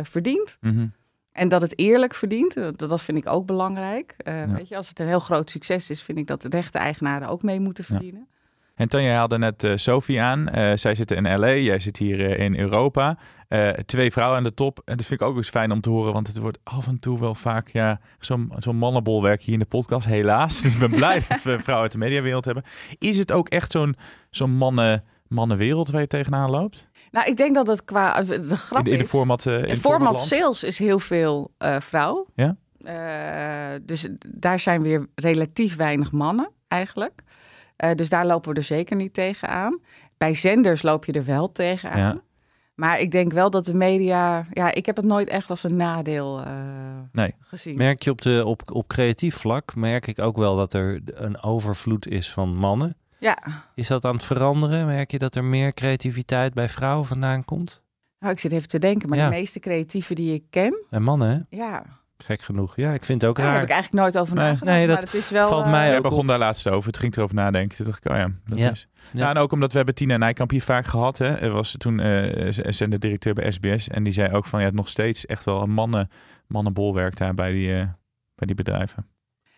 verdient. 0.02 0.58
Mhm. 0.62 0.88
En 1.36 1.48
dat 1.48 1.62
het 1.62 1.80
eerlijk 1.80 2.13
verdient, 2.13 2.54
dat, 2.54 2.80
dat 2.80 3.02
vind 3.02 3.17
ik 3.17 3.28
ook 3.28 3.45
belangrijk. 3.45 4.13
Eh, 4.17 4.34
Ja. 4.39 4.48
weet 4.48 4.67
je, 4.67 4.76
als 4.76 4.89
het 4.89 5.00
een 5.00 5.08
heel 5.08 5.19
groot 5.19 5.50
succes 5.50 5.89
is, 5.89 6.02
vind 6.02 6.17
ik 6.17 6.28
dat 6.28 6.41
de 6.41 6.50
rechte-eigenaren 6.50 7.28
ook 7.30 7.43
mee 7.43 7.60
moeten 7.60 7.84
verdienen. 7.84 8.28
En 8.76 8.88
Tanja 8.89 9.13
haalde 9.15 9.38
net 9.38 9.63
eh, 9.63 9.71
Sophie 9.76 10.21
aan. 10.21 10.50
Eh, 10.50 10.71
zij 10.76 10.95
zit 10.95 11.12
in 11.12 11.39
LA, 11.39 11.48
jij 11.54 11.80
zit 11.80 11.98
hier 11.98 12.30
eh, 12.32 12.43
in 12.43 12.58
Europa. 12.60 13.17
Eh, 13.48 13.69
twee 13.69 14.12
vrouwen 14.12 14.38
aan 14.38 14.43
de 14.43 14.54
top. 14.54 14.82
En 14.86 14.98
dat 14.98 15.06
vind 15.06 15.21
ik 15.21 15.28
ook 15.28 15.36
eens 15.38 15.50
fijn 15.50 15.71
om 15.71 15.82
te 15.82 15.89
horen, 15.89 16.13
want 16.13 16.28
het 16.28 16.38
wordt 16.38 16.60
af 16.63 16.88
en 16.88 17.00
toe 17.00 17.19
wel 17.19 17.36
vaak 17.36 17.67
ja, 17.69 18.00
zo'n 18.19 18.52
zo'n 18.58 18.76
mannenbolwerk 18.76 19.41
hier 19.41 19.54
in 19.54 19.60
de 19.60 19.65
podcast, 19.65 20.08
helaas. 20.08 20.62
Dus 20.62 20.74
ik 20.74 20.80
ben 20.80 20.89
blij 20.89 21.21
dat 21.30 21.43
we 21.43 21.60
vrouwen 21.60 21.82
uit 21.82 21.91
de 21.91 21.98
mediawereld 21.98 22.45
hebben. 22.45 22.63
Is 23.00 23.17
het 23.17 23.32
ook 23.32 23.50
echt 23.50 23.71
zo'n 23.71 23.95
zo'n 24.30 24.52
mannen, 24.52 25.04
mannenwereld 25.28 25.90
waar 25.90 26.02
je 26.02 26.08
tegenaan 26.08 26.50
loopt? 26.50 26.88
Nou, 27.12 27.28
ik 27.28 27.38
denk 27.38 27.56
dat 27.56 27.68
het 27.68 27.86
qua 27.86 28.22
de 28.24 28.34
In, 28.36 28.44
grap 28.58 28.86
de- 28.86 28.92
in 28.92 28.98
de 28.98 29.08
format, 29.08 29.46
eh, 29.46 29.54
in 29.54 29.64
in 29.64 29.70
het 29.70 29.80
format 29.80 30.20
sales 30.20 30.64
is 30.64 30.80
heel 30.80 31.00
veel 31.00 31.52
eh 31.58 31.80
vrouw. 31.80 32.26
Ja? 32.36 32.56
Eh, 32.84 33.80
dus 33.84 34.08
daar 34.28 34.60
zijn 34.60 34.82
weer 34.82 35.08
relatief 35.16 35.76
weinig 35.76 36.12
mannen 36.12 36.50
eigenlijk. 36.68 37.22
Eh, 37.76 37.92
dus 37.94 38.10
daar 38.10 38.26
lopen 38.26 38.52
we 38.54 38.58
er 38.58 38.64
zeker 38.66 38.96
niet 38.96 39.14
tegen 39.14 39.48
aan. 39.50 39.80
Bij 40.18 40.34
zenders 40.34 40.82
loop 40.82 41.06
je 41.06 41.12
er 41.12 41.26
wel 41.26 41.52
tegen 41.52 41.92
aan. 41.92 42.00
Ja. 42.00 42.22
Maar 42.76 43.00
ik 43.00 43.12
denk 43.12 43.32
wel 43.34 43.50
dat 43.50 43.66
de 43.66 43.74
media... 43.74 44.48
Ja, 44.52 44.74
ik 44.74 44.86
heb 44.86 44.96
het 44.96 45.06
nooit 45.06 45.28
echt 45.28 45.50
als 45.50 45.64
een 45.64 45.76
nadeel 45.76 46.40
eh, 46.42 46.52
Nee. 47.12 47.36
gezien. 47.40 47.78
Merk 47.78 48.04
je 48.04 48.10
op, 48.12 48.22
de, 48.22 48.44
op, 48.46 48.62
op 48.72 48.88
creatief 48.88 49.36
vlak, 49.36 49.76
merk 49.76 50.08
ik 50.08 50.20
ook 50.20 50.38
wel 50.38 50.56
dat 50.56 50.74
er 50.74 51.02
een 51.06 51.42
overvloed 51.44 52.08
is 52.08 52.32
van 52.32 52.56
mannen. 52.56 52.96
Ja. 53.26 53.38
Is 53.76 53.88
dat 53.88 54.06
aan 54.06 54.14
het 54.16 54.24
veranderen? 54.24 54.86
Merk 54.86 55.12
je 55.12 55.18
dat 55.20 55.36
er 55.36 55.44
meer 55.44 55.74
creativiteit 55.74 56.54
bij 56.54 56.70
vrouwen 56.70 57.06
vandaan 57.06 57.46
komt? 57.46 57.84
Nou, 58.20 58.34
ik 58.34 58.40
zit 58.40 58.52
even 58.52 58.68
te 58.68 58.80
denken, 58.80 59.10
maar 59.10 59.18
Ja. 59.18 59.24
de 59.30 59.36
meeste 59.36 59.60
creatieven 59.60 60.16
die 60.16 60.34
ik 60.34 60.44
ken, 60.50 60.84
En 60.90 61.04
mannen, 61.04 61.30
hè? 61.50 61.58
ja, 61.58 61.84
Gek 62.18 62.42
genoeg. 62.42 62.76
Ja, 62.76 62.94
ik 62.94 63.06
vind 63.06 63.22
het 63.22 63.30
ook 63.30 63.36
daar 63.38 63.46
raar. 63.46 63.54
heb 63.56 63.64
ik 63.64 63.70
eigenlijk 63.70 64.04
nooit 64.04 64.18
over 64.18 64.36
Nee. 64.36 64.44
nagedacht. 64.46 64.72
Nee, 64.72 64.88
dat 64.88 64.96
maar 64.96 65.06
het 65.06 65.14
is 65.14 65.30
wel, 65.30 65.48
valt 65.48 65.66
mij 65.66 65.88
Jij 65.88 65.98
ook 65.98 66.04
begon 66.04 66.20
op. 66.20 66.28
daar 66.28 66.38
laatst 66.40 66.68
over. 66.70 66.92
Toen 66.92 67.02
ging 67.02 67.16
erover 67.16 67.36
nadenken. 67.36 67.78
Toen 67.78 67.86
dacht 67.86 68.06
ik, 68.06 68.12
oh 68.12 68.18
ja, 68.18 68.32
dat 68.46 68.58
Ja. 68.58 68.72
is... 68.72 68.88
Ja. 69.14 69.24
Ja. 69.24 69.30
en 69.30 69.38
ook 69.38 69.52
omdat 69.52 69.72
we 69.72 69.78
hebben 69.78 69.96
Tina 69.96 70.18
Nijkamp 70.18 70.50
hier 70.52 70.62
vaak 70.62 70.86
gehad. 70.86 71.18
Hè. 71.18 71.34
Er 71.36 71.52
was 71.52 71.76
toen 71.78 72.00
eh 72.00 72.48
zender-directeur 72.70 73.34
bij 73.34 73.52
SBS. 73.52 73.88
En 73.88 74.04
die 74.04 74.14
zei 74.14 74.32
ook 74.34 74.46
van, 74.46 74.62
ja, 74.62 74.70
nog 74.70 74.90
steeds 74.90 75.26
echt 75.26 75.44
wel 75.44 75.62
een 75.62 75.72
mannen, 75.72 76.10
mannenbolwerk 76.48 77.18
daar 77.18 77.34
bij 77.34 77.52
die, 77.52 77.74
eh, 77.74 77.82
bij 78.36 78.48
die 78.48 78.56
bedrijven. 78.56 79.06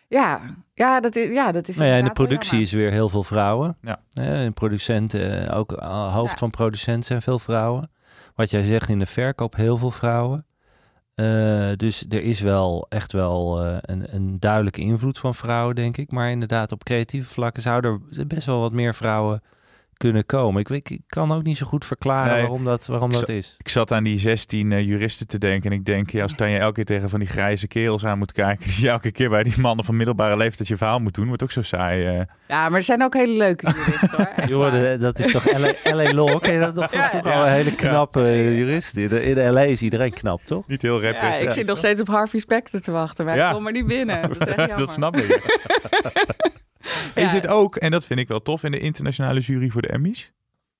Ja, 0.08 0.40
ja, 0.74 1.00
dat 1.00 1.16
is, 1.16 1.28
ja, 1.28 1.52
dat 1.52 1.68
is 1.68 1.76
Nou 1.76 1.88
ja, 1.90 1.96
in 1.96 2.04
de 2.04 2.10
productie 2.12 2.60
is 2.60 2.72
weer 2.72 2.90
heel 2.90 3.08
veel 3.08 3.22
vrouwen. 3.22 3.76
Ja. 3.80 4.00
Eh, 4.12 4.44
in 4.44 4.52
producenten, 4.52 5.50
ook 5.50 5.72
eh, 5.72 6.14
hoofd 6.14 6.32
Ja. 6.32 6.38
van 6.38 6.50
producenten 6.50 7.04
zijn 7.04 7.22
veel 7.22 7.38
vrouwen. 7.38 7.90
Wat 8.34 8.50
jij 8.50 8.62
zegt 8.62 8.88
in 8.88 8.98
de 8.98 9.06
verkoop, 9.06 9.56
heel 9.56 9.76
veel 9.76 9.90
vrouwen. 9.90 10.46
Eh, 11.14 11.70
dus 11.76 12.04
er 12.08 12.22
is 12.22 12.40
wel 12.40 12.86
echt 12.88 13.12
wel 13.12 13.64
eh, 13.64 13.76
een, 13.80 14.14
een 14.14 14.40
duidelijke 14.40 14.80
invloed 14.80 15.18
van 15.18 15.34
vrouwen, 15.34 15.74
denk 15.74 15.96
ik. 15.96 16.10
Maar 16.10 16.30
inderdaad, 16.30 16.72
op 16.72 16.84
creatieve 16.84 17.28
vlakken 17.28 17.62
zouden 17.62 18.02
er 18.18 18.26
best 18.26 18.46
wel 18.46 18.60
wat 18.60 18.72
meer 18.72 18.94
vrouwen 18.94 19.42
kunnen 19.98 20.26
komen. 20.26 20.60
Ik, 20.60 20.68
weet, 20.68 20.90
ik 20.90 21.00
kan 21.06 21.32
ook 21.32 21.42
niet 21.42 21.56
zo 21.56 21.66
goed 21.66 21.84
verklaren 21.84 22.32
Nee. 22.32 22.40
waarom 22.40 22.64
dat, 22.64 22.86
waarom 22.86 23.10
Ik 23.10 23.18
dat 23.20 23.28
is. 23.28 23.54
Ik 23.58 23.68
zat 23.68 23.92
aan 23.92 24.04
die 24.04 24.18
16 24.18 24.72
eh, 24.72 24.86
juristen 24.86 25.26
te 25.26 25.38
denken. 25.38 25.70
En 25.70 25.76
ik 25.76 25.84
denk, 25.84 26.10
ja, 26.10 26.22
als 26.22 26.36
dan 26.42 26.50
je 26.50 26.58
elke 26.58 26.74
keer 26.74 26.84
tegen 26.84 27.08
van 27.08 27.18
die 27.18 27.28
grijze 27.28 27.66
kerels 27.68 28.04
aan 28.04 28.18
moet 28.18 28.32
kijken. 28.32 28.66
Die 28.70 28.80
je 28.80 28.88
elke 28.88 29.12
keer 29.12 29.28
bij 29.28 29.42
die 29.42 29.60
mannen 29.60 29.84
van 29.84 29.96
middelbare 29.96 30.36
leeftijd 30.36 30.68
je 30.68 30.76
verhaal 30.76 31.00
moet 31.00 31.14
doen. 31.14 31.26
Wordt 31.26 31.42
ook 31.42 31.50
zo 31.50 31.62
saai. 31.62 32.04
eh. 32.06 32.20
Ja, 32.48 32.68
maar 32.68 32.78
er 32.78 32.82
zijn 32.84 33.02
ook 33.02 33.14
hele 33.14 33.36
leuke 33.36 33.66
juristen 33.76 34.10
hoor. 34.36 34.48
Joh, 34.72 35.00
dat 35.00 35.18
is 35.18 35.32
toch 35.32 35.58
LA, 35.58 35.72
LA 35.84 36.12
Law? 36.12 36.40
Ken 36.40 36.52
je 36.52 36.58
dat 36.60 36.74
nog 36.74 36.90
van 36.90 37.00
Ja, 37.00 37.08
vroeger? 37.08 37.30
ja. 37.30 37.38
Al 37.40 37.46
een 37.46 37.52
hele 37.52 37.74
knappe 37.74 38.20
eh, 38.22 38.56
jurist. 38.58 38.96
In 38.96 39.50
LA 39.52 39.60
is 39.62 39.82
iedereen 39.82 40.12
knap, 40.12 40.40
toch? 40.44 40.66
Niet 40.68 40.82
heel 40.82 41.02
Ja, 41.02 41.10
repressief. 41.10 41.40
ik 41.46 41.50
zit 41.50 41.66
nog 41.66 41.78
steeds 41.78 42.00
op 42.00 42.08
Harvey 42.08 42.40
Specter 42.40 42.80
te 42.82 42.90
wachten, 42.90 43.24
maar 43.24 43.36
Ja. 43.36 43.48
ik 43.48 43.54
kom 43.54 43.66
er 43.66 43.72
niet 43.72 43.86
binnen. 43.86 44.22
Dat 44.22 44.30
is 44.30 44.46
echt 44.46 44.56
jammer. 44.56 44.76
dat 44.76 44.90
snap 44.90 45.16
ik. 45.16 45.40
En 47.14 47.22
je 47.22 47.28
zit 47.28 47.46
ook, 47.46 47.76
en 47.76 47.90
dat 47.90 48.04
vind 48.04 48.20
ik 48.20 48.28
wel 48.28 48.42
tof, 48.42 48.62
in 48.64 48.70
de 48.70 48.78
internationale 48.78 49.40
jury 49.40 49.68
voor 49.68 49.82
de 49.82 49.88
Emmys. 49.88 50.32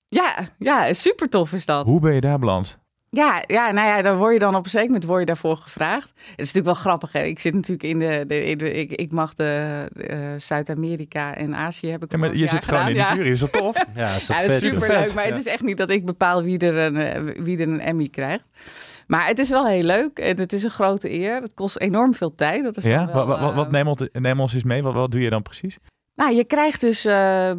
Ja, 0.08 0.34
ja, 0.58 0.92
super 0.92 1.28
tof 1.28 1.52
is 1.52 1.66
dat. 1.66 1.86
Hoe 1.86 2.00
ben 2.00 2.14
je 2.14 2.20
daar 2.20 2.38
beland? 2.38 2.78
Ja, 3.10 3.42
ja, 3.46 3.70
nou 3.70 3.86
ja, 3.88 4.02
dan 4.02 4.16
word 4.16 4.32
je 4.32 4.38
dan 4.38 4.54
op 4.54 4.64
een 4.64 4.70
zeker 4.70 4.86
moment 4.86 5.04
word 5.04 5.20
je 5.20 5.26
daarvoor 5.26 5.56
gevraagd. 5.56 6.08
Het 6.08 6.24
is 6.26 6.52
natuurlijk 6.52 6.64
wel 6.64 6.74
grappig. 6.74 7.12
Hè? 7.12 7.22
Ik 7.22 7.38
zit 7.38 7.54
natuurlijk 7.54 7.82
in 7.82 7.98
de, 7.98 8.24
de, 8.26 8.44
in 8.44 8.58
de- 8.58 8.72
ik, 8.72 8.92
ik 8.92 9.12
mag 9.12 9.34
de 9.34 9.86
eh, 9.96 10.18
Zuid-Amerika 10.36 11.34
en 11.34 11.54
Azië 11.54 11.86
heb 11.90 12.02
ik 12.04 12.10
Ja, 12.12 12.18
maar 12.18 12.36
je 12.36 12.46
zit 12.46 12.66
gewoon 12.66 12.86
in 12.88 12.94
de 12.94 13.00
ja. 13.00 13.14
jury, 13.14 13.28
is 13.30 13.40
dat 13.40 13.52
tof? 13.52 13.76
Ja, 13.94 14.14
is 14.14 14.26
dat 14.26 14.36
Ja, 14.36 14.42
dat 14.42 14.50
is 14.52 14.58
vet, 14.58 14.70
joh. 14.70 14.80
super 14.82 14.96
leuk. 15.00 15.14
Maar 15.14 15.24
het 15.24 15.36
is 15.38 15.46
echt 15.46 15.62
niet 15.62 15.76
dat 15.76 15.90
ik 15.90 16.04
bepaal 16.04 16.42
wie 16.42 16.58
er 16.58 16.76
een, 16.76 16.96
eh, 16.96 17.42
wie 17.44 17.58
er 17.58 17.68
een 17.68 17.80
Emmy 17.80 18.08
krijgt. 18.08 18.48
Maar 19.06 19.26
het 19.26 19.38
is 19.38 19.48
wel 19.48 19.66
heel 19.66 19.82
leuk 19.84 20.18
en 20.18 20.38
het 20.38 20.52
is 20.52 20.62
een 20.62 20.70
grote 20.70 21.10
eer. 21.12 21.40
Het 21.42 21.54
kost 21.54 21.78
enorm 21.78 22.14
veel 22.14 22.34
tijd. 22.34 22.62
Dat 22.64 22.76
is 22.76 22.84
Ja, 22.84 23.06
wel, 23.06 23.26
wat, 23.26 23.40
wat, 23.40 23.54
wat 23.54 23.66
eh, 23.66 23.72
neem, 23.72 23.88
ons, 23.88 24.08
neem 24.12 24.40
ons 24.40 24.54
eens 24.54 24.64
mee. 24.64 24.82
Wat, 24.82 24.94
wat 24.94 25.10
doe 25.10 25.20
je 25.20 25.30
dan 25.30 25.42
precies? 25.42 25.78
Nou, 26.18 26.34
je 26.34 26.44
krijgt 26.44 26.80
dus 26.80 27.04
eh, 27.04 27.52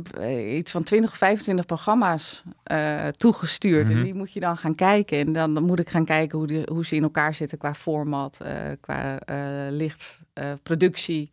iets 0.57 0.71
van 0.71 0.83
20 0.83 1.11
of 1.11 1.17
25 1.17 1.65
programma's 1.65 2.43
eh, 2.63 3.07
toegestuurd. 3.07 3.87
Mhm. 3.87 3.97
En 3.97 4.03
die 4.03 4.13
moet 4.13 4.33
je 4.33 4.39
dan 4.39 4.57
gaan 4.57 4.75
kijken. 4.75 5.17
En 5.17 5.33
dan, 5.33 5.53
dan 5.53 5.63
moet 5.63 5.79
ik 5.79 5.89
gaan 5.89 6.05
kijken 6.05 6.37
hoe, 6.37 6.47
die, 6.47 6.61
hoe 6.65 6.85
ze 6.85 6.95
in 6.95 7.03
elkaar 7.03 7.33
zitten 7.33 7.57
qua 7.57 7.73
format, 7.73 8.39
eh, 8.41 8.55
qua 8.79 9.19
licht, 9.69 10.21
productie. 10.63 11.31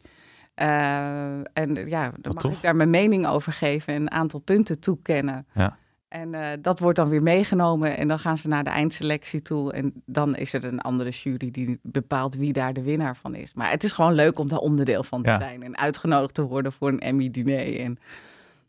En 0.54 1.74
ja, 1.86 2.02
dan 2.02 2.12
Wat 2.22 2.34
mag 2.34 2.42
tof. 2.42 2.52
ik 2.52 2.62
daar 2.62 2.76
mijn 2.76 2.90
mening 2.90 3.26
over 3.26 3.52
geven 3.52 3.94
en 3.94 4.00
een 4.00 4.10
aantal 4.10 4.40
punten 4.40 4.80
toekennen. 4.80 5.46
Ja. 5.54 5.76
En 6.20 6.34
eh, 6.34 6.48
dat 6.60 6.78
wordt 6.78 6.96
dan 6.96 7.08
weer 7.08 7.22
meegenomen 7.22 7.96
en 7.96 8.08
dan 8.08 8.18
gaan 8.18 8.38
ze 8.38 8.48
naar 8.48 8.64
de 8.64 8.70
eindselectie 8.70 9.42
toe. 9.42 9.72
En 9.72 9.92
dan 10.06 10.36
is 10.36 10.52
er 10.52 10.64
een 10.64 10.80
andere 10.80 11.10
jury 11.10 11.50
die 11.50 11.78
bepaalt 11.82 12.34
wie 12.36 12.52
daar 12.52 12.72
de 12.72 12.82
winnaar 12.82 13.16
van 13.16 13.34
is. 13.34 13.54
Maar 13.54 13.70
het 13.70 13.84
is 13.84 13.92
gewoon 13.92 14.12
leuk 14.12 14.38
om 14.38 14.48
daar 14.48 14.58
onderdeel 14.58 15.02
van 15.02 15.22
te 15.22 15.30
Ja. 15.30 15.36
zijn. 15.38 15.62
En 15.62 15.78
uitgenodigd 15.78 16.34
te 16.34 16.42
worden 16.42 16.72
voor 16.72 16.88
een 16.88 17.00
Emmy-diner. 17.00 17.80
En 17.80 17.98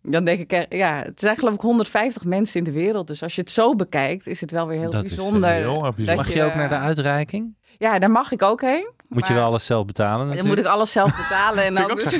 dan 0.01 0.23
denk 0.25 0.39
ik, 0.39 0.51
eh, 0.51 0.77
ja, 0.79 1.01
het 1.03 1.19
zijn 1.19 1.37
geloof 1.37 1.53
ik 1.53 1.59
150 1.61 2.25
mensen 2.25 2.57
in 2.57 2.63
de 2.63 2.71
wereld. 2.71 3.07
Dus 3.07 3.23
als 3.23 3.35
je 3.35 3.41
het 3.41 3.51
zo 3.51 3.75
bekijkt, 3.75 4.27
is 4.27 4.41
het 4.41 4.51
wel 4.51 4.67
weer 4.67 4.79
heel 4.79 4.91
Dat 4.91 5.03
is, 5.03 5.11
eh, 5.11 5.17
bijzonder. 5.17 5.49
heel 5.49 5.63
bijzonder. 5.81 6.05
dat 6.05 6.15
Mag 6.15 6.33
je 6.33 6.43
ook 6.43 6.55
naar 6.55 6.69
de 6.69 6.75
uitreiking? 6.75 7.55
Ja, 7.77 7.99
daar 7.99 8.11
mag 8.11 8.31
ik 8.31 8.41
ook 8.41 8.61
heen. 8.61 8.89
Moet 9.09 9.27
je 9.27 9.33
wel 9.33 9.43
alles 9.43 9.65
zelf 9.65 9.85
betalen 9.85 10.17
Dan 10.17 10.27
natuurlijk. 10.27 10.55
moet 10.55 10.65
ik 10.65 10.71
alles 10.71 10.91
zelf 10.91 11.15
betalen. 11.15 11.63
En 11.63 11.75
Vind 11.75 11.79
ik 11.79 11.87
dan 11.87 11.91
ook 11.91 12.01
dus- 12.09 12.13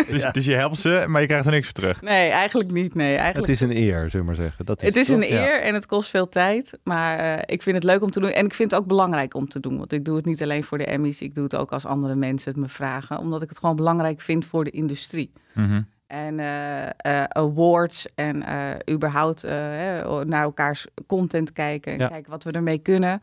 gek. 0.00 0.06
Dus, 0.10 0.32
dus 0.32 0.44
je 0.44 0.54
helpt 0.54 0.78
ze, 0.78 1.04
maar 1.06 1.20
je 1.20 1.26
krijgt 1.26 1.46
er 1.46 1.52
niks 1.52 1.64
voor 1.64 1.74
terug. 1.74 2.02
Nee, 2.02 2.30
eigenlijk 2.30 2.70
niet. 2.72 2.94
Nee, 2.94 3.16
eigenlijk 3.16 3.46
Het 3.46 3.48
is 3.48 3.60
een 3.60 3.76
eer, 3.76 4.10
zullen 4.10 4.18
we 4.18 4.22
maar 4.24 4.34
zeggen. 4.34 4.64
Dat 4.64 4.82
is 4.82 4.88
Het 4.88 4.96
is 4.96 5.06
toch? 5.06 5.16
een 5.16 5.28
Ja. 5.28 5.42
eer 5.42 5.60
en 5.62 5.74
het 5.74 5.86
kost 5.86 6.10
veel 6.10 6.28
tijd. 6.28 6.78
Maar 6.84 7.18
eh, 7.18 7.42
ik 7.46 7.62
vind 7.62 7.76
het 7.76 7.84
leuk 7.84 8.02
om 8.02 8.10
te 8.10 8.20
doen. 8.20 8.30
En 8.30 8.44
ik 8.44 8.54
vind 8.54 8.70
het 8.70 8.80
ook 8.80 8.86
belangrijk 8.86 9.34
om 9.34 9.48
te 9.48 9.60
doen. 9.60 9.78
Want 9.78 9.92
ik 9.92 10.04
doe 10.04 10.16
het 10.16 10.24
niet 10.24 10.42
alleen 10.42 10.64
voor 10.64 10.78
de 10.78 10.84
Emmys. 10.86 11.20
Ik 11.20 11.34
doe 11.34 11.44
het 11.44 11.54
ook 11.56 11.72
als 11.72 11.86
andere 11.86 12.14
mensen 12.14 12.50
het 12.52 12.60
me 12.60 12.68
vragen. 12.68 13.18
Omdat 13.18 13.42
ik 13.42 13.48
het 13.48 13.58
gewoon 13.58 13.76
belangrijk 13.76 14.20
vind 14.20 14.46
voor 14.46 14.64
de 14.64 14.70
industrie. 14.70 15.32
Mhm. 15.54 15.82
En 16.06 16.40
eh, 16.40 16.84
eh, 16.86 17.24
awards 17.28 18.06
en 18.14 18.42
eh, 18.42 18.94
überhaupt 18.94 19.44
eh, 19.44 19.52
hè, 19.52 20.24
naar 20.24 20.42
elkaars 20.42 20.86
content 21.06 21.52
kijken. 21.52 21.92
En 21.92 21.98
Ja. 21.98 22.08
kijken 22.08 22.30
wat 22.30 22.44
we 22.44 22.50
ermee 22.50 22.78
kunnen. 22.78 23.22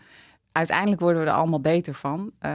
Uiteindelijk 0.56 1.02
worden 1.02 1.22
we 1.24 1.28
er 1.30 1.36
allemaal 1.36 1.60
beter 1.62 1.94
van. 1.94 2.32
Eh, 2.40 2.52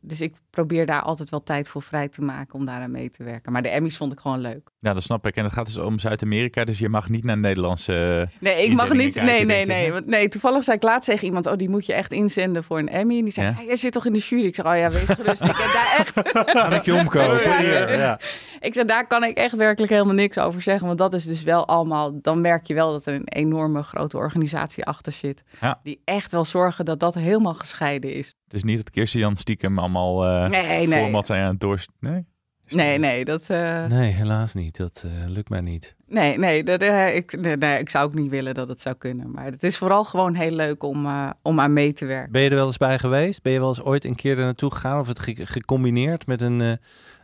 dus 0.00 0.20
ik 0.20 0.34
probeer 0.50 0.86
daar 0.86 1.02
altijd 1.02 1.30
wel 1.30 1.42
tijd 1.42 1.68
voor 1.68 1.82
vrij 1.82 2.08
te 2.08 2.22
maken 2.22 2.54
om 2.54 2.64
daaraan 2.64 2.90
mee 2.90 3.10
te 3.10 3.24
werken. 3.24 3.52
Maar 3.52 3.62
de 3.62 3.68
Emmys 3.68 3.96
vond 3.96 4.12
ik 4.12 4.20
gewoon 4.20 4.38
leuk. 4.40 4.68
Ja, 4.78 4.92
dat 4.94 5.02
snap 5.02 5.26
ik. 5.26 5.36
En 5.36 5.44
het 5.44 5.52
gaat 5.52 5.66
dus 5.66 5.76
om 5.78 5.98
Zuid-Amerika, 5.98 6.64
dus 6.64 6.78
je 6.78 6.88
mag 6.88 7.08
niet 7.08 7.24
naar 7.24 7.38
Nederlandse... 7.38 8.28
Nee, 8.40 8.64
ik 8.64 8.76
mag 8.76 8.92
niet. 8.92 9.14
kijken, 9.14 9.24
nee, 9.24 9.44
nee, 9.44 9.66
nee. 9.66 9.92
Want, 9.92 10.06
nee, 10.06 10.28
toevallig 10.28 10.64
zei 10.64 10.76
ik 10.76 10.82
laatst 10.82 11.08
tegen 11.08 11.26
iemand: 11.26 11.46
Oh, 11.46 11.56
die 11.56 11.68
moet 11.68 11.86
je 11.86 11.92
echt 11.92 12.12
inzenden 12.12 12.64
voor 12.64 12.78
een 12.78 12.88
Emmy. 12.88 13.16
En 13.18 13.22
die 13.24 13.32
zei: 13.32 13.46
Ja? 13.46 13.54
"Ah, 13.58 13.66
Jij 13.66 13.76
zit 13.76 13.92
toch 13.92 14.06
in 14.06 14.12
de 14.12 14.18
jury? 14.18 14.44
Ik 14.44 14.54
zeg: 14.54 14.66
Oh 14.66 14.76
ja, 14.76 14.90
wees 14.90 15.08
gerust. 15.08 15.42
ik 15.42 15.56
heb 15.56 15.72
daar 15.72 15.94
echt. 15.98 16.32
Kan 16.68 16.72
ik 16.72 16.82
je 16.84 16.94
omkopen? 16.94 17.42
Ja, 17.42 17.58
Hier. 17.58 17.90
ja. 17.90 17.96
Ja. 17.98 18.18
ik 18.60 18.74
zeg: 18.74 18.84
Daar 18.84 19.06
kan 19.06 19.24
ik 19.24 19.36
echt 19.36 19.56
werkelijk 19.56 19.92
helemaal 19.92 20.14
niks 20.14 20.38
over 20.38 20.62
zeggen. 20.62 20.86
Want 20.86 20.98
dat 20.98 21.12
is 21.14 21.24
dus 21.24 21.42
wel 21.42 21.66
allemaal. 21.66 22.18
Dan 22.22 22.40
merk 22.40 22.66
je 22.66 22.74
wel 22.74 22.92
dat 22.92 23.06
er 23.06 23.14
een 23.14 23.28
enorme 23.28 23.82
grote 23.82 24.16
organisatie 24.16 24.84
achter 24.84 25.12
zit. 25.12 25.42
Ja. 25.60 25.80
Die 25.82 26.00
echt 26.04 26.32
wel 26.32 26.44
zorgen 26.44 26.84
dat 26.84 27.00
dat 27.00 27.14
helemaal 27.28 27.54
gescheiden 27.54 28.12
is. 28.14 28.26
Het 28.44 28.54
is 28.54 28.62
niet 28.64 28.76
dat 28.76 28.90
Kirsten 28.90 29.20
Jan 29.20 29.36
stiekem 29.36 29.78
allemaal 29.78 30.24
eh 30.26 30.48
Nee, 30.48 30.86
nee. 30.86 31.00
format 31.02 31.26
zijn 31.26 31.42
aan 31.42 31.50
het 31.50 31.60
doorst... 31.60 31.90
Nee? 32.00 32.26
Nee, 32.70 32.98
nee, 32.98 33.24
dat. 33.24 33.50
eh, 33.50 33.86
Nee, 33.86 34.10
helaas 34.12 34.54
niet. 34.54 34.76
Dat 34.76 35.04
eh, 35.06 35.28
lukt 35.28 35.48
mij 35.48 35.60
niet. 35.60 35.96
nee, 36.06 36.38
nee, 36.38 36.64
dat, 36.64 36.82
ik, 36.82 37.40
nee, 37.40 37.56
nee, 37.56 37.78
ik 37.78 37.88
zou 37.88 38.06
ook 38.06 38.14
niet 38.14 38.30
willen 38.30 38.54
dat 38.54 38.68
het 38.68 38.80
zou 38.80 38.94
kunnen. 38.96 39.30
Maar 39.30 39.44
het 39.44 39.62
is 39.62 39.76
vooral 39.78 40.04
gewoon 40.04 40.34
heel 40.34 40.50
leuk 40.50 40.82
om, 40.82 41.06
eh, 41.06 41.30
om 41.42 41.60
aan 41.60 41.72
mee 41.72 41.92
te 41.92 42.06
werken. 42.06 42.32
Ben 42.32 42.42
je 42.42 42.48
er 42.48 42.54
wel 42.54 42.66
eens 42.66 42.76
bij 42.76 42.98
geweest? 42.98 43.42
Ben 43.42 43.52
je 43.52 43.58
wel 43.58 43.68
eens 43.68 43.82
ooit 43.82 44.04
een 44.04 44.14
keer 44.14 44.38
er 44.38 44.44
naartoe 44.44 44.70
gegaan? 44.72 45.00
Of 45.00 45.06
het 45.08 45.18
ge- 45.18 45.46
gecombineerd 45.46 46.26
met 46.26 46.40
een, 46.40 46.60
eh, 46.60 46.72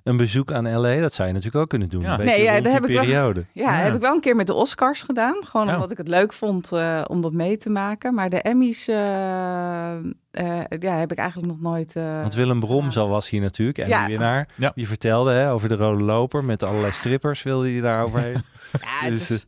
een 0.05 0.17
bezoek 0.17 0.53
aan 0.53 0.73
LA? 0.81 0.97
Dat 1.01 1.15
zou 1.15 1.29
je 1.29 1.35
natuurlijk 1.35 1.63
ook 1.63 1.69
kunnen 1.69 1.89
doen. 1.89 2.03
Ja. 2.03 2.17
Nee, 2.17 2.43
ja, 2.43 2.61
die 2.61 2.73
heb 2.73 2.85
ik 2.87 2.93
wel- 2.95 3.03
periode. 3.05 3.45
Ja, 3.53 3.63
Ja. 3.79 3.85
heb 3.85 3.95
ik 3.95 4.01
wel 4.01 4.15
een 4.15 4.21
keer 4.21 4.37
met 4.37 4.47
de 4.47 4.55
Oscars 4.55 5.03
gedaan. 5.03 5.37
Gewoon 5.45 5.75
omdat 5.75 5.91
ik 5.91 5.97
het 5.97 6.09
leuk 6.09 6.33
vond 6.33 6.73
eh, 6.73 7.03
om 7.07 7.21
dat 7.21 7.33
mee 7.33 7.57
te 7.57 7.71
maken. 7.71 8.15
Maar 8.15 8.31
de 8.31 8.41
Emmys 8.41 8.89
eh, 8.89 9.93
eh, 10.31 10.61
ja, 10.79 10.97
heb 10.97 11.13
ik 11.13 11.19
eigenlijk 11.19 11.53
nog 11.53 11.61
nooit... 11.61 11.97
eh, 11.97 12.21
Want 12.21 12.35
Willem 12.35 12.61
Brom 12.61 12.89
gedaan. 12.91 13.09
was 13.09 13.31
hier 13.31 13.41
natuurlijk, 13.41 13.79
en 13.79 13.89
Ja. 13.89 13.99
die 13.99 14.09
winnaar. 14.17 14.49
Ja. 14.55 14.73
Die 14.75 14.89
vertelde 14.89 15.31
hè, 15.33 15.53
over 15.53 15.69
de 15.69 15.75
rode 15.77 16.03
loper 16.05 16.45
met 16.45 16.63
allerlei 16.63 16.93
strippers 16.93 17.43
wilde 17.43 17.71
hij 17.71 17.81
daar 17.81 18.03
overheen. 18.05 18.43
Ja, 19.03 19.09
Dus, 19.09 19.31
is- 19.31 19.47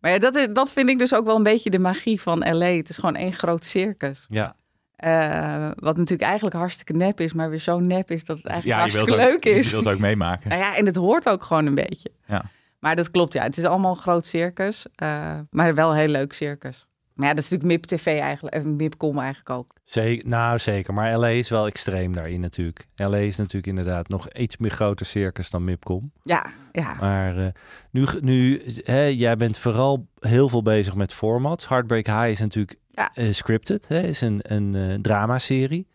maar 0.00 0.10
ja, 0.10 0.18
dat, 0.18 0.34
is, 0.36 0.46
dat 0.52 0.72
vind 0.72 0.88
ik 0.88 0.98
dus 0.98 1.14
ook 1.14 1.24
wel 1.24 1.36
een 1.36 1.42
beetje 1.42 1.70
de 1.70 1.78
magie 1.78 2.20
van 2.20 2.38
L.A. 2.56 2.66
Het 2.76 2.88
is 2.88 2.94
gewoon 2.98 3.16
één 3.16 3.32
groot 3.32 3.64
circus. 3.64 4.26
ja, 4.28 4.54
Eh, 4.98 5.70
wat 5.76 5.96
natuurlijk 5.96 6.22
eigenlijk 6.28 6.56
hartstikke 6.56 6.92
nep 6.92 7.20
is, 7.20 7.32
maar 7.32 7.50
weer 7.50 7.58
zo 7.58 7.78
nep 7.80 8.10
is 8.10 8.24
dat 8.24 8.36
het 8.36 8.46
eigenlijk 8.46 8.76
Ja, 8.76 8.82
hartstikke 8.82 9.12
ook, 9.22 9.28
leuk 9.30 9.44
is. 9.44 9.66
je 9.70 9.72
wilt 9.72 9.88
ook 9.94 9.98
meemaken. 9.98 10.48
Nou 10.48 10.60
ja, 10.60 10.76
en 10.76 10.86
het 10.86 10.96
hoort 10.96 11.28
ook 11.28 11.42
gewoon 11.42 11.66
een 11.66 11.74
beetje. 11.74 12.10
Ja. 12.26 12.44
Maar 12.78 12.96
dat 12.96 13.10
klopt, 13.10 13.32
ja. 13.32 13.42
Het 13.42 13.56
is 13.58 13.64
allemaal 13.64 13.90
een 13.90 14.00
groot 14.00 14.26
circus. 14.26 14.86
eh, 14.94 15.34
maar 15.50 15.74
wel 15.74 15.90
een 15.90 15.96
heel 15.96 16.08
leuk 16.08 16.32
circus. 16.32 16.86
Maar 17.14 17.28
ja, 17.28 17.34
dat 17.34 17.44
is 17.44 17.50
natuurlijk 17.50 17.80
MIP 17.88 17.98
TV 17.98 18.06
eigenlijk. 18.20 18.54
En 18.54 18.76
MIPCom 18.76 19.18
eigenlijk 19.18 19.50
ook. 19.50 19.74
zeker, 19.84 20.28
nou 20.28 20.58
zeker. 20.58 20.94
Maar 20.94 21.18
LA 21.18 21.26
is 21.28 21.48
wel 21.48 21.66
extreem 21.66 22.12
daarin 22.12 22.40
natuurlijk. 22.40 22.86
LA 22.96 23.16
is 23.16 23.36
natuurlijk 23.36 23.66
inderdaad 23.66 24.08
nog 24.08 24.32
iets 24.32 24.56
meer 24.56 24.70
groter 24.70 25.06
circus 25.06 25.50
dan 25.50 25.64
Mipcom. 25.64 26.12
Ja, 26.22 26.46
ja. 26.72 26.96
Maar 27.00 27.36
eh, 27.38 27.46
nu, 27.90 28.06
nu 28.20 28.62
hè, 28.84 29.00
jij 29.04 29.36
bent 29.36 29.58
vooral 29.58 30.06
heel 30.18 30.48
veel 30.48 30.62
bezig 30.62 30.94
met 30.94 31.12
formats. 31.12 31.68
Heartbreak 31.68 32.06
High 32.06 32.28
is 32.28 32.38
natuurlijk 32.40 32.76
Ja. 32.98 33.10
eh, 33.14 33.32
scripted, 33.32 33.88
hè, 33.88 34.00
is 34.00 34.20
een, 34.20 34.40
een 34.42 34.74
eh, 34.74 34.94
dramaserie. 34.94 35.86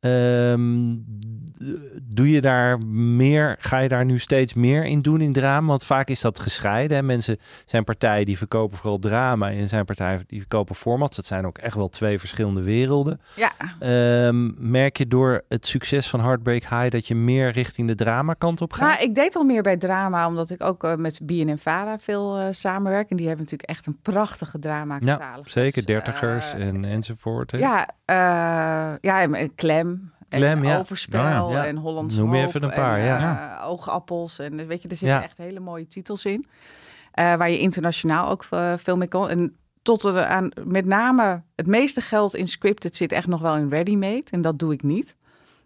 Ehm, 0.00 0.94
doe 2.02 2.30
je 2.30 2.40
daar 2.40 2.78
meer, 2.86 3.56
ga 3.58 3.78
je 3.78 3.88
daar 3.88 4.04
nu 4.04 4.18
steeds 4.18 4.54
meer 4.54 4.84
in 4.84 5.02
doen 5.02 5.20
in 5.20 5.32
drama? 5.32 5.66
Want 5.66 5.84
vaak 5.84 6.08
is 6.08 6.20
dat 6.20 6.40
gescheiden. 6.40 6.96
Hè? 6.96 7.02
Mensen 7.02 7.38
zijn 7.64 7.84
partijen 7.84 8.24
die 8.24 8.38
verkopen 8.38 8.78
vooral 8.78 8.98
drama 8.98 9.50
en 9.50 9.68
zijn 9.68 9.84
partijen 9.84 10.24
die 10.26 10.38
verkopen 10.38 10.74
formats. 10.74 11.16
Dat 11.16 11.26
zijn 11.26 11.46
ook 11.46 11.58
echt 11.58 11.74
wel 11.74 11.88
twee 11.88 12.18
verschillende 12.18 12.62
werelden. 12.62 13.20
Ja, 13.36 13.52
Ehm, 13.78 14.70
merk 14.70 14.96
je 14.96 15.06
door 15.08 15.44
het 15.48 15.66
succes 15.66 16.08
van 16.08 16.20
Heartbreak 16.20 16.62
High 16.62 16.88
dat 16.90 17.06
je 17.06 17.14
meer 17.14 17.50
richting 17.50 17.88
de 17.88 17.94
drama 17.94 18.34
kant 18.34 18.60
op 18.60 18.72
gaat? 18.72 18.88
Nou, 18.88 19.02
ik 19.02 19.14
deed 19.14 19.36
al 19.36 19.44
meer 19.44 19.62
bij 19.62 19.76
drama, 19.76 20.26
omdat 20.26 20.50
ik 20.50 20.62
ook 20.62 20.84
eh, 20.84 20.94
met 20.94 21.20
BNN 21.22 21.58
Vara 21.58 21.98
veel 21.98 22.38
eh, 22.38 22.46
samenwerk. 22.50 23.10
En 23.10 23.16
die 23.16 23.26
hebben 23.26 23.44
natuurlijk 23.44 23.70
echt 23.70 23.86
een 23.86 23.98
prachtige 24.02 24.58
drama 24.58 24.96
ja, 25.00 25.38
zeker. 25.44 25.86
Dertigers 25.86 26.52
Eh, 26.54 26.68
en, 26.68 26.84
enzovoort. 26.84 27.50
Hè? 27.50 27.58
Ja, 27.58 27.88
ja, 29.00 29.22
en 29.22 29.54
Klem. 29.54 29.89
Klem, 30.38 30.58
en 30.62 30.68
ja. 30.68 30.78
Overspel 30.78 31.20
Ja, 31.20 31.46
ja. 31.50 31.66
en 31.66 31.76
Hollands 31.76 32.14
Noem 32.16 32.34
je 32.34 32.42
even 32.46 32.62
een 32.62 32.70
paar, 32.74 32.98
en, 32.98 33.04
ja. 33.04 33.58
eh, 33.60 33.68
Oogappels. 33.68 34.38
En 34.38 34.66
weet 34.66 34.82
je, 34.82 34.88
er 34.88 34.96
zitten 34.96 35.22
echt 35.22 35.38
hele 35.38 35.60
mooie 35.60 35.86
titels 35.86 36.24
in. 36.24 36.46
eh, 37.12 37.34
waar 37.34 37.50
je 37.50 37.58
internationaal 37.58 38.28
ook 38.30 38.46
eh, 38.50 38.72
veel 38.76 38.96
mee 38.96 39.08
kan. 39.08 39.28
En 39.28 39.56
tot 39.82 40.04
er 40.04 40.24
aan, 40.24 40.48
met 40.64 40.84
name 40.86 41.42
het 41.56 41.66
meeste 41.66 42.00
geld 42.00 42.34
in 42.34 42.48
scripted 42.48 42.96
zit 42.96 43.12
echt 43.12 43.26
nog 43.26 43.40
wel 43.40 43.56
in 43.56 43.68
ready-made. 43.68 44.24
En 44.30 44.40
dat 44.40 44.58
doe 44.58 44.72
ik 44.72 44.82
niet. 44.82 45.16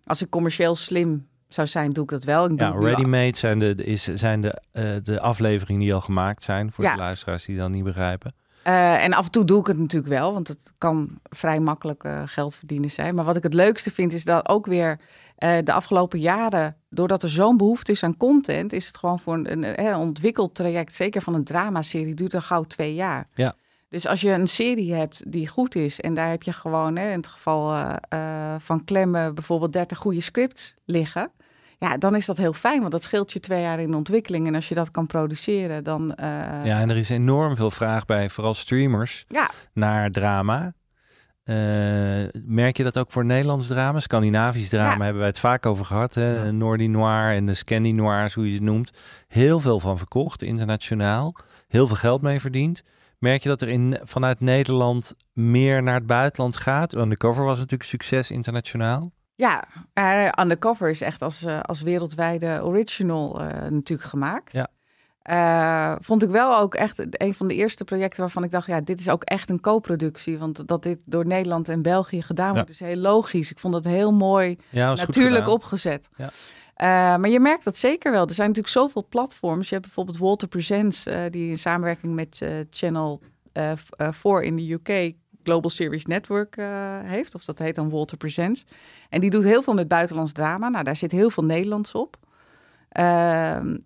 Als 0.04 0.22
ik 0.22 0.30
commercieel 0.30 0.74
slim 0.74 1.26
zou 1.48 1.66
zijn, 1.66 1.90
doe 1.90 2.04
ik 2.04 2.10
dat 2.10 2.24
wel. 2.24 2.50
Ik 2.50 2.60
Ja, 2.60 2.70
ready-made 2.70 3.36
zijn, 3.36 3.58
de, 3.58 3.74
is, 3.74 4.02
zijn 4.04 4.40
de, 4.40 4.60
eh, 4.72 4.84
de 5.02 5.20
afleveringen 5.20 5.80
die 5.82 5.94
al 5.94 6.00
gemaakt 6.00 6.42
zijn. 6.42 6.72
Voor 6.72 6.84
Ja. 6.84 6.92
de 6.92 6.98
luisteraars 6.98 7.44
die 7.44 7.56
dat 7.56 7.70
niet 7.70 7.84
begrijpen. 7.84 8.34
Eh, 8.64 9.04
en 9.04 9.12
af 9.12 9.24
en 9.24 9.30
toe 9.30 9.44
doe 9.44 9.60
ik 9.60 9.66
het 9.66 9.78
natuurlijk 9.78 10.12
wel, 10.12 10.32
want 10.32 10.48
het 10.48 10.72
kan 10.78 11.18
vrij 11.22 11.60
makkelijk 11.60 12.04
eh, 12.04 12.22
geld 12.24 12.54
verdienen 12.54 12.90
zijn. 12.90 13.14
Maar 13.14 13.24
wat 13.24 13.36
ik 13.36 13.42
het 13.42 13.54
leukste 13.54 13.90
vind, 13.90 14.12
is 14.12 14.24
dat 14.24 14.48
ook 14.48 14.66
weer 14.66 15.00
eh, 15.36 15.56
de 15.64 15.72
afgelopen 15.72 16.20
jaren, 16.20 16.76
doordat 16.90 17.22
er 17.22 17.30
zo'n 17.30 17.56
behoefte 17.56 17.92
is 17.92 18.02
aan 18.02 18.16
content, 18.16 18.72
is 18.72 18.86
het 18.86 18.96
gewoon 18.96 19.18
voor 19.18 19.34
een, 19.34 19.52
een, 19.52 19.86
een 19.86 19.94
ontwikkeld 19.94 20.54
traject, 20.54 20.94
zeker 20.94 21.22
van 21.22 21.34
een 21.34 21.44
dramaserie, 21.44 22.14
duurt 22.14 22.32
er 22.32 22.42
gauw 22.42 22.62
twee 22.62 22.94
jaar. 22.94 23.28
Ja. 23.34 23.54
Dus 23.88 24.06
als 24.06 24.20
je 24.20 24.30
een 24.30 24.48
serie 24.48 24.94
hebt 24.94 25.32
die 25.32 25.48
goed 25.48 25.74
is 25.74 26.00
en 26.00 26.14
daar 26.14 26.30
heb 26.30 26.42
je 26.42 26.52
gewoon, 26.52 26.96
hè, 26.96 27.10
in 27.10 27.16
het 27.16 27.26
geval 27.26 27.88
van 28.58 28.84
Klemmen, 28.84 29.34
bijvoorbeeld 29.34 29.72
30 29.72 29.98
goede 29.98 30.20
scripts 30.20 30.74
liggen. 30.84 31.30
Ja, 31.85 31.97
dan 31.97 32.14
is 32.16 32.26
dat 32.26 32.37
heel 32.37 32.53
fijn, 32.53 32.80
want 32.80 32.93
dat 32.93 33.03
scheelt 33.03 33.32
je 33.32 33.41
twee 33.41 33.61
jaar 33.61 33.80
in 33.80 33.95
ontwikkeling. 33.95 34.47
En 34.47 34.55
als 34.55 34.68
je 34.68 34.74
dat 34.74 34.91
kan 34.91 35.07
produceren, 35.07 35.85
dan... 35.85 36.14
eh, 36.14 36.26
ja, 36.64 36.80
en 36.80 36.91
er 36.91 36.97
is 36.97 37.11
enorm 37.11 37.57
veel 37.57 37.70
vraag 37.70 38.05
bij 38.05 38.30
vooral 38.30 38.55
streamers 38.55 39.24
ja, 39.28 39.51
naar 39.72 40.11
drama. 40.11 40.72
Eh, 41.45 41.55
merk 42.45 42.76
je 42.76 42.82
dat 42.82 42.99
ook 42.99 43.11
voor 43.12 43.24
Nederlands 43.24 43.66
drama? 43.66 44.01
Scandinavisch 44.01 44.68
drama 44.68 44.91
Ja. 44.97 45.03
hebben 45.03 45.18
wij 45.18 45.26
het 45.26 45.39
vaak 45.39 45.66
over 45.66 45.85
gehad. 45.85 46.14
Hè? 46.14 46.53
Nordi 46.53 46.89
Noir 46.89 47.35
en 47.35 47.47
de 47.47 47.55
Scandi 47.55 47.93
Noirs, 47.93 48.35
hoe 48.35 48.49
je 48.49 48.55
ze 48.55 48.62
noemt. 48.62 48.91
Heel 49.28 49.61
veel 49.61 49.80
van 49.80 49.99
verkocht, 49.99 50.43
internationaal. 50.43 51.35
Heel 51.68 51.87
veel 51.87 51.97
geld 51.97 52.22
mee 52.22 52.41
verdiend. 52.41 52.82
Merk 53.18 53.43
je 53.43 53.49
dat 53.49 53.61
er 53.62 53.68
in, 53.68 53.99
vanuit 54.03 54.41
Nederland 54.41 55.14
meer 55.32 55.82
naar 55.82 55.95
het 55.95 56.07
buitenland 56.07 56.57
gaat? 56.57 56.95
Undercover 56.95 57.45
was 57.45 57.59
natuurlijk 57.59 57.91
succes 57.91 58.30
internationaal. 58.30 59.12
Ja, 59.37 59.64
uh, 59.99 60.28
Undercover 60.41 60.91
is 60.91 61.01
echt 61.01 61.22
als, 61.22 61.43
uh, 61.43 61.61
als 61.61 61.82
wereldwijde 61.82 62.61
original 62.62 63.41
uh, 63.41 63.47
natuurlijk 63.68 64.09
gemaakt. 64.09 64.53
Ja. 64.53 64.68
Vond 66.01 66.22
ik 66.22 66.30
wel 66.30 66.59
ook 66.59 66.74
echt 66.74 67.22
een 67.22 67.35
van 67.35 67.49
de 67.49 67.55
eerste 67.55 67.85
projecten 67.85 68.20
waarvan 68.20 68.45
ik 68.45 68.51
dacht, 68.51 68.66
ja, 68.66 68.80
dit 68.80 69.01
is 69.01 69.09
ook 69.09 69.22
echt 69.22 69.51
een 69.51 69.61
co-productie. 69.61 70.39
Want 70.39 70.68
dat 70.68 70.82
dit 70.82 70.99
door 71.05 71.26
Nederland 71.26 71.68
en 71.68 71.82
België 71.82 72.22
gedaan 72.22 72.55
wordt, 72.55 72.78
ja. 72.78 72.87
is 72.87 72.93
heel 72.93 73.03
logisch. 73.03 73.51
Ik 73.51 73.59
vond 73.59 73.74
het 73.74 73.85
heel 73.85 74.12
mooi, 74.12 74.59
ja, 74.70 74.95
natuurlijk 74.95 75.49
opgezet. 75.49 76.09
Ja. 76.16 76.30
Uh, 76.76 76.87
maar 77.20 77.28
je 77.28 77.41
merkt 77.41 77.64
dat 77.64 77.76
zeker 77.76 78.12
wel. 78.12 78.26
Er 78.26 78.35
zijn 78.35 78.49
natuurlijk 78.49 78.74
zoveel 78.74 79.07
platforms. 79.09 79.68
Je 79.68 79.74
hebt 79.74 79.87
bijvoorbeeld 79.87 80.18
Walter 80.18 80.49
Presents, 80.49 81.07
uh, 81.07 81.22
die 81.30 81.51
in 81.51 81.59
samenwerking 81.59 82.14
met 82.14 82.41
uh, 82.43 82.51
Channel 82.70 83.20
4 84.11 84.43
in 84.43 84.57
de 84.57 84.72
UK 84.72 85.14
Global 85.45 85.70
Series 85.70 86.07
Network 86.07 86.57
heeft. 87.05 87.34
Of 87.34 87.45
dat 87.45 87.59
heet 87.59 87.74
dan 87.74 87.90
Walter 87.90 88.16
Presents. 88.16 88.64
En 89.09 89.20
die 89.20 89.30
doet 89.30 89.45
heel 89.45 89.62
veel 89.62 89.74
met 89.74 89.88
buitenlands 89.88 90.32
drama. 90.32 90.68
Nou, 90.68 90.84
daar 90.84 90.97
zit 90.97 91.11
heel 91.11 91.30
veel 91.30 91.45
Nederlands 91.45 91.92
op. 91.92 92.16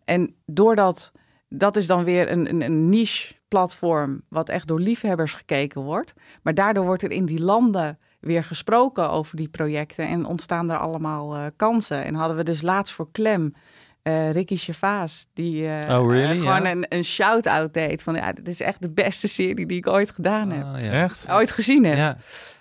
en 0.05 0.35
doordat 0.47 1.13
dat 1.49 1.77
is 1.77 1.87
dan 1.87 2.05
weer 2.05 2.31
een, 2.31 2.63
een, 2.63 2.89
niche 2.89 3.35
platform, 3.49 4.23
wat 4.29 4.49
echt 4.49 4.69
door 4.69 4.81
liefhebbers 4.81 5.33
gekeken 5.33 5.81
wordt. 5.81 6.15
Maar 6.43 6.55
daardoor 6.55 6.85
wordt 6.85 7.03
er 7.03 7.11
in 7.11 7.27
die 7.27 7.43
landen 7.43 7.99
weer 8.21 8.45
gesproken 8.45 9.11
over 9.11 9.37
die 9.37 9.49
projecten 9.49 10.09
en 10.09 10.25
ontstaan 10.25 10.71
er 10.71 10.79
allemaal 10.79 11.37
uh, 11.37 11.47
kansen. 11.57 12.05
En 12.05 12.15
hadden 12.15 12.37
we 12.37 12.43
dus 12.43 12.63
laatst 12.63 12.95
voor 12.95 13.11
Klem 13.13 13.55
uh, 14.03 14.31
Ricky 14.33 14.57
Gervais, 14.57 15.27
die 15.33 15.63
uh, 15.63 15.99
oh, 16.01 16.11
really? 16.11 16.39
gewoon 16.39 16.63
ja. 16.63 16.71
een, 16.71 16.87
een 16.89 17.05
shout-out 17.05 17.75
deed 17.75 18.03
van 18.03 18.15
ja, 18.15 18.33
dit 18.33 18.49
is 18.49 18.61
echt 18.61 18.83
de 18.83 18.91
beste 18.91 19.29
serie 19.29 19.67
die 19.67 19.79
ik 19.79 19.87
ooit 19.87 20.11
gedaan 20.11 20.51
heb. 20.51 20.65
Oh, 20.65 20.81
ja. 20.81 20.91
Echt? 20.91 21.31
Ooit 21.31 21.51
gezien 21.51 21.85
heb. 21.85 21.97
Ja, 21.97 22.17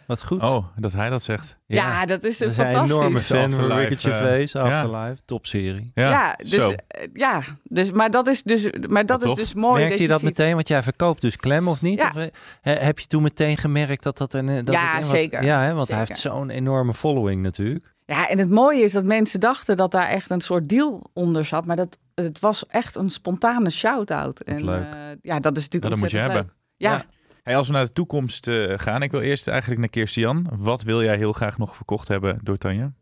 wat 0.07 0.23
goed. 0.23 0.41
Oh, 0.41 0.65
dat 0.75 0.93
hij 0.93 1.09
dat 1.09 1.23
zegt. 1.23 1.57
Ja, 1.65 1.75
ja 1.75 2.05
dat 2.05 2.23
is 2.23 2.39
een 2.39 2.47
dat 2.47 2.55
fantastisch. 2.55 2.89
een 2.89 2.97
enorme 2.97 3.19
fan 3.19 3.51
van 3.51 3.77
Ricky 3.77 3.95
Gervais, 3.95 4.55
Afterlife, 4.55 4.97
ja. 4.97 5.21
topserie. 5.25 5.91
Ja, 5.93 6.09
ja, 6.09 6.35
dus, 6.37 6.63
zo. 6.63 6.73
ja, 7.13 7.41
dus, 7.63 7.91
maar 7.91 8.11
dat 8.11 8.27
is 8.27 8.43
dus, 8.43 8.69
maar 8.89 9.05
dat 9.05 9.25
is 9.25 9.33
dus 9.33 9.53
mooi. 9.53 9.81
Merkte 9.81 10.01
je 10.01 10.07
dat 10.07 10.19
ziet... 10.19 10.29
meteen, 10.29 10.53
want 10.53 10.67
jij 10.67 10.83
verkoopt 10.83 11.21
dus 11.21 11.35
klem 11.35 11.67
of 11.67 11.81
niet? 11.81 11.99
Ja. 11.99 12.11
Of, 12.15 12.29
he, 12.61 12.71
heb 12.71 12.99
je 12.99 13.07
toen 13.07 13.23
meteen 13.23 13.57
gemerkt 13.57 14.03
dat 14.03 14.17
dat 14.17 14.33
een... 14.33 14.65
Dat 14.65 14.73
ja, 14.73 14.95
het 14.95 15.05
wat, 15.05 15.15
zeker. 15.15 15.43
Ja, 15.43 15.61
hè, 15.61 15.73
want 15.73 15.87
zeker. 15.87 15.95
hij 15.95 16.05
heeft 16.07 16.19
zo'n 16.19 16.49
enorme 16.49 16.93
following 16.93 17.41
natuurlijk. 17.41 17.95
Ja, 18.07 18.29
en 18.29 18.39
het 18.39 18.49
mooie 18.49 18.83
is 18.83 18.91
dat 18.91 19.03
mensen 19.03 19.39
dachten 19.39 19.77
dat 19.77 19.91
daar 19.91 20.07
echt 20.07 20.29
een 20.29 20.41
soort 20.41 20.69
deal 20.69 21.09
onder 21.13 21.45
zat. 21.45 21.65
Maar 21.65 21.75
dat, 21.75 21.97
het 22.15 22.39
was 22.39 22.65
echt 22.67 22.95
een 22.95 23.09
spontane 23.09 23.69
shout-out. 23.69 24.39
En 24.39 24.63
leuk. 24.63 24.95
Uh, 24.95 25.01
ja, 25.21 25.39
dat 25.39 25.57
is 25.57 25.63
natuurlijk 25.63 25.83
ja, 25.83 25.89
dat 25.89 25.99
moet 25.99 26.11
je 26.11 26.17
leuk. 26.17 26.27
hebben. 26.27 26.53
Ja. 26.75 26.91
ja. 26.91 27.05
Hey, 27.43 27.57
als 27.57 27.67
we 27.67 27.73
naar 27.73 27.85
de 27.85 27.91
toekomst 27.91 28.47
uh, 28.47 28.73
gaan. 28.77 29.01
Ik 29.01 29.11
wil 29.11 29.21
eerst 29.21 29.47
eigenlijk 29.47 29.79
naar 29.79 29.89
Kirstian. 29.89 30.47
Wat 30.55 30.83
wil 30.83 31.03
jij 31.03 31.17
heel 31.17 31.33
graag 31.33 31.57
nog 31.57 31.75
verkocht 31.75 32.07
hebben 32.07 32.39
door 32.43 32.57
Tanja? 32.57 32.93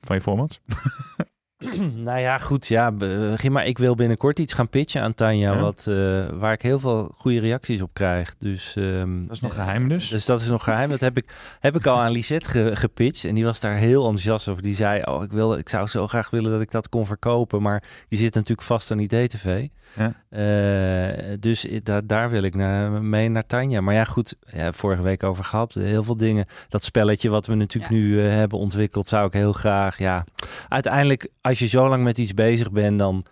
Van 0.00 0.16
je 0.16 0.22
formats? 0.22 0.60
nou 2.08 2.18
ja, 2.18 2.38
goed. 2.38 2.66
Ja, 2.66 2.92
begin 2.92 3.52
maar. 3.52 3.66
Ik 3.66 3.78
wil 3.78 3.94
binnenkort 3.94 4.38
iets 4.38 4.52
gaan 4.52 4.68
pitchen 4.68 5.02
aan 5.02 5.14
Tanja. 5.14 5.52
Ja. 5.52 5.60
Wat, 5.60 5.86
uh, 5.88 6.26
waar 6.28 6.52
ik 6.52 6.62
heel 6.62 6.78
veel 6.78 7.12
goede 7.16 7.40
reacties 7.40 7.82
op 7.82 7.90
krijg. 7.92 8.36
Dus, 8.36 8.74
um, 8.78 9.22
dat 9.22 9.32
is 9.32 9.40
nog 9.40 9.54
geheim 9.54 9.88
dus? 9.88 10.08
Dus 10.08 10.24
dat 10.24 10.40
is 10.40 10.48
nog 10.48 10.64
geheim. 10.64 10.90
Dat 10.90 11.00
heb 11.00 11.16
ik, 11.16 11.34
heb 11.60 11.76
ik 11.76 11.86
al 11.86 12.00
aan 12.00 12.10
Lisette 12.10 12.48
ge, 12.48 12.70
gepitcht. 12.76 13.24
En 13.24 13.34
die 13.34 13.44
was 13.44 13.60
daar 13.60 13.74
heel 13.74 14.00
enthousiast 14.00 14.48
over. 14.48 14.62
Die 14.62 14.74
zei, 14.74 15.02
oh, 15.02 15.22
ik, 15.22 15.30
wil, 15.32 15.54
ik 15.56 15.68
zou 15.68 15.86
zo 15.86 16.06
graag 16.06 16.30
willen 16.30 16.50
dat 16.50 16.60
ik 16.60 16.70
dat 16.70 16.88
kon 16.88 17.06
verkopen. 17.06 17.62
Maar 17.62 17.82
die 18.08 18.18
zit 18.18 18.34
natuurlijk 18.34 18.66
vast 18.66 18.90
aan 18.90 18.98
IDTV. 18.98 19.68
Ja. 19.96 20.14
Uh, 20.30 21.36
dus 21.40 21.66
da 21.82 22.00
daar 22.04 22.30
wil 22.30 22.42
ik 22.42 22.54
naar, 22.54 23.02
mee 23.02 23.28
naar 23.28 23.46
Tanja. 23.46 23.80
Maar 23.80 23.94
ja, 23.94 24.04
goed. 24.04 24.34
Ja, 24.46 24.72
vorige 24.72 25.02
week 25.02 25.22
over 25.22 25.44
gehad. 25.44 25.74
Heel 25.74 26.02
veel 26.02 26.16
dingen. 26.16 26.46
Dat 26.68 26.84
spelletje 26.84 27.30
wat 27.30 27.46
we 27.46 27.54
natuurlijk 27.54 27.92
ja. 27.92 27.98
nu 27.98 28.04
uh, 28.04 28.30
hebben 28.30 28.58
ontwikkeld, 28.58 29.08
zou 29.08 29.26
ik 29.26 29.32
heel 29.32 29.52
graag. 29.52 29.98
Ja, 29.98 30.24
uiteindelijk, 30.68 31.28
als 31.50 31.58
je 31.58 31.66
zo 31.66 31.88
lang 31.88 32.04
met 32.04 32.18
iets 32.18 32.34
bezig 32.34 32.70
bent, 32.70 32.98
dan 32.98 33.24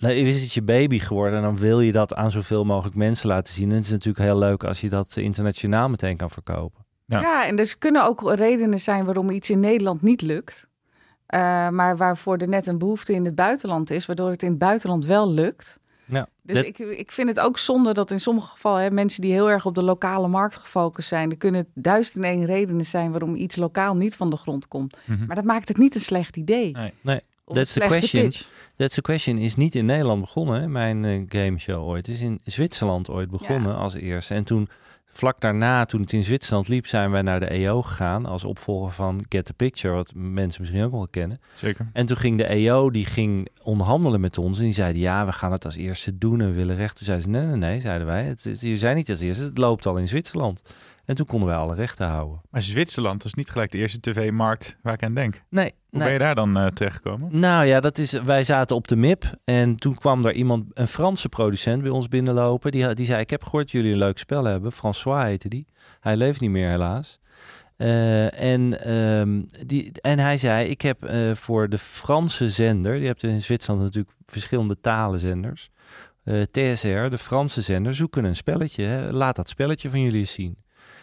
is 0.00 0.42
het 0.42 0.52
je 0.52 0.62
baby 0.62 0.98
geworden. 0.98 1.36
En 1.36 1.42
dan 1.42 1.56
wil 1.56 1.80
je 1.80 1.92
dat 1.92 2.14
aan 2.14 2.30
zoveel 2.30 2.64
mogelijk 2.64 2.96
mensen 2.96 3.28
laten 3.28 3.52
zien. 3.52 3.68
En 3.70 3.76
het 3.76 3.84
is 3.84 3.90
natuurlijk 3.90 4.24
heel 4.24 4.38
leuk 4.38 4.64
als 4.64 4.80
je 4.80 4.88
dat 4.88 5.16
internationaal 5.16 5.88
meteen 5.88 6.16
kan 6.16 6.30
verkopen. 6.30 6.84
Ja, 7.06 7.20
ja 7.20 7.46
en 7.46 7.56
dus 7.56 7.78
kunnen 7.78 8.04
ook 8.04 8.32
redenen 8.34 8.80
zijn 8.80 9.04
waarom 9.04 9.30
iets 9.30 9.50
in 9.50 9.60
Nederland 9.60 10.02
niet 10.02 10.22
lukt. 10.22 10.66
Uh, 11.34 11.68
maar 11.68 11.96
waarvoor 11.96 12.36
er 12.36 12.48
net 12.48 12.66
een 12.66 12.78
behoefte 12.78 13.12
in 13.12 13.24
het 13.24 13.34
buitenland 13.34 13.90
is, 13.90 14.06
waardoor 14.06 14.30
het 14.30 14.42
in 14.42 14.48
het 14.48 14.58
buitenland 14.58 15.06
wel 15.06 15.30
lukt. 15.30 15.78
Ja, 16.06 16.28
dus 16.42 16.56
dat... 16.56 16.64
ik, 16.64 16.78
ik 16.78 17.12
vind 17.12 17.28
het 17.28 17.40
ook 17.40 17.58
zonde 17.58 17.92
dat 17.92 18.10
in 18.10 18.20
sommige 18.20 18.50
gevallen 18.50 18.82
hè, 18.82 18.90
mensen 18.90 19.22
die 19.22 19.32
heel 19.32 19.50
erg 19.50 19.66
op 19.66 19.74
de 19.74 19.82
lokale 19.82 20.28
markt 20.28 20.56
gefocust 20.56 21.08
zijn, 21.08 21.30
er 21.30 21.36
kunnen 21.36 21.66
duizend 21.74 22.16
en 22.16 22.30
één 22.30 22.44
redenen 22.44 22.84
zijn 22.84 23.10
waarom 23.10 23.34
iets 23.34 23.56
lokaal 23.56 23.96
niet 23.96 24.16
van 24.16 24.30
de 24.30 24.36
grond 24.36 24.68
komt. 24.68 24.98
Mm 25.04 25.16
-hmm. 25.16 25.26
Maar 25.26 25.36
dat 25.36 25.44
maakt 25.44 25.68
het 25.68 25.76
niet 25.76 25.94
een 25.94 26.00
slecht 26.00 26.36
idee. 26.36 26.72
Nee, 26.72 26.92
nee. 27.02 27.20
That's 27.52 27.72
the 27.72 27.80
question. 27.80 28.22
Pitch. 28.22 28.44
That's 28.76 28.94
the 28.94 29.02
question 29.02 29.38
is 29.38 29.56
niet 29.56 29.74
in 29.74 29.84
Nederland 29.84 30.20
begonnen, 30.20 30.60
hè, 30.60 30.68
mijn 30.68 31.04
uh, 31.04 31.22
gameshow 31.28 31.88
ooit. 31.88 32.06
Het 32.06 32.14
is 32.14 32.20
in 32.20 32.40
Zwitserland 32.44 33.10
ooit 33.10 33.30
begonnen 33.30 33.72
ja. 33.72 33.78
als 33.78 33.94
eerste. 33.94 34.34
En 34.34 34.44
toen 34.44 34.68
vlak 35.12 35.40
daarna, 35.40 35.84
toen 35.84 36.00
het 36.00 36.12
in 36.12 36.24
Zwitserland 36.24 36.68
liep, 36.68 36.86
zijn 36.86 37.10
wij 37.10 37.22
naar 37.22 37.40
de 37.40 37.46
EO 37.46 37.82
gegaan 37.82 38.26
als 38.26 38.44
opvolger 38.44 38.92
van 38.92 39.24
Get 39.28 39.44
the 39.44 39.52
Picture, 39.52 39.94
wat 39.94 40.12
mensen 40.14 40.60
misschien 40.60 40.84
ook 40.84 40.92
wel 40.92 41.08
kennen. 41.10 41.40
Zeker. 41.54 41.90
En 41.92 42.06
toen 42.06 42.16
ging 42.16 42.38
de 42.38 42.44
EO, 42.44 42.90
die 42.90 43.04
ging 43.04 43.48
onderhandelen 43.62 44.20
met 44.20 44.38
ons 44.38 44.58
en 44.58 44.64
die 44.64 44.72
zeiden, 44.72 45.02
ja, 45.02 45.26
we 45.26 45.32
gaan 45.32 45.52
het 45.52 45.64
als 45.64 45.76
eerste 45.76 46.18
doen 46.18 46.40
en 46.40 46.46
we 46.46 46.54
willen 46.54 46.76
recht. 46.76 46.96
Toen 46.96 47.04
zeiden 47.04 47.24
ze, 47.24 47.30
nee, 47.30 47.46
nee, 47.46 47.56
nee, 47.56 47.80
zeiden 47.80 48.06
wij, 48.06 48.24
het, 48.24 48.44
het, 48.44 48.60
je 48.60 48.76
zijn 48.76 48.96
niet 48.96 49.10
als 49.10 49.20
eerste, 49.20 49.44
het 49.44 49.58
loopt 49.58 49.86
al 49.86 49.96
in 49.96 50.08
Zwitserland. 50.08 50.62
En 51.04 51.14
toen 51.14 51.26
konden 51.26 51.48
wij 51.48 51.56
alle 51.56 51.74
rechten 51.74 52.06
houden. 52.06 52.40
Maar 52.50 52.62
Zwitserland 52.62 53.22
was 53.22 53.34
niet 53.34 53.50
gelijk 53.50 53.70
de 53.70 53.78
eerste 53.78 54.00
tv-markt 54.00 54.78
waar 54.82 54.94
ik 54.94 55.02
aan 55.02 55.14
denk. 55.14 55.42
Nee. 55.50 55.74
Hoe 55.90 55.98
nee. 55.98 56.02
ben 56.02 56.12
je 56.12 56.18
daar 56.18 56.34
dan 56.34 56.58
uh, 56.58 56.66
terechtgekomen? 56.66 57.38
Nou 57.38 57.66
ja, 57.66 57.80
dat 57.80 57.98
is, 57.98 58.12
wij 58.12 58.44
zaten 58.44 58.76
op 58.76 58.88
de 58.88 58.96
MIP 58.96 59.34
en 59.44 59.76
toen 59.76 59.94
kwam 59.94 60.26
er 60.26 60.32
iemand, 60.32 60.64
een 60.70 60.88
Franse 60.88 61.28
producent 61.28 61.82
bij 61.82 61.90
ons 61.90 62.08
binnenlopen. 62.08 62.70
Die, 62.70 62.94
die 62.94 63.06
zei, 63.06 63.20
ik 63.20 63.30
heb 63.30 63.42
gehoord 63.42 63.64
dat 63.64 63.72
jullie 63.72 63.92
een 63.92 63.98
leuk 63.98 64.18
spel 64.18 64.44
hebben. 64.44 64.72
François 64.72 65.24
heette 65.24 65.48
die. 65.48 65.66
Hij 66.00 66.16
leeft 66.16 66.40
niet 66.40 66.50
meer 66.50 66.68
helaas. 66.68 67.20
Eh, 67.76 68.40
en, 68.52 68.80
ehm, 68.84 69.42
die, 69.66 69.92
en 70.00 70.18
hij 70.18 70.38
zei, 70.38 70.68
ik 70.68 70.82
heb 70.82 71.04
eh, 71.04 71.34
voor 71.34 71.68
de 71.68 71.78
Franse 71.78 72.50
zender, 72.50 72.94
je 72.96 73.06
hebt 73.06 73.22
in 73.22 73.42
Zwitserland 73.42 73.82
natuurlijk 73.82 74.16
verschillende 74.26 74.80
talenzenders. 74.80 75.70
eh, 76.24 76.42
TSR, 76.42 77.08
de 77.08 77.18
Franse 77.18 77.62
zender, 77.62 77.94
zoeken 77.94 78.24
een 78.24 78.36
spelletje. 78.36 78.84
Hè. 78.84 79.12
Laat 79.12 79.36
dat 79.36 79.48
spelletje 79.48 79.90
van 79.90 80.00
jullie 80.00 80.20
eens 80.20 80.32
zien. 80.32 80.56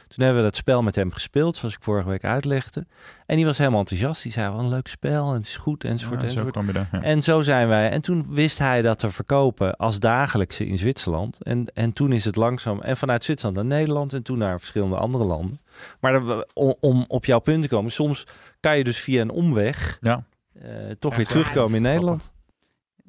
Toen 0.10 0.26
hebben 0.26 0.44
we 0.44 0.50
dat 0.50 0.58
spel 0.58 0.82
met 0.84 0.96
hem 0.96 1.12
gespeeld, 1.12 1.56
zoals 1.56 1.76
ik 1.76 1.84
vorige 1.84 2.10
week 2.10 2.24
uitlegde. 2.24 2.86
En 3.26 3.36
die 3.36 3.46
was 3.46 3.58
helemaal 3.58 3.80
enthousiast. 3.80 4.24
Die 4.24 4.32
zei, 4.32 4.50
wat 4.52 4.60
een 4.60 4.70
leuk 4.70 4.88
spel 4.88 5.28
en 5.28 5.34
het 5.34 5.44
is 5.46 5.56
goed, 5.58 5.84
enzovoort, 5.84 6.22
Ja, 6.22 6.28
zo 6.28 6.34
enzovoort. 6.34 6.54
kwam 6.54 6.66
je 6.68 6.74
daar. 6.74 6.90
ja. 6.92 7.02
En 7.02 7.22
zo 7.24 7.42
zijn 7.42 7.68
wij. 7.68 7.90
En 7.90 8.02
toen 8.02 8.26
wist 8.30 8.58
hij 8.60 8.82
dat 8.82 9.00
te 9.00 9.10
verkopen 9.10 9.76
als 9.78 10.00
dagelijkse 10.00 10.66
in 10.68 10.78
Zwitserland. 10.78 11.44
En, 11.44 11.66
en 11.74 11.94
toen 11.94 12.12
is 12.12 12.26
het 12.26 12.36
langzaam. 12.36 12.82
En 12.82 12.98
vanuit 12.98 13.24
Zwitserland 13.24 13.58
naar 13.58 13.78
Nederland. 13.78 14.14
En 14.14 14.24
toen 14.24 14.38
naar 14.38 14.60
verschillende 14.60 14.96
andere 14.98 15.24
landen. 15.24 15.60
Maar 16.00 16.44
om, 16.54 16.76
om 16.80 17.06
op 17.08 17.26
jouw 17.26 17.40
punt 17.40 17.62
te 17.62 17.68
komen. 17.68 17.92
Soms 17.92 18.24
kan 18.60 18.78
je 18.78 18.84
dus 18.84 19.00
via 19.00 19.22
een 19.22 19.32
omweg. 19.32 19.98
Ja. 20.02 20.24
eh, 20.62 20.70
toch 21.00 21.16
weer 21.16 21.26
terugkomen 21.28 21.64
in 21.76 21.84
Grappig. 21.84 21.92
Nederland. 21.92 22.34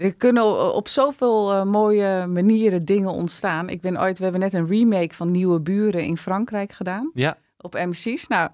Er 0.01 0.15
kunnen 0.15 0.75
op 0.75 0.89
zoveel 0.89 1.53
eh, 1.53 1.65
mooie 1.65 2.27
manieren 2.27 2.81
dingen 2.81 3.13
ontstaan. 3.13 3.69
Ik 3.69 3.81
ben 3.81 4.01
ooit, 4.01 4.17
we 4.17 4.23
hebben 4.23 4.41
net 4.41 4.53
een 4.53 4.67
remake 4.67 5.15
van 5.15 5.31
Nieuwe 5.31 5.61
Buren 5.61 6.05
in 6.05 6.17
Frankrijk 6.17 6.73
gedaan. 6.73 7.11
Ja. 7.15 7.37
Op 7.57 7.75
MC's. 7.75 8.27
Nou, 8.27 8.51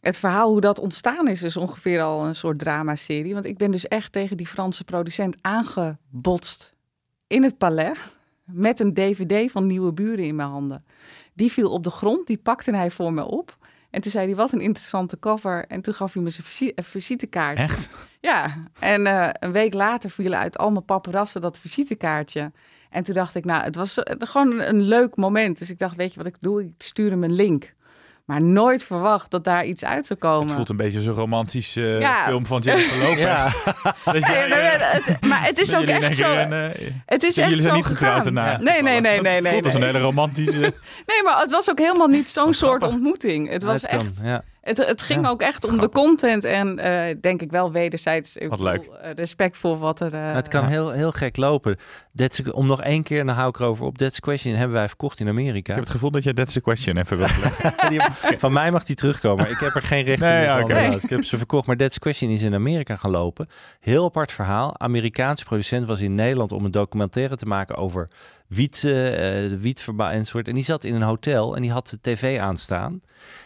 het 0.00 0.18
verhaal 0.18 0.50
hoe 0.50 0.60
dat 0.60 0.78
ontstaan 0.78 1.28
is, 1.28 1.42
is 1.42 1.56
ongeveer 1.56 2.00
al 2.00 2.26
een 2.26 2.34
soort 2.34 2.58
dramaserie. 2.58 3.34
Want 3.34 3.44
ik 3.44 3.58
ben 3.58 3.70
dus 3.70 3.88
echt 3.88 4.12
tegen 4.12 4.36
die 4.36 4.46
Franse 4.46 4.84
producent 4.84 5.36
aangebotst 5.40 6.72
in 7.26 7.42
het 7.42 7.58
palais. 7.58 7.98
Met 8.44 8.80
een 8.80 8.94
dvd 8.94 9.50
van 9.50 9.66
Nieuwe 9.66 9.92
Buren 9.92 10.24
in 10.24 10.36
mijn 10.36 10.48
handen. 10.48 10.84
Die 11.34 11.52
viel 11.52 11.70
op 11.70 11.84
de 11.84 11.90
grond, 11.90 12.26
die 12.26 12.38
pakte 12.38 12.76
hij 12.76 12.90
voor 12.90 13.12
me 13.12 13.24
op. 13.24 13.56
En 13.92 14.00
toen 14.00 14.10
zei 14.10 14.26
hij, 14.26 14.34
wat 14.36 14.52
een 14.52 14.60
interessante 14.60 15.18
cover. 15.18 15.64
En 15.68 15.80
toen 15.82 15.94
gaf 15.94 16.12
hij 16.12 16.22
me 16.22 16.30
zijn 16.30 16.46
visi- 16.46 16.72
een 16.74 16.84
visitekaart. 16.84 17.58
Echt? 17.58 17.90
Ja, 18.20 18.56
en 18.78 19.06
eh, 19.06 19.28
een 19.32 19.52
week 19.52 19.74
later 19.74 20.10
vielen 20.10 20.38
uit 20.38 20.58
al 20.58 20.70
mijn 20.70 20.84
paparazzen 20.84 21.40
dat 21.40 21.58
visitekaartje. 21.58 22.52
En 22.90 23.02
toen 23.04 23.14
dacht 23.14 23.34
ik, 23.34 23.44
nou, 23.44 23.64
het 23.64 23.76
was 23.76 23.98
eh, 24.02 24.14
gewoon 24.18 24.60
een 24.60 24.82
leuk 24.82 25.16
moment. 25.16 25.58
Dus 25.58 25.70
ik 25.70 25.78
dacht, 25.78 25.96
weet 25.96 26.12
je 26.12 26.18
wat 26.18 26.26
ik 26.26 26.40
doe? 26.40 26.62
Ik 26.62 26.72
stuur 26.78 27.10
hem 27.10 27.24
een 27.24 27.32
link. 27.32 27.74
Maar 28.24 28.42
nooit 28.42 28.84
verwacht 28.84 29.30
dat 29.30 29.44
daar 29.44 29.64
iets 29.64 29.84
uit 29.84 30.06
zou 30.06 30.18
komen. 30.18 30.46
Het 30.46 30.52
voelt 30.54 30.68
een 30.68 30.76
beetje 30.76 31.00
zo'n 31.00 31.14
romantisch 31.14 31.76
eh, 31.76 32.00
Ja. 32.00 32.24
film 32.24 32.46
van 32.46 32.60
Jennifer 32.60 32.98
Lopez. 33.06 33.18
Ja. 33.20 33.52
Dat 34.04 34.26
Ja, 34.26 34.46
jij, 34.48 34.76
het- 34.80 35.20
maar 35.26 35.44
het 35.44 35.58
is 35.60 35.76
ook 35.76 35.84
echt 35.84 36.16
zo. 36.16 36.34
eh, 36.34 36.68
Het 37.06 37.22
is 37.22 37.36
echt 37.36 37.48
jullie 37.48 37.62
zijn 37.62 37.74
niet 37.74 37.84
getrouwd 37.84 38.24
daarna. 38.24 38.56
Nee, 38.60 38.82
nee, 38.82 39.00
nee, 39.00 39.20
nee, 39.20 39.32
Het 39.32 39.42
nee. 39.42 39.52
voelt 39.52 39.64
als 39.64 39.74
een 39.74 39.82
hele 39.82 39.98
romantische... 40.00 40.58
Nee, 41.06 41.22
maar 41.24 41.38
het 41.40 41.50
was 41.50 41.70
ook 41.70 41.78
helemaal 41.78 42.06
niet 42.08 42.30
zo'n 42.30 42.54
soort 42.54 42.82
ontmoeting. 42.82 43.48
Het 43.50 43.62
was 43.62 43.80
Het 43.82 43.90
kan, 43.90 43.98
echt. 44.00 44.20
ja. 44.22 44.42
Het, 44.62 44.86
het 44.86 45.02
ging 45.02 45.22
Ja, 45.22 45.28
ook 45.28 45.40
echt 45.42 45.64
om 45.64 45.70
grappig. 45.70 45.88
de 46.02 46.06
content 46.06 46.44
en 46.44 46.78
eh, 46.78 47.14
denk 47.20 47.42
ik 47.42 47.50
wel 47.50 47.72
wederzijds 47.72 48.36
ik 48.36 48.48
Wat 48.48 48.58
bedoel, 48.58 48.72
leuk. 48.72 48.84
eh, 48.84 49.10
respect 49.14 49.56
voor 49.56 49.78
wat 49.78 50.00
er. 50.00 50.14
eh, 50.14 50.32
het 50.34 50.48
kan 50.48 50.64
heel, 50.66 50.90
heel 50.90 51.12
gek 51.12 51.36
lopen. 51.36 51.76
That's, 52.14 52.42
om 52.50 52.66
nog 52.66 52.82
één 52.82 53.02
keer, 53.02 53.20
en 53.20 53.26
dan 53.26 53.34
hou 53.34 53.48
ik 53.48 53.58
erover 53.58 53.84
op. 53.86 53.98
That's 53.98 54.16
a 54.16 54.18
Question 54.20 54.54
hebben 54.54 54.76
wij 54.76 54.88
verkocht 54.88 55.20
in 55.20 55.28
Amerika. 55.28 55.58
Ik 55.70 55.74
heb 55.74 55.84
het 55.84 55.90
gevoel 55.90 56.10
dat 56.10 56.22
je 56.22 56.32
That's 56.32 56.56
a 56.56 56.60
Question 56.60 56.96
even 56.96 57.16
wilt 57.18 57.36
leggen. 57.42 58.38
Van 58.38 58.52
mij 58.52 58.70
mag 58.70 58.84
die 58.84 58.96
terugkomen. 58.96 59.50
Ik 59.50 59.58
heb 59.58 59.74
er 59.74 59.82
geen 59.82 60.04
rechten 60.04 60.28
Nee, 60.28 60.42
ja, 60.44 60.66
helaas. 60.66 61.02
Ik 61.04 61.10
heb 61.10 61.24
ze 61.24 61.36
verkocht. 61.38 61.66
Maar 61.66 61.76
That's 61.76 61.98
Question 61.98 62.30
is 62.30 62.42
in 62.42 62.54
Amerika 62.54 62.96
gaan 62.96 63.10
lopen. 63.10 63.48
Heel 63.80 64.04
apart 64.04 64.32
verhaal. 64.32 64.74
Amerikaanse 64.80 65.44
producent 65.44 65.86
was 65.86 66.00
in 66.00 66.14
Nederland 66.14 66.52
om 66.52 66.64
een 66.64 66.70
documentaire 66.70 67.36
te 67.36 67.46
maken 67.46 67.76
over 67.76 68.08
wiet, 68.54 68.74
eh 68.74 68.82
de 68.82 69.58
wietverbouw 69.60 70.10
enzovoort. 70.10 70.48
En 70.48 70.54
die 70.54 70.64
zat 70.64 70.84
in 70.84 70.94
een 70.94 71.02
hotel 71.02 71.56
en 71.56 71.62
die 71.62 71.70
had 71.70 71.88
de 71.88 72.00
tv 72.00 72.38
aanstaan. 72.38 73.00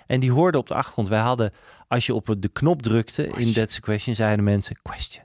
En 0.07 0.21
die 0.21 0.33
hoorde 0.33 0.59
op 0.59 0.67
de 0.67 0.75
achtergrond. 0.75 1.09
Wij 1.09 1.21
hadden, 1.21 1.53
als 1.89 2.07
je 2.07 2.15
op 2.15 2.37
de 2.39 2.49
knop 2.49 2.83
drukte 2.83 3.27
in 3.27 3.53
That's 3.53 3.77
a 3.77 3.81
Question, 3.81 4.15
zeiden 4.15 4.45
mensen 4.45 4.77
question. 4.83 5.25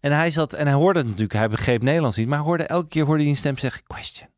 En 0.00 0.12
hij 0.12 0.30
zat 0.30 0.52
en 0.52 0.66
hij 0.66 0.74
hoorde 0.74 0.98
het 0.98 1.08
natuurlijk. 1.08 1.38
Hij 1.38 1.48
begreep 1.48 1.82
Nederlands 1.82 2.16
niet, 2.16 2.28
maar 2.28 2.38
hoorde 2.38 2.64
elke 2.64 2.88
keer 2.88 3.04
hoorde 3.04 3.22
hij 3.22 3.30
een 3.30 3.36
stem 3.36 3.58
zeggen 3.58 3.82
question. 3.86 4.28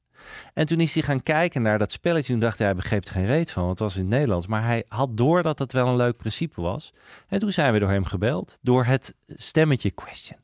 En 0.55 0.67
toen 0.67 0.81
is 0.81 0.95
hij 0.95 1.03
gaan 1.03 1.23
kijken 1.23 1.63
naar 1.63 1.79
dat 1.79 1.93
spelletje. 1.93 2.33
Toen 2.33 2.41
dacht 2.41 2.59
hij, 2.59 2.67
hij 2.67 2.77
begreep 2.77 3.05
er 3.05 3.11
geen 3.11 3.27
reet 3.27 3.51
van, 3.51 3.65
want 3.65 3.79
het 3.79 3.89
was 3.89 3.97
in 3.97 4.03
het 4.03 4.11
Nederlands. 4.11 4.47
Maar 4.47 4.65
hij 4.65 4.85
had 4.89 5.17
door 5.17 5.43
dat 5.43 5.59
het 5.59 5.73
wel 5.73 5.89
een 5.89 5.97
leuk 5.97 6.17
principe 6.17 6.61
was. 6.61 6.93
En 7.29 7.39
toen 7.39 7.53
zijn 7.53 7.73
we 7.73 7.79
door 7.79 7.91
hem 7.91 8.05
gebeld, 8.05 8.59
door 8.63 8.85
het 8.85 9.15
stemmetje 9.27 9.91
question. 9.91 10.44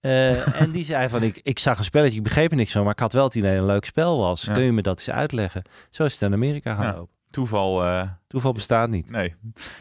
Eh, 0.00 0.60
en 0.60 0.70
die 0.70 0.82
zei 0.84 1.08
van, 1.08 1.22
ik, 1.22 1.40
ik 1.42 1.58
zag 1.58 1.78
een 1.78 1.84
spelletje, 1.84 2.16
ik 2.16 2.22
begreep 2.22 2.50
er 2.50 2.56
niks 2.56 2.72
van, 2.72 2.82
maar 2.82 2.92
ik 2.92 2.98
had 2.98 3.12
wel 3.12 3.24
het 3.24 3.34
idee 3.34 3.50
dat 3.50 3.58
het 3.58 3.68
een 3.68 3.74
leuk 3.74 3.84
spel 3.84 4.18
was. 4.18 4.42
Ja. 4.44 4.52
Kun 4.52 4.62
je 4.62 4.72
me 4.72 4.82
dat 4.82 4.98
eens 4.98 5.10
uitleggen? 5.10 5.62
Zo 5.90 6.04
is 6.04 6.12
het 6.12 6.22
in 6.22 6.32
Amerika 6.32 6.74
gaan 6.74 6.86
Ja. 6.86 6.94
lopen. 6.94 7.18
Toeval, 7.30 7.84
eh, 7.84 8.08
Toeval 8.26 8.52
bestaat 8.52 8.88
niet. 8.90 9.10
nee. 9.10 9.34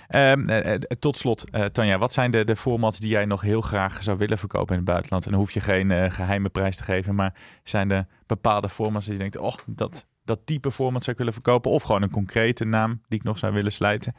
Ehm, 0.07 0.49
eh, 0.49 0.73
tot 0.99 1.17
slot, 1.17 1.49
eh, 1.49 1.65
Tanja, 1.65 1.97
wat 1.97 2.13
zijn 2.13 2.31
de, 2.31 2.43
de 2.43 2.55
formats 2.55 2.99
die 2.99 3.09
jij 3.09 3.25
nog 3.25 3.41
heel 3.41 3.61
graag 3.61 4.03
zou 4.03 4.17
willen 4.17 4.37
verkopen 4.37 4.69
in 4.71 4.75
het 4.81 4.85
buitenland? 4.89 5.25
En 5.25 5.31
dan 5.31 5.39
hoef 5.39 5.51
je 5.51 5.59
geen 5.59 5.91
eh, 5.91 6.11
geheime 6.11 6.49
prijs 6.49 6.75
te 6.75 6.83
geven, 6.83 7.15
maar 7.15 7.33
zijn 7.63 7.91
er 7.91 8.05
bepaalde 8.25 8.69
formats 8.69 9.05
die 9.05 9.13
je 9.13 9.19
denkt, 9.19 9.37
oh, 9.37 9.53
dat, 9.65 10.07
dat 10.23 10.39
type 10.45 10.71
format 10.71 11.01
zou 11.01 11.11
ik 11.11 11.17
willen 11.17 11.33
verkopen? 11.33 11.71
Of 11.71 11.83
gewoon 11.83 12.01
een 12.01 12.11
concrete 12.11 12.65
naam 12.65 13.01
die 13.07 13.19
ik 13.19 13.25
nog 13.25 13.37
zou 13.37 13.53
willen 13.53 13.71
slijten? 13.71 14.15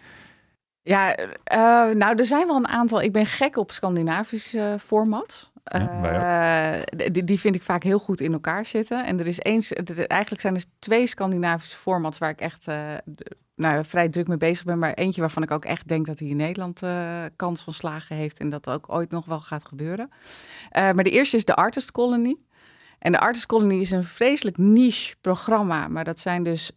Ja, 0.83 1.15
eh, 1.15 1.59
nou, 1.95 2.19
er 2.19 2.25
zijn 2.25 2.47
wel 2.47 2.57
een 2.57 2.69
aantal. 2.69 3.03
Ik 3.03 3.13
ben 3.13 3.27
gek 3.27 3.57
op 3.57 3.71
Scandinavische 3.73 4.77
formats. 4.81 5.50
Ja, 5.65 6.75
Eh, 6.75 6.83
die, 7.13 7.25
die 7.25 7.41
vind 7.41 7.55
ik 7.55 7.63
vaak 7.63 7.83
heel 7.83 7.99
goed 7.99 8.21
in 8.21 8.33
elkaar 8.33 8.67
zitten. 8.67 9.07
En 9.07 9.19
er 9.21 9.27
is 9.27 9.39
eens, 9.39 9.71
er- 9.71 10.07
eigenlijk 10.07 10.41
zijn 10.43 10.55
er 10.55 10.65
twee 10.79 11.07
Scandinavische 11.07 11.77
formats 11.77 12.19
waar 12.19 12.31
ik 12.31 12.41
echt 12.41 12.67
eh, 12.69 12.77
nou, 13.57 13.85
vrij 13.85 14.09
druk 14.09 14.29
mee 14.29 14.37
bezig 14.37 14.65
ben. 14.65 14.79
Maar 14.79 14.93
eentje 14.95 15.21
waarvan 15.21 15.43
ik 15.43 15.51
ook 15.51 15.65
echt 15.65 15.89
denk 15.89 16.07
dat 16.07 16.19
hij 16.19 16.29
in 16.29 16.37
Nederland 16.37 16.83
eh, 16.83 17.23
kans 17.37 17.63
van 17.63 17.73
slagen 17.73 18.17
heeft. 18.17 18.39
En 18.41 18.51
dat 18.51 18.69
ook 18.69 18.93
ooit 18.93 19.11
nog 19.11 19.25
wel 19.25 19.41
gaat 19.41 19.65
gebeuren. 19.65 20.11
Maar 20.73 21.05
de 21.05 21.11
eerste 21.11 21.37
is 21.37 21.45
de 21.45 21.55
Artist 21.55 21.93
Colony. 21.93 22.37
En 22.99 23.13
de 23.13 23.19
Artist 23.21 23.47
Colony 23.47 23.81
is 23.81 23.91
een 23.91 24.05
vreselijk 24.05 24.59
niche 24.59 25.15
programma. 25.21 25.89
Maar 25.89 26.05
dat 26.05 26.19
zijn 26.19 26.43
dus 26.43 26.71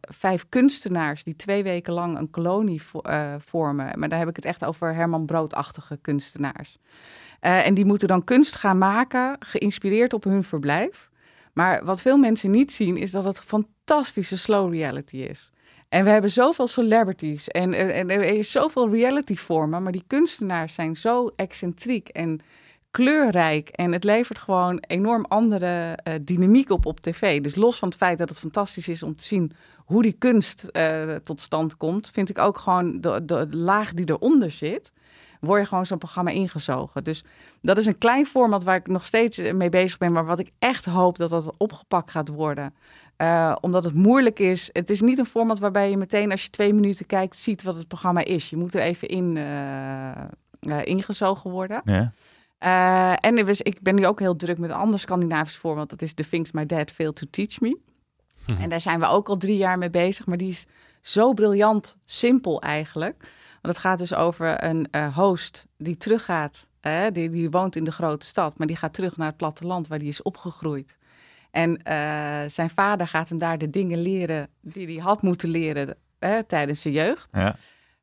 vijf 0.00 0.44
kunstenaars 0.48 1.24
die 1.24 1.36
twee 1.36 1.62
weken 1.62 1.92
lang 1.92 2.18
een 2.18 2.30
kolonie 2.30 2.82
vo- 2.82 3.02
vormen. 3.46 3.98
Maar 3.98 4.08
daar 4.08 4.18
heb 4.18 4.28
ik 4.28 4.36
het 4.36 4.44
echt 4.44 4.64
over 4.64 4.94
Herman 4.94 5.26
Broodachtige 5.26 5.96
kunstenaars. 6.02 6.78
Eh, 7.46 7.66
en 7.66 7.74
die 7.74 7.84
moeten 7.84 8.08
dan 8.08 8.24
kunst 8.24 8.54
gaan 8.54 8.78
maken, 8.78 9.36
geïnspireerd 9.38 10.12
op 10.12 10.24
hun 10.24 10.44
verblijf. 10.44 11.08
Maar 11.52 11.84
wat 11.84 12.00
veel 12.02 12.16
mensen 12.16 12.50
niet 12.50 12.72
zien, 12.72 12.96
is 12.96 13.10
dat 13.10 13.24
het 13.24 13.38
fantastische 13.40 14.38
slow 14.38 14.72
reality 14.74 15.16
is. 15.16 15.50
En 15.88 16.04
we 16.04 16.10
hebben 16.10 16.30
zoveel 16.30 16.66
celebrities 16.66 17.48
en, 17.48 17.74
er- 17.74 18.22
is 18.22 18.50
zoveel 18.52 18.90
reality 18.90 19.36
vormen, 19.36 19.82
maar 19.82 19.92
die 19.92 20.04
kunstenaars 20.06 20.74
zijn 20.74 20.96
zo 20.96 21.30
excentriek 21.36 22.08
en 22.08 22.40
kleurrijk. 22.90 23.68
En 23.68 23.92
het 23.92 24.04
levert 24.04 24.38
gewoon 24.38 24.78
enorm 24.86 25.24
andere 25.24 25.98
eh, 26.02 26.14
dynamiek 26.22 26.70
op 26.70 26.86
op 26.86 27.00
tv. 27.00 27.40
Dus 27.40 27.54
los 27.54 27.78
van 27.78 27.88
het 27.88 27.96
feit 27.96 28.18
dat 28.18 28.28
het 28.28 28.38
fantastisch 28.38 28.88
is 28.88 29.02
om 29.02 29.16
te 29.16 29.24
zien 29.24 29.52
hoe 29.76 30.02
die 30.02 30.16
kunst 30.18 30.62
eh, 30.62 31.14
tot 31.14 31.40
stand 31.40 31.76
komt, 31.76 32.10
vind 32.12 32.28
ik 32.28 32.38
ook 32.38 32.58
gewoon 32.58 33.00
de 33.00 33.46
laag 33.50 33.92
die 33.94 34.10
eronder 34.10 34.50
zit, 34.50 34.92
word 35.40 35.60
je 35.60 35.66
gewoon 35.66 35.86
zo'n 35.86 35.98
programma 35.98 36.30
ingezogen. 36.30 37.04
Dus 37.04 37.24
dat 37.60 37.78
is 37.78 37.86
een 37.86 37.98
klein 37.98 38.26
format 38.26 38.62
waar 38.62 38.76
ik 38.76 38.86
nog 38.86 39.04
steeds 39.04 39.38
mee 39.38 39.68
bezig 39.68 39.98
ben, 39.98 40.12
maar 40.12 40.26
wat 40.26 40.38
ik 40.38 40.50
echt 40.58 40.84
hoop 40.84 41.18
dat 41.18 41.30
dat 41.30 41.54
opgepakt 41.56 42.10
gaat 42.10 42.28
worden. 42.28 42.74
Eh, 43.16 43.56
omdat 43.60 43.84
het 43.84 43.94
moeilijk 43.94 44.38
is. 44.38 44.70
Het 44.72 44.90
is 44.90 45.00
niet 45.00 45.18
een 45.18 45.26
format 45.26 45.58
waarbij 45.58 45.90
je 45.90 45.96
meteen 45.96 46.30
als 46.30 46.42
je 46.42 46.50
twee 46.50 46.74
minuten 46.74 47.06
kijkt 47.06 47.38
ziet 47.38 47.62
wat 47.62 47.74
het 47.74 47.88
programma 47.88 48.24
is. 48.24 48.50
Je 48.50 48.56
moet 48.56 48.74
er 48.74 48.80
even 48.80 49.08
in 49.08 49.36
eh, 49.36 50.10
eh, 50.10 50.84
ingezogen 50.84 51.50
worden. 51.50 51.82
Ja. 51.84 52.12
En 53.20 53.38
ik 53.58 53.82
ben 53.82 53.94
nu 53.94 54.06
ook 54.06 54.18
heel 54.18 54.36
druk 54.36 54.58
met 54.58 54.70
een 54.70 54.76
ander 54.76 55.00
Scandinavisch 55.00 55.56
voorbeeld. 55.56 55.90
Dat 55.90 56.02
is 56.02 56.14
The 56.14 56.28
Things 56.28 56.52
My 56.52 56.66
Dad 56.66 56.90
Failed 56.90 57.16
to 57.16 57.26
Teach 57.30 57.60
Me. 57.60 57.78
En 58.58 58.68
daar 58.68 58.80
zijn 58.80 59.00
we 59.00 59.06
ook 59.06 59.28
al 59.28 59.36
drie 59.36 59.56
jaar 59.56 59.78
mee 59.78 59.90
bezig. 59.90 60.26
Maar 60.26 60.36
die 60.36 60.48
is 60.48 60.66
zo 61.00 61.32
briljant 61.32 61.96
simpel 62.04 62.62
eigenlijk. 62.62 63.28
Want 63.66 63.78
het 63.78 63.86
gaat 63.86 63.98
dus 63.98 64.14
over 64.14 64.64
een 64.64 64.88
eh, 64.90 65.16
host 65.16 65.66
die 65.78 65.96
teruggaat. 65.96 66.66
eh, 66.80 67.04
die, 67.12 67.28
die 67.28 67.50
woont 67.50 67.76
in 67.76 67.84
de 67.84 67.92
grote 67.92 68.26
stad, 68.26 68.58
maar 68.58 68.66
die 68.66 68.76
gaat 68.76 68.94
terug 68.94 69.16
naar 69.16 69.26
het 69.26 69.36
platteland 69.36 69.88
waar 69.88 69.98
die 69.98 70.08
is 70.08 70.22
opgegroeid. 70.22 70.96
En 71.50 71.82
eh, 71.82 72.48
zijn 72.48 72.70
vader 72.70 73.08
gaat 73.08 73.28
hem 73.28 73.38
daar 73.38 73.58
de 73.58 73.70
dingen 73.70 74.02
leren 74.02 74.48
die 74.60 74.86
hij 74.86 75.02
had 75.04 75.22
moeten 75.22 75.48
leren 75.48 75.96
tijdens 76.46 76.80
zijn 76.80 76.94
jeugd. 76.94 77.28
Ja. 77.32 77.56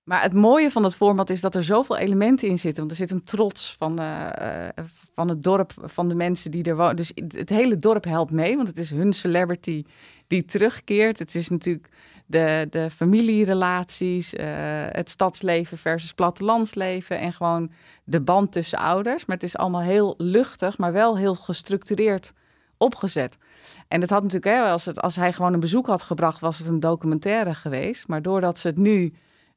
Maar 0.04 0.22
het 0.22 0.34
mooie 0.34 0.72
van 0.72 0.84
het 0.84 0.96
format 0.96 1.30
is 1.30 1.42
dat 1.42 1.56
er 1.56 1.64
zoveel 1.64 1.98
elementen 1.98 2.48
in 2.48 2.60
zitten. 2.60 2.80
Want 2.80 2.92
er 2.92 2.98
zit 2.98 3.12
een 3.12 3.24
trots 3.24 3.76
van, 3.78 4.00
eh, 4.00 4.68
van 5.14 5.30
het 5.30 5.44
dorp, 5.44 5.74
van 5.84 6.08
de 6.08 6.16
mensen 6.16 6.52
die 6.52 6.64
er 6.64 6.76
wonen. 6.76 6.96
Dus 6.96 7.12
het 7.28 7.50
hele 7.50 7.78
dorp 7.78 8.04
helpt 8.04 8.32
mee, 8.32 8.56
want 8.56 8.68
het 8.68 8.78
is 8.78 8.92
hun 8.92 9.14
celebrity 9.14 9.84
die 10.28 10.46
terugkeert. 10.46 11.20
Het 11.20 11.36
is 11.36 11.50
natuurlijk 11.50 11.90
de, 12.26 12.68
de 12.70 12.90
familierelaties, 12.90 14.34
eh, 14.34 14.46
het 14.90 15.10
stadsleven 15.10 15.78
versus 15.78 16.14
plattelandsleven. 16.14 17.20
En 17.20 17.34
gewoon 17.34 17.72
de 18.04 18.22
band 18.22 18.52
tussen 18.52 18.80
ouders. 18.80 19.26
Maar 19.26 19.36
het 19.36 19.46
is 19.46 19.58
allemaal 19.58 19.82
heel 19.82 20.14
luchtig, 20.18 20.78
maar 20.78 20.92
wel 20.92 21.18
heel 21.18 21.36
gestructureerd 21.36 22.34
opgezet. 22.78 23.38
En 23.88 24.02
het 24.02 24.10
had 24.10 24.24
natuurlijk, 24.24 24.56
hè, 24.56 24.62
als, 24.62 24.86
het, 24.86 25.02
als 25.02 25.16
hij 25.16 25.34
gewoon 25.34 25.54
een 25.54 25.60
bezoek 25.60 25.88
had 25.88 26.04
gebracht, 26.04 26.40
was 26.40 26.60
het 26.60 26.68
een 26.68 26.80
documentaire 26.80 27.54
geweest. 27.54 28.08
Maar 28.08 28.22
doordat 28.22 28.60
ze 28.60 28.68
het 28.68 28.78
nu 28.78 29.14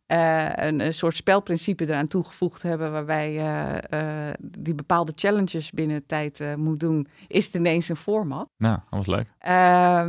eh, 0.07 0.47
een, 0.55 0.81
een 0.81 0.95
soort 0.95 1.17
spelprincipe 1.17 1.89
eraan 1.89 2.09
toegevoegd 2.09 2.63
hebben, 2.63 2.93
waarbij 2.93 3.33
je 3.33 3.81
eh, 3.91 4.01
die 4.41 4.75
bepaalde 4.75 5.13
challenges 5.15 5.71
binnen 5.71 6.07
tijd 6.07 6.41
eh, 6.41 6.55
moet 6.55 6.81
doen, 6.81 7.09
is 7.29 7.45
het 7.45 7.55
ineens 7.55 7.89
een 7.89 7.97
format. 7.97 8.49
Nou, 8.57 8.79
dat 8.91 8.99
was 9.05 9.07
leuk. 9.07 9.27
Uh, 9.47 9.53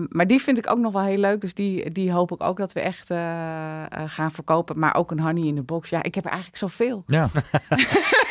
maar 0.09 0.27
die 0.27 0.41
vind 0.41 0.57
ik 0.57 0.69
ook 0.69 0.77
nog 0.77 0.93
wel 0.93 1.01
heel 1.01 1.17
leuk. 1.17 1.41
Dus 1.41 1.53
die, 1.53 1.91
die 1.91 2.11
hoop 2.11 2.31
ik 2.31 2.43
ook 2.43 2.57
dat 2.57 2.73
we 2.73 2.79
echt 2.79 3.09
uh, 3.09 3.17
uh, 3.17 3.83
gaan 4.05 4.31
verkopen. 4.31 4.79
Maar 4.79 4.95
ook 4.95 5.11
een 5.11 5.19
honey 5.19 5.47
in 5.47 5.55
de 5.55 5.63
box. 5.63 5.89
Ja, 5.89 6.03
ik 6.03 6.15
heb 6.15 6.23
er 6.23 6.31
eigenlijk 6.31 6.59
zoveel. 6.59 7.03
Ja. 7.07 7.29
en, 7.69 7.79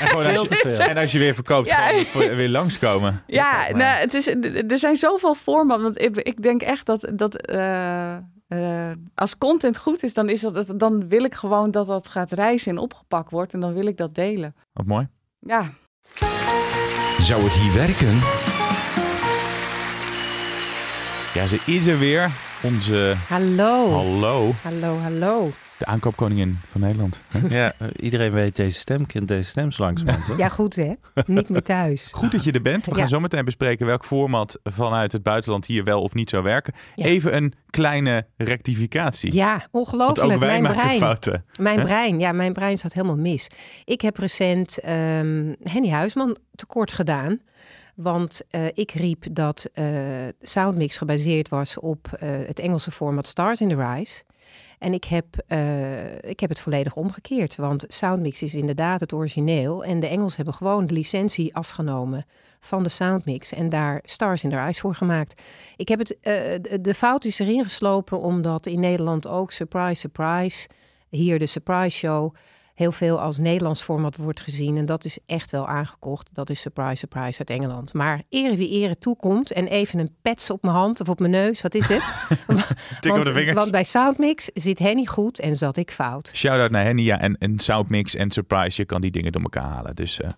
gewoon 0.08 0.26
als 0.26 0.48
je, 0.48 0.82
en 0.82 0.96
als 0.96 1.12
je 1.12 1.18
weer 1.18 1.34
verkoopt, 1.34 1.68
ja. 1.68 1.76
gewoon 1.76 2.36
weer 2.36 2.48
langskomen. 2.48 3.22
Ja, 3.26 3.68
nou, 3.70 4.00
het 4.00 4.14
is, 4.14 4.26
er 4.68 4.78
zijn 4.78 4.96
zoveel 4.96 5.34
vormen. 5.34 5.82
Want 5.82 6.00
ik, 6.00 6.16
ik 6.16 6.42
denk 6.42 6.62
echt 6.62 6.86
dat, 6.86 7.12
dat 7.14 7.34
uh, 8.48 8.90
als 9.14 9.38
content 9.38 9.78
goed 9.78 10.02
is, 10.02 10.14
dan, 10.14 10.28
is 10.28 10.40
dat, 10.40 10.74
dan 10.76 11.08
wil 11.08 11.24
ik 11.24 11.34
gewoon 11.34 11.70
dat 11.70 11.86
dat 11.86 12.08
gaat 12.08 12.32
reizen 12.32 12.70
en 12.70 12.78
opgepakt 12.78 13.30
wordt. 13.30 13.52
En 13.52 13.60
dan 13.60 13.74
wil 13.74 13.86
ik 13.86 13.96
dat 13.96 14.14
delen. 14.14 14.54
Wat 14.72 14.86
mooi. 14.86 15.08
Ja. 15.40 15.72
Zou 17.20 17.42
het 17.42 17.54
hier 17.54 17.72
werken? 17.72 18.18
Ja, 21.34 21.46
ze 21.46 21.62
is 21.66 21.86
er 21.86 21.98
weer. 21.98 22.30
Onze... 22.62 23.14
Hallo. 23.28 23.90
Hallo. 23.90 24.52
Hallo, 24.62 24.98
hallo. 24.98 25.50
De 25.78 25.84
aankoopkoningin 25.86 26.58
van 26.70 26.80
Nederland. 26.80 27.22
Ja, 27.48 27.72
iedereen 27.96 28.32
weet 28.32 28.56
deze 28.56 28.78
stem, 28.78 29.06
kent 29.06 29.28
deze 29.28 29.50
stem 29.50 29.70
zo 29.70 29.82
langzamerhand. 29.82 30.38
Ja, 30.38 30.48
goed 30.48 30.76
hè? 30.76 30.92
Niet 31.26 31.48
meer 31.48 31.62
thuis. 31.62 32.08
Goed 32.12 32.32
dat 32.32 32.44
je 32.44 32.52
er 32.52 32.62
bent. 32.62 32.84
We 32.86 32.90
gaan 32.94 33.00
Ja. 33.00 33.06
zo 33.08 33.20
meteen 33.20 33.44
bespreken 33.44 33.86
welk 33.86 34.04
format 34.04 34.58
vanuit 34.64 35.12
het 35.12 35.22
buitenland 35.22 35.66
hier 35.66 35.84
wel 35.84 36.02
of 36.02 36.14
niet 36.14 36.30
zou 36.30 36.42
werken. 36.42 36.74
Ja. 36.94 37.04
Even 37.04 37.36
een 37.36 37.52
kleine 37.70 38.26
rectificatie. 38.36 39.34
Ja, 39.34 39.50
Want 39.52 39.64
ook 39.64 39.80
ongelooflijk. 39.86 40.38
wij 40.38 40.48
Mijn 40.48 40.62
maken 40.62 40.80
brein. 40.82 40.98
fouten. 40.98 41.44
Mijn 41.60 41.78
Hè? 41.78 41.84
brein, 41.84 42.20
ja, 42.20 42.32
mijn 42.32 42.52
brein 42.52 42.78
zat 42.78 42.92
helemaal 42.92 43.16
mis. 43.18 43.48
Ik 43.84 44.00
heb 44.00 44.16
recent 44.16 44.78
ehm, 44.78 45.52
Henny 45.62 45.88
Huisman 45.90 46.36
tekort 46.54 46.92
gedaan. 46.92 47.40
Want 47.94 48.40
eh, 48.50 48.66
ik 48.72 48.90
riep 48.90 49.24
dat 49.30 49.68
eh, 49.72 49.84
Soundmix 50.42 50.96
gebaseerd 50.96 51.48
was 51.48 51.78
op 51.78 52.08
eh, 52.12 52.28
het 52.46 52.58
Engelse 52.58 52.90
format 52.90 53.26
Stars 53.26 53.60
in 53.60 53.68
the 53.68 53.86
Rise. 53.94 54.22
En 54.78 54.92
ik 54.92 55.04
heb, 55.04 55.26
eh, 55.46 56.14
ik 56.14 56.40
heb 56.40 56.48
het 56.48 56.60
volledig 56.60 56.96
omgekeerd. 56.96 57.56
Want 57.56 57.84
Soundmix 57.88 58.42
is 58.42 58.54
inderdaad 58.54 59.00
het 59.00 59.12
origineel. 59.12 59.84
En 59.84 60.00
de 60.00 60.06
Engels 60.06 60.36
hebben 60.36 60.54
gewoon 60.54 60.86
de 60.86 60.94
licentie 60.94 61.54
afgenomen 61.54 62.26
van 62.60 62.82
de 62.82 62.88
Soundmix. 62.88 63.52
En 63.52 63.68
daar 63.68 64.00
Stars 64.04 64.44
in 64.44 64.50
the 64.50 64.60
Rise 64.60 64.80
voor 64.80 64.94
gemaakt. 64.94 65.42
Ik 65.76 65.88
heb 65.88 65.98
het, 65.98 66.20
eh, 66.20 66.34
de 66.80 66.94
fout 66.94 67.24
is 67.24 67.38
erin 67.38 67.64
geslopen 67.64 68.20
omdat 68.20 68.66
in 68.66 68.80
Nederland 68.80 69.26
ook 69.26 69.52
Surprise 69.52 69.94
Surprise, 69.94 70.68
hier 71.08 71.38
de 71.38 71.46
Surprise 71.46 71.98
Show, 71.98 72.34
heel 72.76 72.92
veel 72.92 73.20
als 73.20 73.38
Nederlands 73.38 73.82
format 73.82 74.16
wordt 74.16 74.40
gezien. 74.40 74.76
En 74.76 74.86
dat 74.86 75.04
is 75.04 75.18
echt 75.26 75.50
wel 75.50 75.68
aangekocht. 75.68 76.28
Dat 76.32 76.50
is 76.50 76.60
Surprise 76.60 76.96
Surprise 76.96 77.38
uit 77.38 77.50
Engeland. 77.50 77.94
Maar 77.94 78.22
ere 78.28 78.56
wie 78.56 78.68
ere 78.70 78.98
toekomt 78.98 79.50
en 79.52 79.66
even 79.66 79.98
een 79.98 80.14
pets 80.22 80.50
op 80.50 80.62
mijn 80.62 80.74
hand 80.74 81.00
of 81.00 81.08
op 81.08 81.18
mijn 81.18 81.30
neus, 81.30 81.62
wat 81.62 81.74
is 81.74 81.88
het? 81.88 82.14
Tik 83.00 83.12
op 83.12 83.22
de 83.22 83.32
vingers. 83.32 83.56
want 83.56 83.70
bij 83.70 83.84
Soundmix 83.84 84.50
zit 84.54 84.78
Henny 84.78 85.06
goed 85.06 85.38
en 85.38 85.56
zat 85.56 85.76
ik 85.76 85.90
fout. 85.90 86.30
Shout-out 86.34 86.70
naar 86.70 86.84
Henny. 86.84 87.02
Ja, 87.02 87.20
en, 87.20 87.38
en 87.38 87.58
Soundmix 87.58 88.14
en 88.14 88.30
Surprise. 88.30 88.80
Je 88.80 88.86
kan 88.86 89.00
die 89.00 89.10
dingen 89.10 89.32
door 89.32 89.42
elkaar 89.42 89.72
halen. 89.72 89.94
Dus 89.94 90.20
eh 90.20 90.30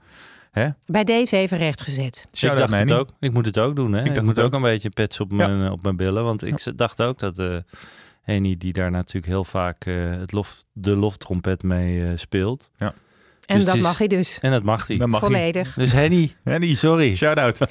hè? 0.51 0.68
Bij 0.86 1.05
deze 1.05 1.36
even 1.36 1.59
rechtgezet. 1.59 2.26
Ik 2.30 2.39
Shout-out 2.39 2.70
dacht 2.70 2.82
het 2.82 2.93
ook. 2.93 3.09
Ik 3.20 3.32
moet 3.32 3.47
het 3.47 3.59
ook 3.59 3.76
doen. 3.76 3.93
Hè? 3.93 3.99
Ik, 4.05 4.14
dacht 4.14 4.26
moet 4.26 4.36
het 4.36 4.45
ook 4.45 4.45
ook. 4.47 4.55
een 4.55 4.62
beetje 4.62 4.91
pets 4.91 5.20
op 5.20 5.32
mijn, 5.32 5.70
op 5.70 5.82
mijn 5.82 5.97
billen. 5.97 6.24
Want 6.24 6.45
ik 6.45 6.78
dacht 6.78 7.03
ook 7.03 7.18
dat 7.18 7.39
eh 7.39 7.57
Henny, 8.33 8.57
die 8.57 8.72
daar 8.72 8.91
natuurlijk 8.91 9.26
heel 9.26 9.45
vaak 9.45 9.85
eh, 9.85 9.95
het 10.11 10.33
lof, 10.33 10.64
de 10.72 10.97
loftrompet 10.97 11.62
mee 11.62 12.03
eh, 12.05 12.11
speelt. 12.16 12.70
En 12.79 12.93
Dus 13.57 13.64
dat 13.64 13.74
is- 13.74 13.81
mag 13.81 13.99
hij 13.99 14.07
dus. 14.07 14.39
En 14.41 14.51
dat 14.51 14.62
mag 14.62 14.87
hij. 14.87 14.97
Dan 14.97 15.11
mag 15.11 15.20
hij. 15.20 15.29
Volledig. 15.31 15.74
Dus 15.74 15.93
Henny, 15.93 16.33
Henny, 16.45 16.74
sorry. 16.74 17.14
shout-out. 17.16 17.59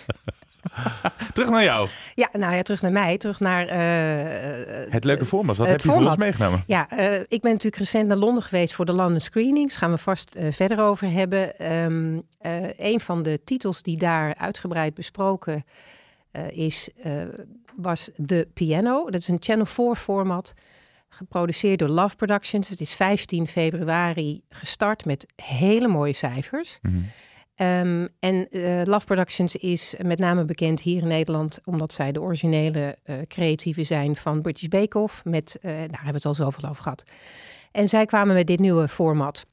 Terug 1.34 1.50
naar 1.50 1.64
jou. 1.64 1.88
Ja, 2.16 2.30
nou 2.34 2.56
ja, 2.56 2.62
terug 2.62 2.82
naar 2.82 2.92
mij. 2.92 3.18
Terug 3.18 3.40
naar... 3.40 3.66
eh, 3.68 4.92
Het 4.92 5.04
leuke 5.04 5.26
format. 5.26 5.58
Wat 5.58 5.68
het 5.68 5.76
heb 5.84 5.92
je 5.94 5.98
voor 6.00 6.08
ons 6.12 6.18
meegenomen? 6.24 6.64
Ja, 6.68 6.90
eh, 6.90 7.14
ik 7.28 7.42
ben 7.42 7.52
natuurlijk 7.52 7.76
recent 7.78 8.08
naar 8.08 8.18
Londen 8.18 8.44
geweest 8.44 8.74
voor 8.74 8.86
de 8.86 8.94
London 8.94 9.20
Screenings. 9.20 9.78
Gaan 9.78 9.92
we 9.92 9.98
vast 9.98 10.36
verder 10.52 10.80
over 10.82 11.12
hebben. 11.12 11.58
Ehm 11.60 12.20
eh, 12.40 12.54
een 12.78 13.00
van 13.00 13.24
de 13.24 13.42
titels 13.44 13.82
die 13.82 13.98
daar 13.98 14.36
uitgebreid 14.36 14.94
besproken 14.94 15.66
eh, 16.32 16.42
is, 16.50 16.90
eh, 17.04 17.12
was 17.78 18.10
The 18.26 18.48
Piano. 18.54 19.10
Dat 19.10 19.22
is 19.22 19.28
een 19.28 19.38
Channel 19.40 19.66
4 19.66 19.96
format, 19.96 20.54
geproduceerd 21.10 21.80
door 21.80 21.90
Love 21.90 22.16
Productions. 22.16 22.70
Het 22.70 22.82
is 22.82 22.94
15 22.94 23.48
februari 23.48 24.42
gestart 24.50 25.06
met 25.06 25.26
hele 25.36 25.88
mooie 25.88 26.14
cijfers. 26.14 26.80
Ehm, 27.56 28.08
en 28.20 28.50
eh, 28.50 28.82
Love 28.86 29.06
Productions 29.06 29.56
is 29.56 29.96
met 30.02 30.20
name 30.20 30.46
bekend 30.46 30.82
hier 30.82 31.02
in 31.02 31.08
Nederland 31.08 31.60
omdat 31.66 31.94
zij 31.94 32.12
de 32.12 32.22
originele 32.22 32.98
eh 33.04 33.16
creatieven 33.28 33.86
zijn 33.86 34.16
van 34.16 34.42
British 34.42 34.68
Bake 34.68 35.00
Off. 35.00 35.26
Met, 35.26 35.58
eh, 35.62 35.72
daar 35.72 35.80
hebben 35.80 36.06
we 36.06 36.14
het 36.14 36.26
al 36.26 36.34
zoveel 36.34 36.70
over 36.70 36.84
gehad. 36.84 37.04
En 37.72 37.90
zij 37.90 38.06
kwamen 38.06 38.36
met 38.36 38.48
dit 38.48 38.60
nieuwe 38.60 38.88
format. 38.88 39.46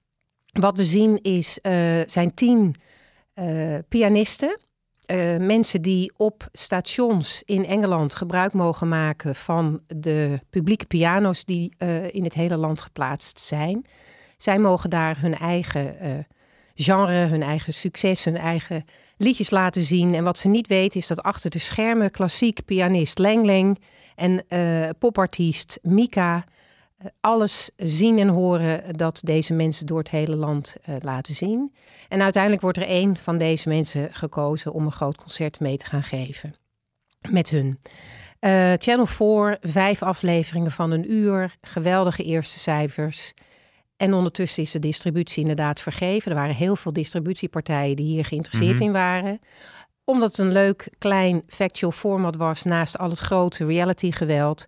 Wat 0.53 0.77
we 0.77 0.85
zien 0.85 1.19
is, 1.23 1.59
zijn 2.07 2.35
tien 2.35 2.75
pianisten. 3.89 4.59
Eh, 5.07 5.37
mensen 5.37 5.83
die 5.83 6.13
op 6.17 6.49
stations 6.53 7.43
in 7.43 7.67
Engeland 7.67 8.15
gebruik 8.15 8.53
mogen 8.53 8.89
maken 8.89 9.35
van 9.35 9.81
de 9.87 10.41
publieke 10.51 10.87
piano's 10.87 11.45
die 11.45 11.75
eh, 11.79 12.15
in 12.15 12.25
het 12.25 12.35
hele 12.35 12.57
land 12.57 12.81
geplaatst 12.81 13.41
zijn. 13.41 13.85
Zij 14.37 14.59
mogen 14.59 14.91
daar 14.91 15.21
hun 15.21 15.35
eigen 15.35 15.99
eh, 15.99 16.13
genre, 16.75 17.27
hun 17.27 17.43
eigen 17.43 17.75
succes, 17.75 18.25
hun 18.25 18.37
eigen 18.37 18.85
liedjes 19.17 19.51
laten 19.51 19.83
zien. 19.83 20.15
En 20.15 20.25
wat 20.25 20.39
ze 20.39 20.49
niet 20.49 20.67
weten 20.67 21.01
is 21.01 21.07
dat 21.07 21.23
achter 21.23 21.51
de 21.51 21.59
schermen 21.59 22.11
klassiek 22.11 22.65
pianist 22.65 23.19
Leng 23.19 23.45
Leng 23.47 23.79
en 24.15 24.45
popartiest 24.99 25.79
Mika 25.83 26.45
alles 27.21 27.71
zien 27.77 28.19
en 28.19 28.29
horen 28.29 28.97
dat 28.97 29.21
deze 29.25 29.53
mensen 29.55 29.87
door 29.87 29.99
het 29.99 30.11
hele 30.11 30.37
land 30.37 30.77
eh, 30.83 30.95
laten 30.99 31.35
zien. 31.35 31.75
En 32.09 32.23
uiteindelijk 32.23 32.63
wordt 32.63 32.79
er 32.79 32.87
één 32.87 33.17
van 33.17 33.39
deze 33.39 33.69
mensen 33.69 34.15
gekozen 34.15 34.73
om 34.73 34.85
een 34.85 34.93
groot 34.93 35.17
concert 35.17 35.61
mee 35.61 35.77
te 35.77 35.87
gaan 35.87 36.03
geven. 36.03 36.55
Met 37.31 37.51
hun. 37.51 37.79
Eh, 38.39 38.73
Channel 38.77 39.07
4, 39.07 39.59
vijf 39.61 40.03
afleveringen 40.03 40.71
van 40.71 40.91
een 40.91 41.13
uur, 41.13 41.57
geweldige 41.61 42.23
eerste 42.23 42.59
cijfers. 42.59 43.33
En 43.97 44.15
ondertussen 44.15 44.63
is 44.63 44.71
de 44.71 44.79
distributie 44.79 45.41
inderdaad 45.41 45.81
vergeven. 45.81 46.31
Er 46.31 46.37
waren 46.37 46.55
heel 46.55 46.77
veel 46.77 46.93
distributiepartijen 46.93 47.97
die 47.97 48.07
hier 48.07 48.25
geïnteresseerd 48.25 48.81
in 48.81 48.93
waren. 48.93 49.41
Omdat 50.05 50.29
het 50.29 50.39
een 50.39 50.53
leuk, 50.53 50.89
klein, 50.99 51.43
factual 51.47 51.93
format 51.93 52.37
was 52.37 52.63
naast 52.63 52.99
al 52.99 53.11
het 53.11 53.19
grote 53.19 53.67
reality 53.67 54.11
geweld. 54.11 54.67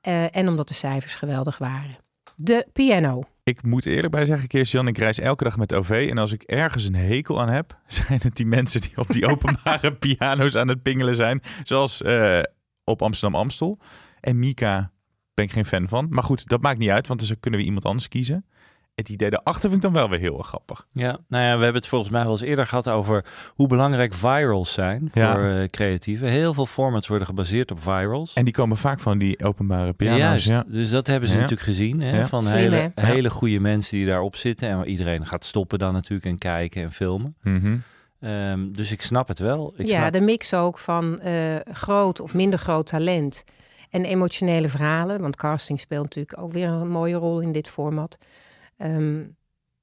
Eh, 0.00 0.36
en 0.36 0.48
omdat 0.48 0.68
de 0.68 0.74
cijfers 0.74 1.14
geweldig 1.14 1.58
waren. 1.58 1.98
De 2.36 2.66
piano. 2.72 3.22
Ik 3.42 3.62
moet 3.62 3.86
eerlijk 3.86 4.12
bij 4.12 4.24
zeggen, 4.24 4.48
Kirsten, 4.48 4.86
ik 4.86 4.98
reis 4.98 5.18
elke 5.18 5.44
dag 5.44 5.56
met 5.56 5.74
OV. 5.74 6.06
En 6.10 6.18
als 6.18 6.32
ik 6.32 6.42
ergens 6.42 6.84
een 6.84 6.94
hekel 6.94 7.40
aan 7.40 7.48
heb, 7.48 7.78
zijn 7.86 8.20
het 8.22 8.36
die 8.36 8.46
mensen 8.46 8.80
die 8.80 8.96
op 8.96 9.08
die 9.08 9.26
openbare 9.32 9.94
piano's 9.94 10.56
aan 10.56 10.68
het 10.68 10.82
pingelen 10.82 11.14
zijn. 11.14 11.42
Zoals 11.62 12.02
eh, 12.02 12.42
op 12.84 13.02
Amsterdam 13.02 13.40
Amstel. 13.40 13.78
En 14.20 14.38
Mika 14.38 14.92
ben 15.34 15.44
ik 15.44 15.52
geen 15.52 15.64
fan 15.64 15.88
van. 15.88 16.06
Maar 16.10 16.24
goed, 16.24 16.48
dat 16.48 16.62
maakt 16.62 16.78
niet 16.78 16.90
uit, 16.90 17.06
want 17.06 17.28
dan 17.28 17.40
kunnen 17.40 17.60
we 17.60 17.66
iemand 17.66 17.84
anders 17.84 18.08
kiezen. 18.08 18.46
Het 18.94 19.08
idee 19.08 19.30
daarachter 19.30 19.70
vind 19.70 19.74
ik 19.74 19.80
dan 19.82 19.92
wel 19.92 20.08
weer 20.10 20.18
heel 20.18 20.38
erg 20.38 20.46
grappig. 20.46 20.86
Ja, 20.92 21.18
nou 21.28 21.44
ja, 21.44 21.56
we 21.56 21.62
hebben 21.62 21.80
het 21.80 21.86
volgens 21.86 22.10
mij 22.10 22.22
wel 22.22 22.30
eens 22.30 22.40
eerder 22.40 22.66
gehad 22.66 22.88
over 22.88 23.24
hoe 23.54 23.66
belangrijk 23.68 24.14
virals 24.14 24.72
zijn 24.72 25.10
voor 25.10 25.22
Ja. 25.22 25.60
eh, 25.62 25.68
creatieven. 25.68 26.28
Heel 26.28 26.54
veel 26.54 26.66
formats 26.66 27.08
worden 27.08 27.26
gebaseerd 27.26 27.70
op 27.70 27.82
virals. 27.82 28.34
En 28.34 28.44
die 28.44 28.52
komen 28.54 28.76
vaak 28.76 29.00
van 29.00 29.18
die 29.18 29.44
openbare 29.44 29.92
piano's. 29.92 30.18
Juist, 30.18 30.46
Ja. 30.46 30.64
dus 30.66 30.90
dat 30.90 31.06
hebben 31.06 31.28
ze 31.28 31.34
Ja. 31.34 31.40
natuurlijk 31.40 31.68
gezien. 31.68 32.00
Hè, 32.00 32.16
Ja. 32.18 32.26
Van 32.26 32.42
Slim, 32.42 32.56
hele, 32.56 32.92
hè? 32.94 33.06
hele 33.06 33.30
goede 33.30 33.60
mensen 33.60 33.96
die 33.96 34.06
daarop 34.06 34.36
zitten. 34.36 34.68
En 34.68 34.86
iedereen 34.88 35.26
gaat 35.26 35.44
stoppen 35.44 35.78
dan 35.78 35.92
natuurlijk 35.92 36.26
en 36.28 36.38
kijken 36.38 36.82
en 36.82 36.92
filmen. 36.92 37.36
Mhm. 37.42 37.76
Ehm, 38.20 38.72
dus 38.72 38.90
ik 38.92 39.02
snap 39.02 39.28
het 39.28 39.38
wel. 39.38 39.74
Ik 39.76 39.86
ja, 39.86 39.98
snap- 40.00 40.12
de 40.12 40.20
mix 40.20 40.54
ook 40.54 40.78
van 40.78 41.20
eh, 41.20 41.32
groot 41.72 42.20
of 42.20 42.34
minder 42.34 42.58
groot 42.58 42.86
talent 42.86 43.44
en 43.90 44.04
emotionele 44.04 44.68
verhalen. 44.68 45.20
Want 45.20 45.36
casting 45.36 45.80
speelt 45.80 46.02
natuurlijk 46.04 46.38
ook 46.42 46.52
weer 46.52 46.68
een 46.68 46.88
mooie 46.90 47.14
rol 47.16 47.40
in 47.40 47.52
dit 47.52 47.68
format. 47.68 48.18
Ehm, 48.80 49.22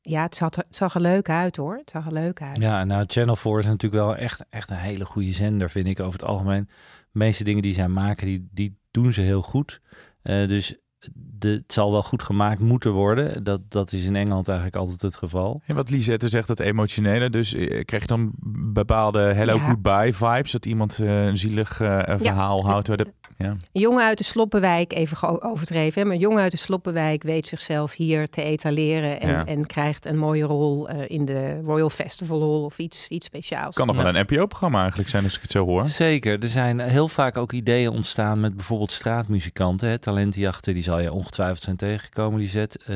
ja, 0.01 0.21
het 0.21 0.35
zag, 0.35 0.51
er, 0.53 0.63
het 0.67 0.75
zag 0.75 0.95
er 0.95 1.01
leuk 1.01 1.29
uit 1.29 1.55
hoor. 1.55 1.77
Het 1.77 1.89
zag 1.89 2.05
er 2.05 2.13
leuk 2.13 2.41
uit. 2.41 2.57
Ja, 2.57 2.83
nou, 2.83 3.03
Channel 3.07 3.35
4 3.35 3.59
is 3.59 3.65
natuurlijk 3.65 4.03
wel 4.03 4.15
echt, 4.15 4.45
echt 4.49 4.69
een 4.69 4.75
hele 4.75 5.05
goede 5.05 5.31
zender, 5.31 5.69
vind 5.69 5.87
ik 5.87 5.99
over 5.99 6.19
het 6.19 6.29
algemeen. 6.29 6.65
De 7.11 7.19
meeste 7.19 7.43
dingen 7.43 7.61
die 7.61 7.73
zij 7.73 7.87
maken, 7.87 8.25
die, 8.25 8.47
die 8.51 8.77
doen 8.91 9.13
ze 9.13 9.21
heel 9.21 9.41
goed. 9.41 9.81
Eh, 10.21 10.47
dus 10.47 10.75
de, 11.13 11.49
het 11.49 11.73
zal 11.73 11.91
wel 11.91 12.03
goed 12.03 12.23
gemaakt 12.23 12.59
moeten 12.59 12.91
worden. 12.91 13.43
Dat, 13.43 13.71
dat 13.71 13.91
is 13.91 14.05
in 14.05 14.15
Engeland 14.15 14.47
eigenlijk 14.47 14.77
altijd 14.77 15.01
het 15.01 15.15
geval. 15.15 15.61
En 15.65 15.75
wat 15.75 15.89
Lisette 15.89 16.29
zegt, 16.29 16.47
dat 16.47 16.59
emotionele. 16.59 17.29
Dus 17.29 17.53
eh, 17.53 17.85
krijg 17.85 18.01
je 18.01 18.07
dan 18.07 18.31
bepaalde 18.73 19.19
hello 19.19 19.55
Ja. 19.55 19.67
goodbye 19.67 20.13
vibes? 20.13 20.51
Dat 20.51 20.65
iemand 20.65 20.99
eh, 20.99 21.25
een 21.25 21.37
zielig 21.37 21.75
verhaal 21.75 22.65
houdt? 22.65 22.87
Waar 22.87 22.97
de... 22.97 23.13
Ja. 23.37 23.49
Een 23.49 23.81
jongen 23.81 24.03
uit 24.03 24.17
de 24.17 24.23
Sloppenwijk, 24.23 24.93
even 24.93 25.41
overdreven, 25.43 26.01
hè, 26.01 26.07
maar 26.07 26.15
een 26.15 26.21
jongen 26.21 26.41
uit 26.41 26.51
de 26.51 26.57
Sloppenwijk 26.57 27.23
weet 27.23 27.47
zichzelf 27.47 27.93
hier 27.93 28.27
te 28.29 28.41
etaleren 28.43 29.19
en, 29.21 29.29
Ja. 29.29 29.45
en 29.45 29.65
krijgt 29.65 30.05
een 30.05 30.17
mooie 30.17 30.43
rol 30.43 30.89
eh, 30.89 30.97
in 31.07 31.25
de 31.25 31.59
Royal 31.63 31.89
Festival 31.89 32.39
Hall 32.39 32.63
of 32.63 32.77
iets, 32.77 33.07
iets 33.07 33.25
speciaals. 33.25 33.75
Kan 33.75 33.87
nog 33.87 33.95
Ja. 33.95 34.03
wel 34.03 34.15
een 34.15 34.25
NPO-programma 34.29 34.79
eigenlijk 34.79 35.09
zijn 35.09 35.23
als 35.23 35.35
ik 35.35 35.41
het 35.41 35.51
zo 35.51 35.65
hoor. 35.65 35.87
Zeker. 35.87 36.39
Er 36.41 36.47
zijn 36.49 36.79
heel 36.79 37.07
vaak 37.07 37.37
ook 37.37 37.51
ideeën 37.51 37.89
ontstaan 37.89 38.39
met 38.39 38.55
bijvoorbeeld 38.55 38.91
straatmuzikanten. 38.91 39.89
Hè. 39.89 39.97
Talentjachten, 39.97 40.73
die 40.73 40.83
zal 40.83 40.99
je 40.99 41.11
ongetwijfeld 41.11 41.61
zijn 41.63 41.75
tegengekomen, 41.75 42.39
die 42.39 42.49
zet. 42.49 42.83
Eh, 42.85 42.95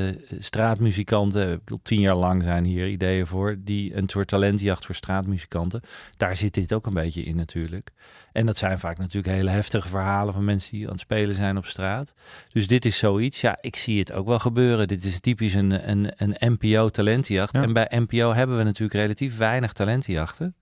straatmuzikanten, 0.65 1.51
ik 1.51 1.77
tien 1.83 1.99
jaar 1.99 2.15
lang 2.15 2.43
zijn 2.43 2.65
hier 2.65 2.87
ideeën 2.87 3.27
voor. 3.27 3.55
Die 3.59 3.95
een 3.97 4.09
soort 4.09 4.27
talentjacht 4.27 4.85
voor 4.85 4.95
straatmuzikanten. 4.95 5.81
Daar 6.17 6.35
zit 6.35 6.53
dit 6.53 6.73
ook 6.73 6.85
een 6.85 6.93
beetje 6.93 7.23
in 7.23 7.35
natuurlijk. 7.35 7.89
En 8.31 8.45
dat 8.45 8.57
zijn 8.57 8.79
vaak 8.79 8.97
natuurlijk 8.97 9.35
hele 9.35 9.49
heftige 9.49 9.87
verhalen 9.87 10.30
van 10.31 10.45
mensen 10.45 10.71
die 10.77 10.85
aan 10.85 10.91
het 10.91 10.99
spelen 10.99 11.35
zijn 11.35 11.57
op 11.57 11.65
straat. 11.65 12.13
Dus 12.51 12.67
dit 12.67 12.85
is 12.85 12.97
zoiets. 12.97 13.41
Ja, 13.41 13.57
ik 13.61 13.75
zie 13.75 13.99
het 13.99 14.11
ook 14.11 14.27
wel 14.27 14.39
gebeuren. 14.39 14.87
Dit 14.87 15.05
is 15.05 15.19
typisch 15.19 15.53
een, 15.53 15.89
een, 15.89 16.11
een 16.15 16.35
NPO-talentjacht. 16.59 17.55
Ja. 17.55 17.61
En 17.61 17.73
bij 17.73 17.87
NPO 17.89 18.33
hebben 18.33 18.57
we 18.57 18.63
natuurlijk 18.63 18.93
relatief 18.99 19.37
weinig 19.37 19.73
talentjachten. 19.73 20.55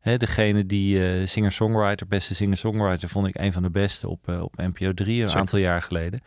Hè, 0.00 0.16
degene 0.16 0.66
die 0.66 1.08
eh, 1.08 1.26
singer-songwriter, 1.26 2.06
beste 2.06 2.34
singer-songwriter, 2.34 3.08
vond 3.08 3.26
ik 3.26 3.38
een 3.38 3.52
van 3.52 3.62
de 3.62 3.70
beste 3.70 4.08
op, 4.08 4.28
eh, 4.28 4.42
op 4.42 4.56
NPO 4.56 4.92
3 4.92 5.20
een 5.20 5.26
Zeker. 5.26 5.40
aantal 5.40 5.58
jaar 5.58 5.82
geleden. 5.82 6.20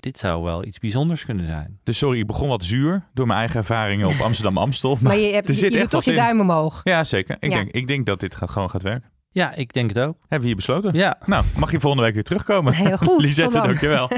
Dit 0.00 0.18
zou 0.18 0.42
wel 0.42 0.64
iets 0.64 0.78
bijzonders 0.78 1.24
kunnen 1.24 1.46
zijn. 1.46 1.78
Dus 1.84 1.98
sorry, 1.98 2.18
ik 2.18 2.26
begon 2.26 2.48
wat 2.48 2.64
zuur 2.64 3.02
door 3.14 3.26
mijn 3.26 3.38
eigen 3.38 3.56
ervaringen 3.56 4.06
op 4.06 4.20
Amsterdam-Amstel. 4.28 4.92
Maar, 4.94 5.02
maar 5.02 5.18
je, 5.18 5.32
hebt, 5.32 5.48
er 5.48 5.54
je, 5.54 5.60
zit 5.60 5.72
je 5.72 5.78
echt 5.78 5.90
doet 5.90 6.04
toch 6.04 6.14
je 6.14 6.20
duim 6.20 6.40
omhoog. 6.40 6.80
Ja, 6.84 7.04
zeker. 7.04 7.36
Ik, 7.40 7.50
Ja. 7.50 7.56
Denk, 7.56 7.70
ik 7.70 7.86
denk 7.86 8.06
dat 8.06 8.20
dit 8.20 8.34
gewoon 8.34 8.70
gaat 8.70 8.82
werken. 8.82 9.10
Ja, 9.30 9.54
ik 9.54 9.72
denk 9.72 9.88
het 9.88 9.98
ook. 9.98 10.16
Hebben 10.20 10.40
we 10.40 10.46
hier 10.46 10.56
besloten? 10.56 10.94
Ja, 10.94 11.18
Nou, 11.26 11.44
mag 11.56 11.70
je 11.72 11.80
volgende 11.80 12.04
week 12.04 12.14
weer 12.14 12.22
terugkomen? 12.22 12.72
Heel 12.74 12.96
goed, 12.98 13.20
Lisette, 13.24 13.60
dankjewel. 13.60 14.10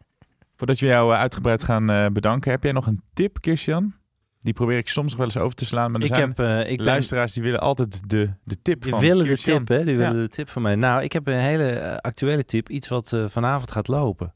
Voordat 0.56 0.78
we 0.78 0.86
jou 0.86 1.12
eh, 1.14 1.18
uitgebreid 1.20 1.64
gaan 1.64 1.90
eh, 1.90 2.06
bedanken, 2.06 2.50
heb 2.50 2.62
jij 2.62 2.72
nog 2.72 2.86
een 2.86 3.02
tip, 3.12 3.40
Kirstian? 3.40 3.94
Die 4.38 4.52
probeer 4.52 4.78
ik 4.78 4.88
soms 4.88 5.08
nog 5.08 5.16
wel 5.16 5.26
eens 5.26 5.36
over 5.36 5.56
te 5.56 5.64
slaan. 5.66 5.90
Maar 5.90 6.00
er 6.00 6.06
ik 6.06 6.14
zijn 6.14 6.28
heb... 6.28 6.38
eh, 6.38 6.70
ik 6.70 6.76
ben, 6.76 6.86
luisteraars 6.86 7.32
die 7.32 7.42
willen 7.42 7.60
altijd 7.60 8.10
de, 8.10 8.34
de 8.44 8.62
tip 8.62 8.82
die 8.82 8.90
van 8.90 9.00
willen 9.00 9.26
de 9.26 9.36
tip, 9.36 9.68
hè? 9.68 9.84
Die 9.84 9.96
willen 9.96 10.14
Ja. 10.16 10.20
de 10.22 10.28
tip 10.28 10.48
van 10.48 10.62
mij. 10.62 10.74
Nou, 10.74 11.02
ik 11.02 11.12
heb 11.12 11.26
een 11.26 11.34
hele 11.38 11.98
actuele 12.02 12.44
tip. 12.44 12.68
Iets 12.68 12.88
wat 12.88 13.16
vanavond 13.28 13.70
gaat 13.70 13.88
lopen. 13.88 14.34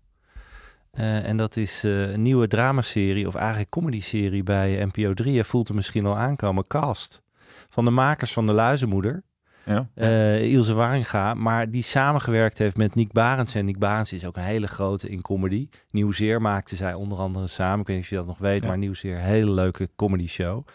Eh, 0.90 1.28
en 1.28 1.36
dat 1.36 1.56
is 1.56 1.84
eh, 1.84 2.10
een 2.12 2.22
nieuwe 2.22 2.46
dramaserie, 2.46 3.26
of 3.26 3.34
eigenlijk 3.34 3.70
comedyserie 3.70 4.42
bij 4.42 4.84
NPO 4.84 5.14
3. 5.14 5.32
Je 5.32 5.44
voelt 5.44 5.66
hem 5.66 5.76
misschien 5.76 6.06
al 6.06 6.16
aankomen. 6.18 6.66
Cast. 6.66 7.22
Van 7.68 7.84
de 7.84 7.90
makers 7.90 8.32
van 8.32 8.46
De 8.46 8.52
Luizenmoeder. 8.52 9.22
Ja. 9.64 9.88
eh 9.94 10.52
Ilse 10.52 10.74
Waringa, 10.74 11.34
maar 11.34 11.70
die 11.70 11.82
samengewerkt 11.82 12.58
heeft 12.58 12.76
met 12.76 12.94
Nick 12.94 13.12
Barends. 13.12 13.54
En 13.54 13.64
Nick 13.64 13.78
Barends 13.78 14.12
is 14.12 14.26
ook 14.26 14.36
een 14.36 14.42
hele 14.42 14.66
grote 14.66 15.08
in 15.08 15.20
comedy. 15.22 15.68
Nieuwzeer 15.90 16.40
maakte 16.42 16.76
zij 16.76 16.94
onder 16.94 17.18
andere 17.18 17.46
samen. 17.46 17.80
Ik 17.80 17.86
weet 17.86 17.96
niet 17.96 18.04
of 18.04 18.10
je 18.10 18.16
dat 18.16 18.26
nog 18.26 18.38
weet, 18.38 18.60
Ja. 18.60 18.66
maar 18.66 18.78
Nieuwzeer, 18.78 19.16
hele 19.18 19.50
leuke 19.50 19.88
comedy 19.96 20.26
show. 20.28 20.66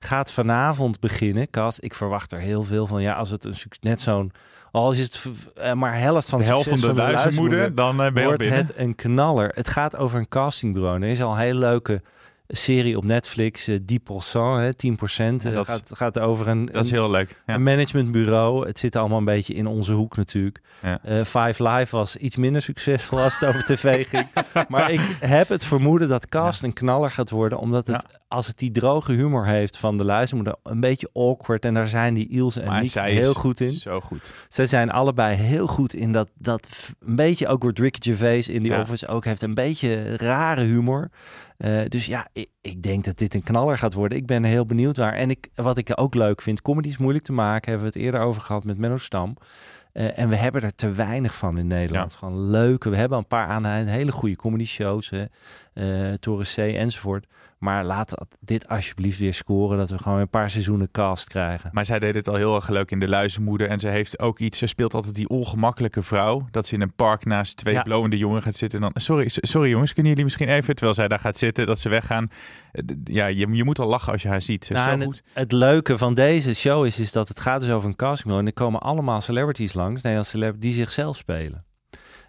Gaat 0.00 0.32
vanavond 0.32 1.00
beginnen, 1.00 1.50
Cas. 1.50 1.80
Ik 1.80 1.94
verwacht 1.94 2.32
er 2.32 2.38
heel 2.38 2.62
veel 2.62 2.86
van. 2.86 3.02
Ja, 3.02 3.14
als 3.14 3.30
het 3.30 3.44
een 3.44 3.54
net 3.80 4.00
zo'n, 4.00 4.32
al 4.70 4.92
is 4.92 4.98
het 4.98 5.26
eh, 5.54 5.72
maar 5.72 5.98
helft 5.98 6.28
van 6.28 6.38
De 6.38 6.44
helft 6.44 6.68
van 6.68 6.80
de 6.80 6.92
luizenmoeder, 6.92 7.74
dan 7.74 8.02
eh, 8.02 8.12
ben 8.12 8.22
je 8.22 8.28
wordt 8.28 8.38
binnen. 8.42 8.58
het 8.58 8.72
een 8.76 8.94
knaller. 8.94 9.50
Het 9.54 9.68
gaat 9.68 9.96
over 9.96 10.18
een 10.18 10.28
castingbureau. 10.28 11.02
Er 11.02 11.08
is 11.08 11.22
al 11.22 11.32
een 11.32 11.38
hele 11.38 11.58
leuke 11.58 12.02
serie 12.56 12.96
op 12.96 13.04
Netflix, 13.04 13.68
eh 13.68 13.76
10%, 13.86 14.58
hè, 14.60 14.74
10%. 14.74 15.42
Ja, 15.42 15.48
Eh, 15.48 15.54
dat 15.54 15.68
gaat, 15.68 15.90
gaat 15.92 16.18
over 16.18 16.48
een, 16.48 16.66
Dat 16.66 16.84
is 16.84 16.90
heel 16.90 17.10
leuk. 17.10 17.42
Ja. 17.46 17.54
een 17.54 17.62
managementbureau. 17.62 18.66
Het 18.66 18.78
zit 18.78 18.96
allemaal 18.96 19.18
een 19.18 19.24
beetje 19.24 19.54
in 19.54 19.66
onze 19.66 19.92
hoek 19.92 20.16
natuurlijk. 20.16 20.60
Ja. 20.82 20.98
Eh, 21.02 21.16
Five 21.24 21.68
Live 21.68 21.96
was 21.96 22.16
iets 22.16 22.36
minder 22.36 22.62
succesvol 22.62 23.18
als 23.20 23.38
het 23.38 23.48
over 23.48 23.64
tv 23.64 24.08
ging. 24.08 24.26
Maar 24.68 24.90
ik 24.90 25.16
heb 25.20 25.48
het 25.48 25.64
vermoeden 25.64 26.08
dat 26.08 26.26
Cast 26.28 26.62
een 26.62 26.72
knaller 26.72 27.10
gaat 27.10 27.30
worden. 27.30 27.58
Omdat 27.58 27.86
het, 27.86 28.04
als 28.32 28.46
het 28.46 28.58
die 28.58 28.70
droge 28.70 29.12
humor 29.12 29.46
heeft 29.46 29.76
van 29.76 29.98
de 29.98 30.04
luistermoeder, 30.04 30.56
een 30.62 30.80
beetje 30.80 31.10
awkward. 31.12 31.64
En 31.64 31.74
daar 31.74 31.88
zijn 31.88 32.14
die 32.14 32.28
Ilse 32.28 32.60
en 32.60 32.86
zij 32.86 33.12
heel 33.12 33.34
goed 33.34 33.60
in. 33.60 33.72
Zo 33.72 34.00
goed. 34.00 34.34
Zij 34.48 34.66
zijn 34.66 34.90
allebei 34.90 35.36
heel 35.36 35.66
goed 35.66 35.94
in 35.94 36.12
dat, 36.12 36.30
dat 36.38 36.68
een 37.06 37.16
beetje 37.16 37.48
ook 37.48 37.62
wordt 37.62 37.78
Ricky 37.78 38.10
Gervais 38.10 38.48
in 38.48 38.62
die 38.62 38.72
Ja. 38.72 38.80
Office 38.80 39.06
ook 39.06 39.24
heeft 39.24 39.42
een 39.42 39.54
beetje 39.54 40.16
rare 40.16 40.62
humor. 40.62 41.10
Eh, 41.56 41.80
dus 41.88 42.06
ja, 42.06 42.28
ik, 42.32 42.48
ik 42.60 42.82
denk 42.82 43.04
dat 43.04 43.18
dit 43.18 43.34
een 43.34 43.42
knaller 43.42 43.78
gaat 43.78 43.92
worden. 43.92 44.18
Ik 44.18 44.26
ben 44.26 44.44
heel 44.44 44.66
benieuwd 44.66 44.96
waar. 44.96 45.12
En 45.12 45.30
ik, 45.30 45.48
wat 45.54 45.78
ik 45.78 45.92
ook 45.94 46.14
leuk 46.14 46.42
vind, 46.42 46.62
comedy 46.62 46.88
is 46.88 46.98
moeilijk 46.98 47.24
te 47.24 47.32
maken. 47.32 47.70
Hebben 47.70 47.92
we 47.92 47.98
het 47.98 48.04
eerder 48.04 48.20
over 48.20 48.42
gehad 48.42 48.64
met 48.64 48.78
Menno 48.78 48.96
Stam. 48.98 49.36
Eh, 49.92 50.18
en 50.18 50.28
we 50.28 50.36
hebben 50.36 50.62
er 50.62 50.74
te 50.74 50.92
weinig 50.92 51.34
van 51.34 51.58
in 51.58 51.66
Nederland. 51.66 52.12
Ja. 52.12 52.18
Gewoon 52.18 52.50
leuke. 52.50 52.90
We 52.90 52.96
hebben 52.96 53.18
een 53.18 53.26
paar 53.26 53.46
aan 53.46 53.64
hele 53.86 54.12
goede 54.12 54.36
comedy 54.36 54.64
shows. 54.64 55.10
Hè. 55.10 55.24
Eh, 55.74 56.12
Toren 56.12 56.46
C 56.54 56.56
enzovoort. 56.56 57.26
Maar 57.58 57.84
laat 57.84 58.26
dit 58.40 58.68
alsjeblieft 58.68 59.18
weer 59.18 59.34
scoren. 59.34 59.78
Dat 59.78 59.90
we 59.90 59.98
gewoon 59.98 60.18
een 60.18 60.28
paar 60.28 60.50
seizoenen 60.50 60.90
cast 60.90 61.28
krijgen. 61.28 61.70
Maar 61.72 61.84
zij 61.84 61.98
deed 61.98 62.14
het 62.14 62.28
al 62.28 62.34
heel 62.34 62.54
erg 62.54 62.68
leuk 62.68 62.90
in 62.90 62.98
De 62.98 63.08
Luizenmoeder. 63.08 63.68
En 63.68 63.80
ze 63.80 63.88
heeft 63.88 64.18
ook 64.18 64.38
iets. 64.38 64.58
Ze 64.58 64.66
speelt 64.66 64.94
altijd 64.94 65.14
die 65.14 65.28
ongemakkelijke 65.28 66.02
vrouw. 66.02 66.46
Dat 66.50 66.66
ze 66.66 66.74
in 66.74 66.80
een 66.80 66.92
park 66.94 67.24
naast 67.24 67.56
twee 67.56 67.74
Ja. 67.74 67.82
blowende 67.82 68.18
jongen 68.18 68.42
gaat 68.42 68.54
zitten. 68.56 68.82
En 68.82 68.90
dan, 68.92 69.02
sorry, 69.02 69.24
sorry 69.28 69.70
jongens, 69.70 69.92
kunnen 69.92 70.10
jullie 70.10 70.24
misschien 70.26 70.48
even... 70.48 70.74
Terwijl 70.74 70.94
zij 70.96 71.08
daar 71.08 71.18
gaat 71.20 71.38
zitten, 71.38 71.66
dat 71.66 71.78
ze 71.80 71.88
weggaan. 71.88 72.28
Eh, 72.72 72.82
Ja, 73.04 73.26
je, 73.26 73.46
je 73.52 73.64
moet 73.64 73.78
al 73.78 73.88
lachen 73.88 74.12
als 74.12 74.22
je 74.22 74.28
haar 74.28 74.42
ziet. 74.42 74.64
Ze 74.64 74.72
Nou, 74.72 75.00
zo 75.00 75.04
goed. 75.06 75.16
het, 75.16 75.24
het 75.34 75.52
leuke 75.52 75.98
van 75.98 76.14
deze 76.14 76.54
show 76.54 76.86
is, 76.86 76.98
is 76.98 77.12
dat 77.12 77.28
het 77.28 77.40
gaat 77.40 77.60
dus 77.60 77.70
over 77.70 77.88
een 77.88 77.96
castingbureau. 77.96 78.40
En 78.40 78.46
er 78.46 78.62
komen 78.62 78.80
allemaal 78.80 79.20
celebrities 79.20 79.74
langs, 79.74 79.96
Nederlandse 80.02 80.30
celebrities, 80.30 80.70
die 80.74 80.84
zichzelf 80.84 81.16
spelen. 81.16 81.64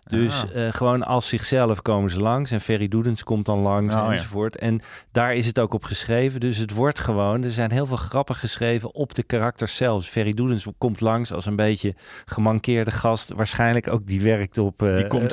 Dus 0.05 0.43
Ah. 0.43 0.67
eh, 0.67 0.73
gewoon 0.73 1.03
als 1.03 1.27
zichzelf 1.29 1.81
komen 1.81 2.09
ze 2.11 2.19
langs. 2.19 2.51
En 2.51 2.61
Ferry 2.61 2.87
Doedens 2.87 3.23
komt 3.23 3.45
dan 3.45 3.59
langs 3.59 3.95
Oh, 3.95 4.01
ja. 4.05 4.11
enzovoort. 4.11 4.55
En 4.55 4.81
daar 5.11 5.33
is 5.35 5.45
het 5.45 5.59
ook 5.59 5.73
op 5.73 5.83
geschreven. 5.83 6.39
Dus 6.39 6.57
het 6.57 6.73
wordt 6.73 6.99
gewoon... 6.99 7.43
Er 7.43 7.51
zijn 7.51 7.71
heel 7.71 7.85
veel 7.85 7.97
grappen 7.97 8.35
geschreven 8.35 8.93
op 8.93 9.15
de 9.15 9.23
karakters 9.23 9.75
zelf. 9.75 10.05
Ferry 10.05 10.33
Doedens 10.33 10.67
komt 10.77 11.01
langs 11.01 11.31
als 11.33 11.45
een 11.45 11.55
beetje 11.55 11.93
gemankeerde 12.25 12.91
gast. 12.91 13.33
Waarschijnlijk 13.33 13.87
ook 13.87 14.07
die 14.07 14.21
werkt 14.21 14.57
op 14.57 14.81
eh 14.83 14.95
Die 14.95 15.07
komt 15.07 15.31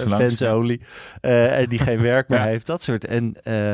eh, 1.21 1.59
en 1.59 1.68
die 1.68 1.79
geen 1.79 2.01
werk 2.01 2.29
meer 2.29 2.39
Ja. 2.39 2.45
heeft. 2.45 2.66
Dat 2.66 2.83
soort. 2.83 3.05
En 3.07 3.33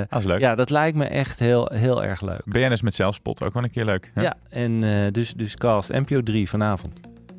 Dat 0.09 0.19
is 0.19 0.25
leuk. 0.25 0.41
ja, 0.41 0.55
dat 0.55 0.71
lijkt 0.71 0.97
me 0.97 1.05
echt 1.05 1.39
heel, 1.39 1.71
heel 1.75 2.05
erg 2.05 2.21
leuk. 2.21 2.43
BNS 2.45 2.83
met 2.83 2.95
zelfspot, 2.95 3.43
ook 3.43 3.55
wel 3.55 3.63
een 3.63 3.71
keer 3.71 3.85
leuk. 3.85 4.13
Ja, 4.15 4.35
en 4.49 4.81
dus, 5.13 5.33
dus 5.35 5.55
cast 5.57 5.93
NPO 5.93 6.23
3 6.23 6.49
vanavond. 6.49 6.93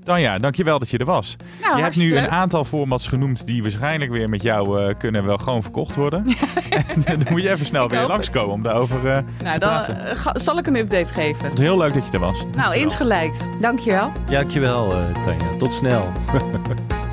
Tanja, 0.08 0.38
dankjewel 0.38 0.80
dat 0.80 0.90
je 0.90 0.98
er 0.98 1.06
was. 1.06 1.36
Nou, 1.62 1.78
je 1.78 1.84
hebt 1.84 1.96
nu 1.96 2.18
een 2.18 2.30
aantal 2.30 2.64
formats 2.64 3.08
genoemd 3.08 3.46
die 3.46 3.62
waarschijnlijk 3.62 4.12
weer 4.12 4.30
met 4.30 4.42
jou 4.42 4.82
eh, 4.82 4.96
kunnen 4.98 5.26
wel 5.26 5.38
gewoon 5.38 5.62
verkocht 5.62 5.96
worden. 5.96 6.26
en 6.70 6.86
dan 7.06 7.26
moet 7.30 7.42
je 7.42 7.50
even 7.52 7.66
snel 7.66 7.84
Ik 7.84 7.90
weer 7.90 8.00
hoop 8.00 8.10
langskomen 8.10 8.54
om 8.54 8.62
daarover 8.64 8.98
eh 8.98 9.04
Nou, 9.04 9.24
te 9.24 9.44
dan 9.44 9.58
praten. 9.60 10.06
eh, 10.06 10.18
ga- 10.18 10.38
zal 10.38 10.58
ik 10.58 10.68
een 10.68 10.76
update 10.76 11.14
geven. 11.14 11.46
Het 11.50 11.60
is 11.60 11.66
heel 11.66 11.78
leuk 11.78 11.94
dat 11.94 12.06
je 12.06 12.12
er 12.12 12.20
was. 12.20 12.46
Nou, 12.56 12.76
insgelijks. 12.76 13.40
Dankjewel. 13.60 14.12
Ja, 14.30 14.38
dankjewel 14.40 14.94
eh 14.94 15.22
Tanja. 15.22 15.58
Tot 15.58 15.74
snel. 15.74 16.12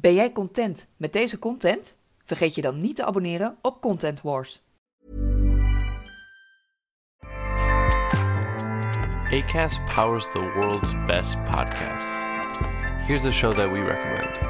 Ben 0.00 0.14
jij 0.14 0.32
content 0.32 0.88
met 0.96 1.12
deze 1.12 1.38
content? 1.38 1.96
Vergeet 2.24 2.54
je 2.54 2.62
dan 2.62 2.80
niet 2.80 2.96
te 2.96 3.04
abonneren 3.04 3.56
op 3.62 3.80
Content 3.80 4.20
Wars. 4.20 4.62
ACAST 9.30 9.84
powers 9.94 10.30
the 10.32 10.52
world's 10.54 11.04
best 11.06 11.44
podcasts. 11.44 12.18
Here's 13.06 13.24
a 13.24 13.32
show 13.32 13.56
that 13.56 13.70
we 13.70 13.78
recommend. 13.78 14.49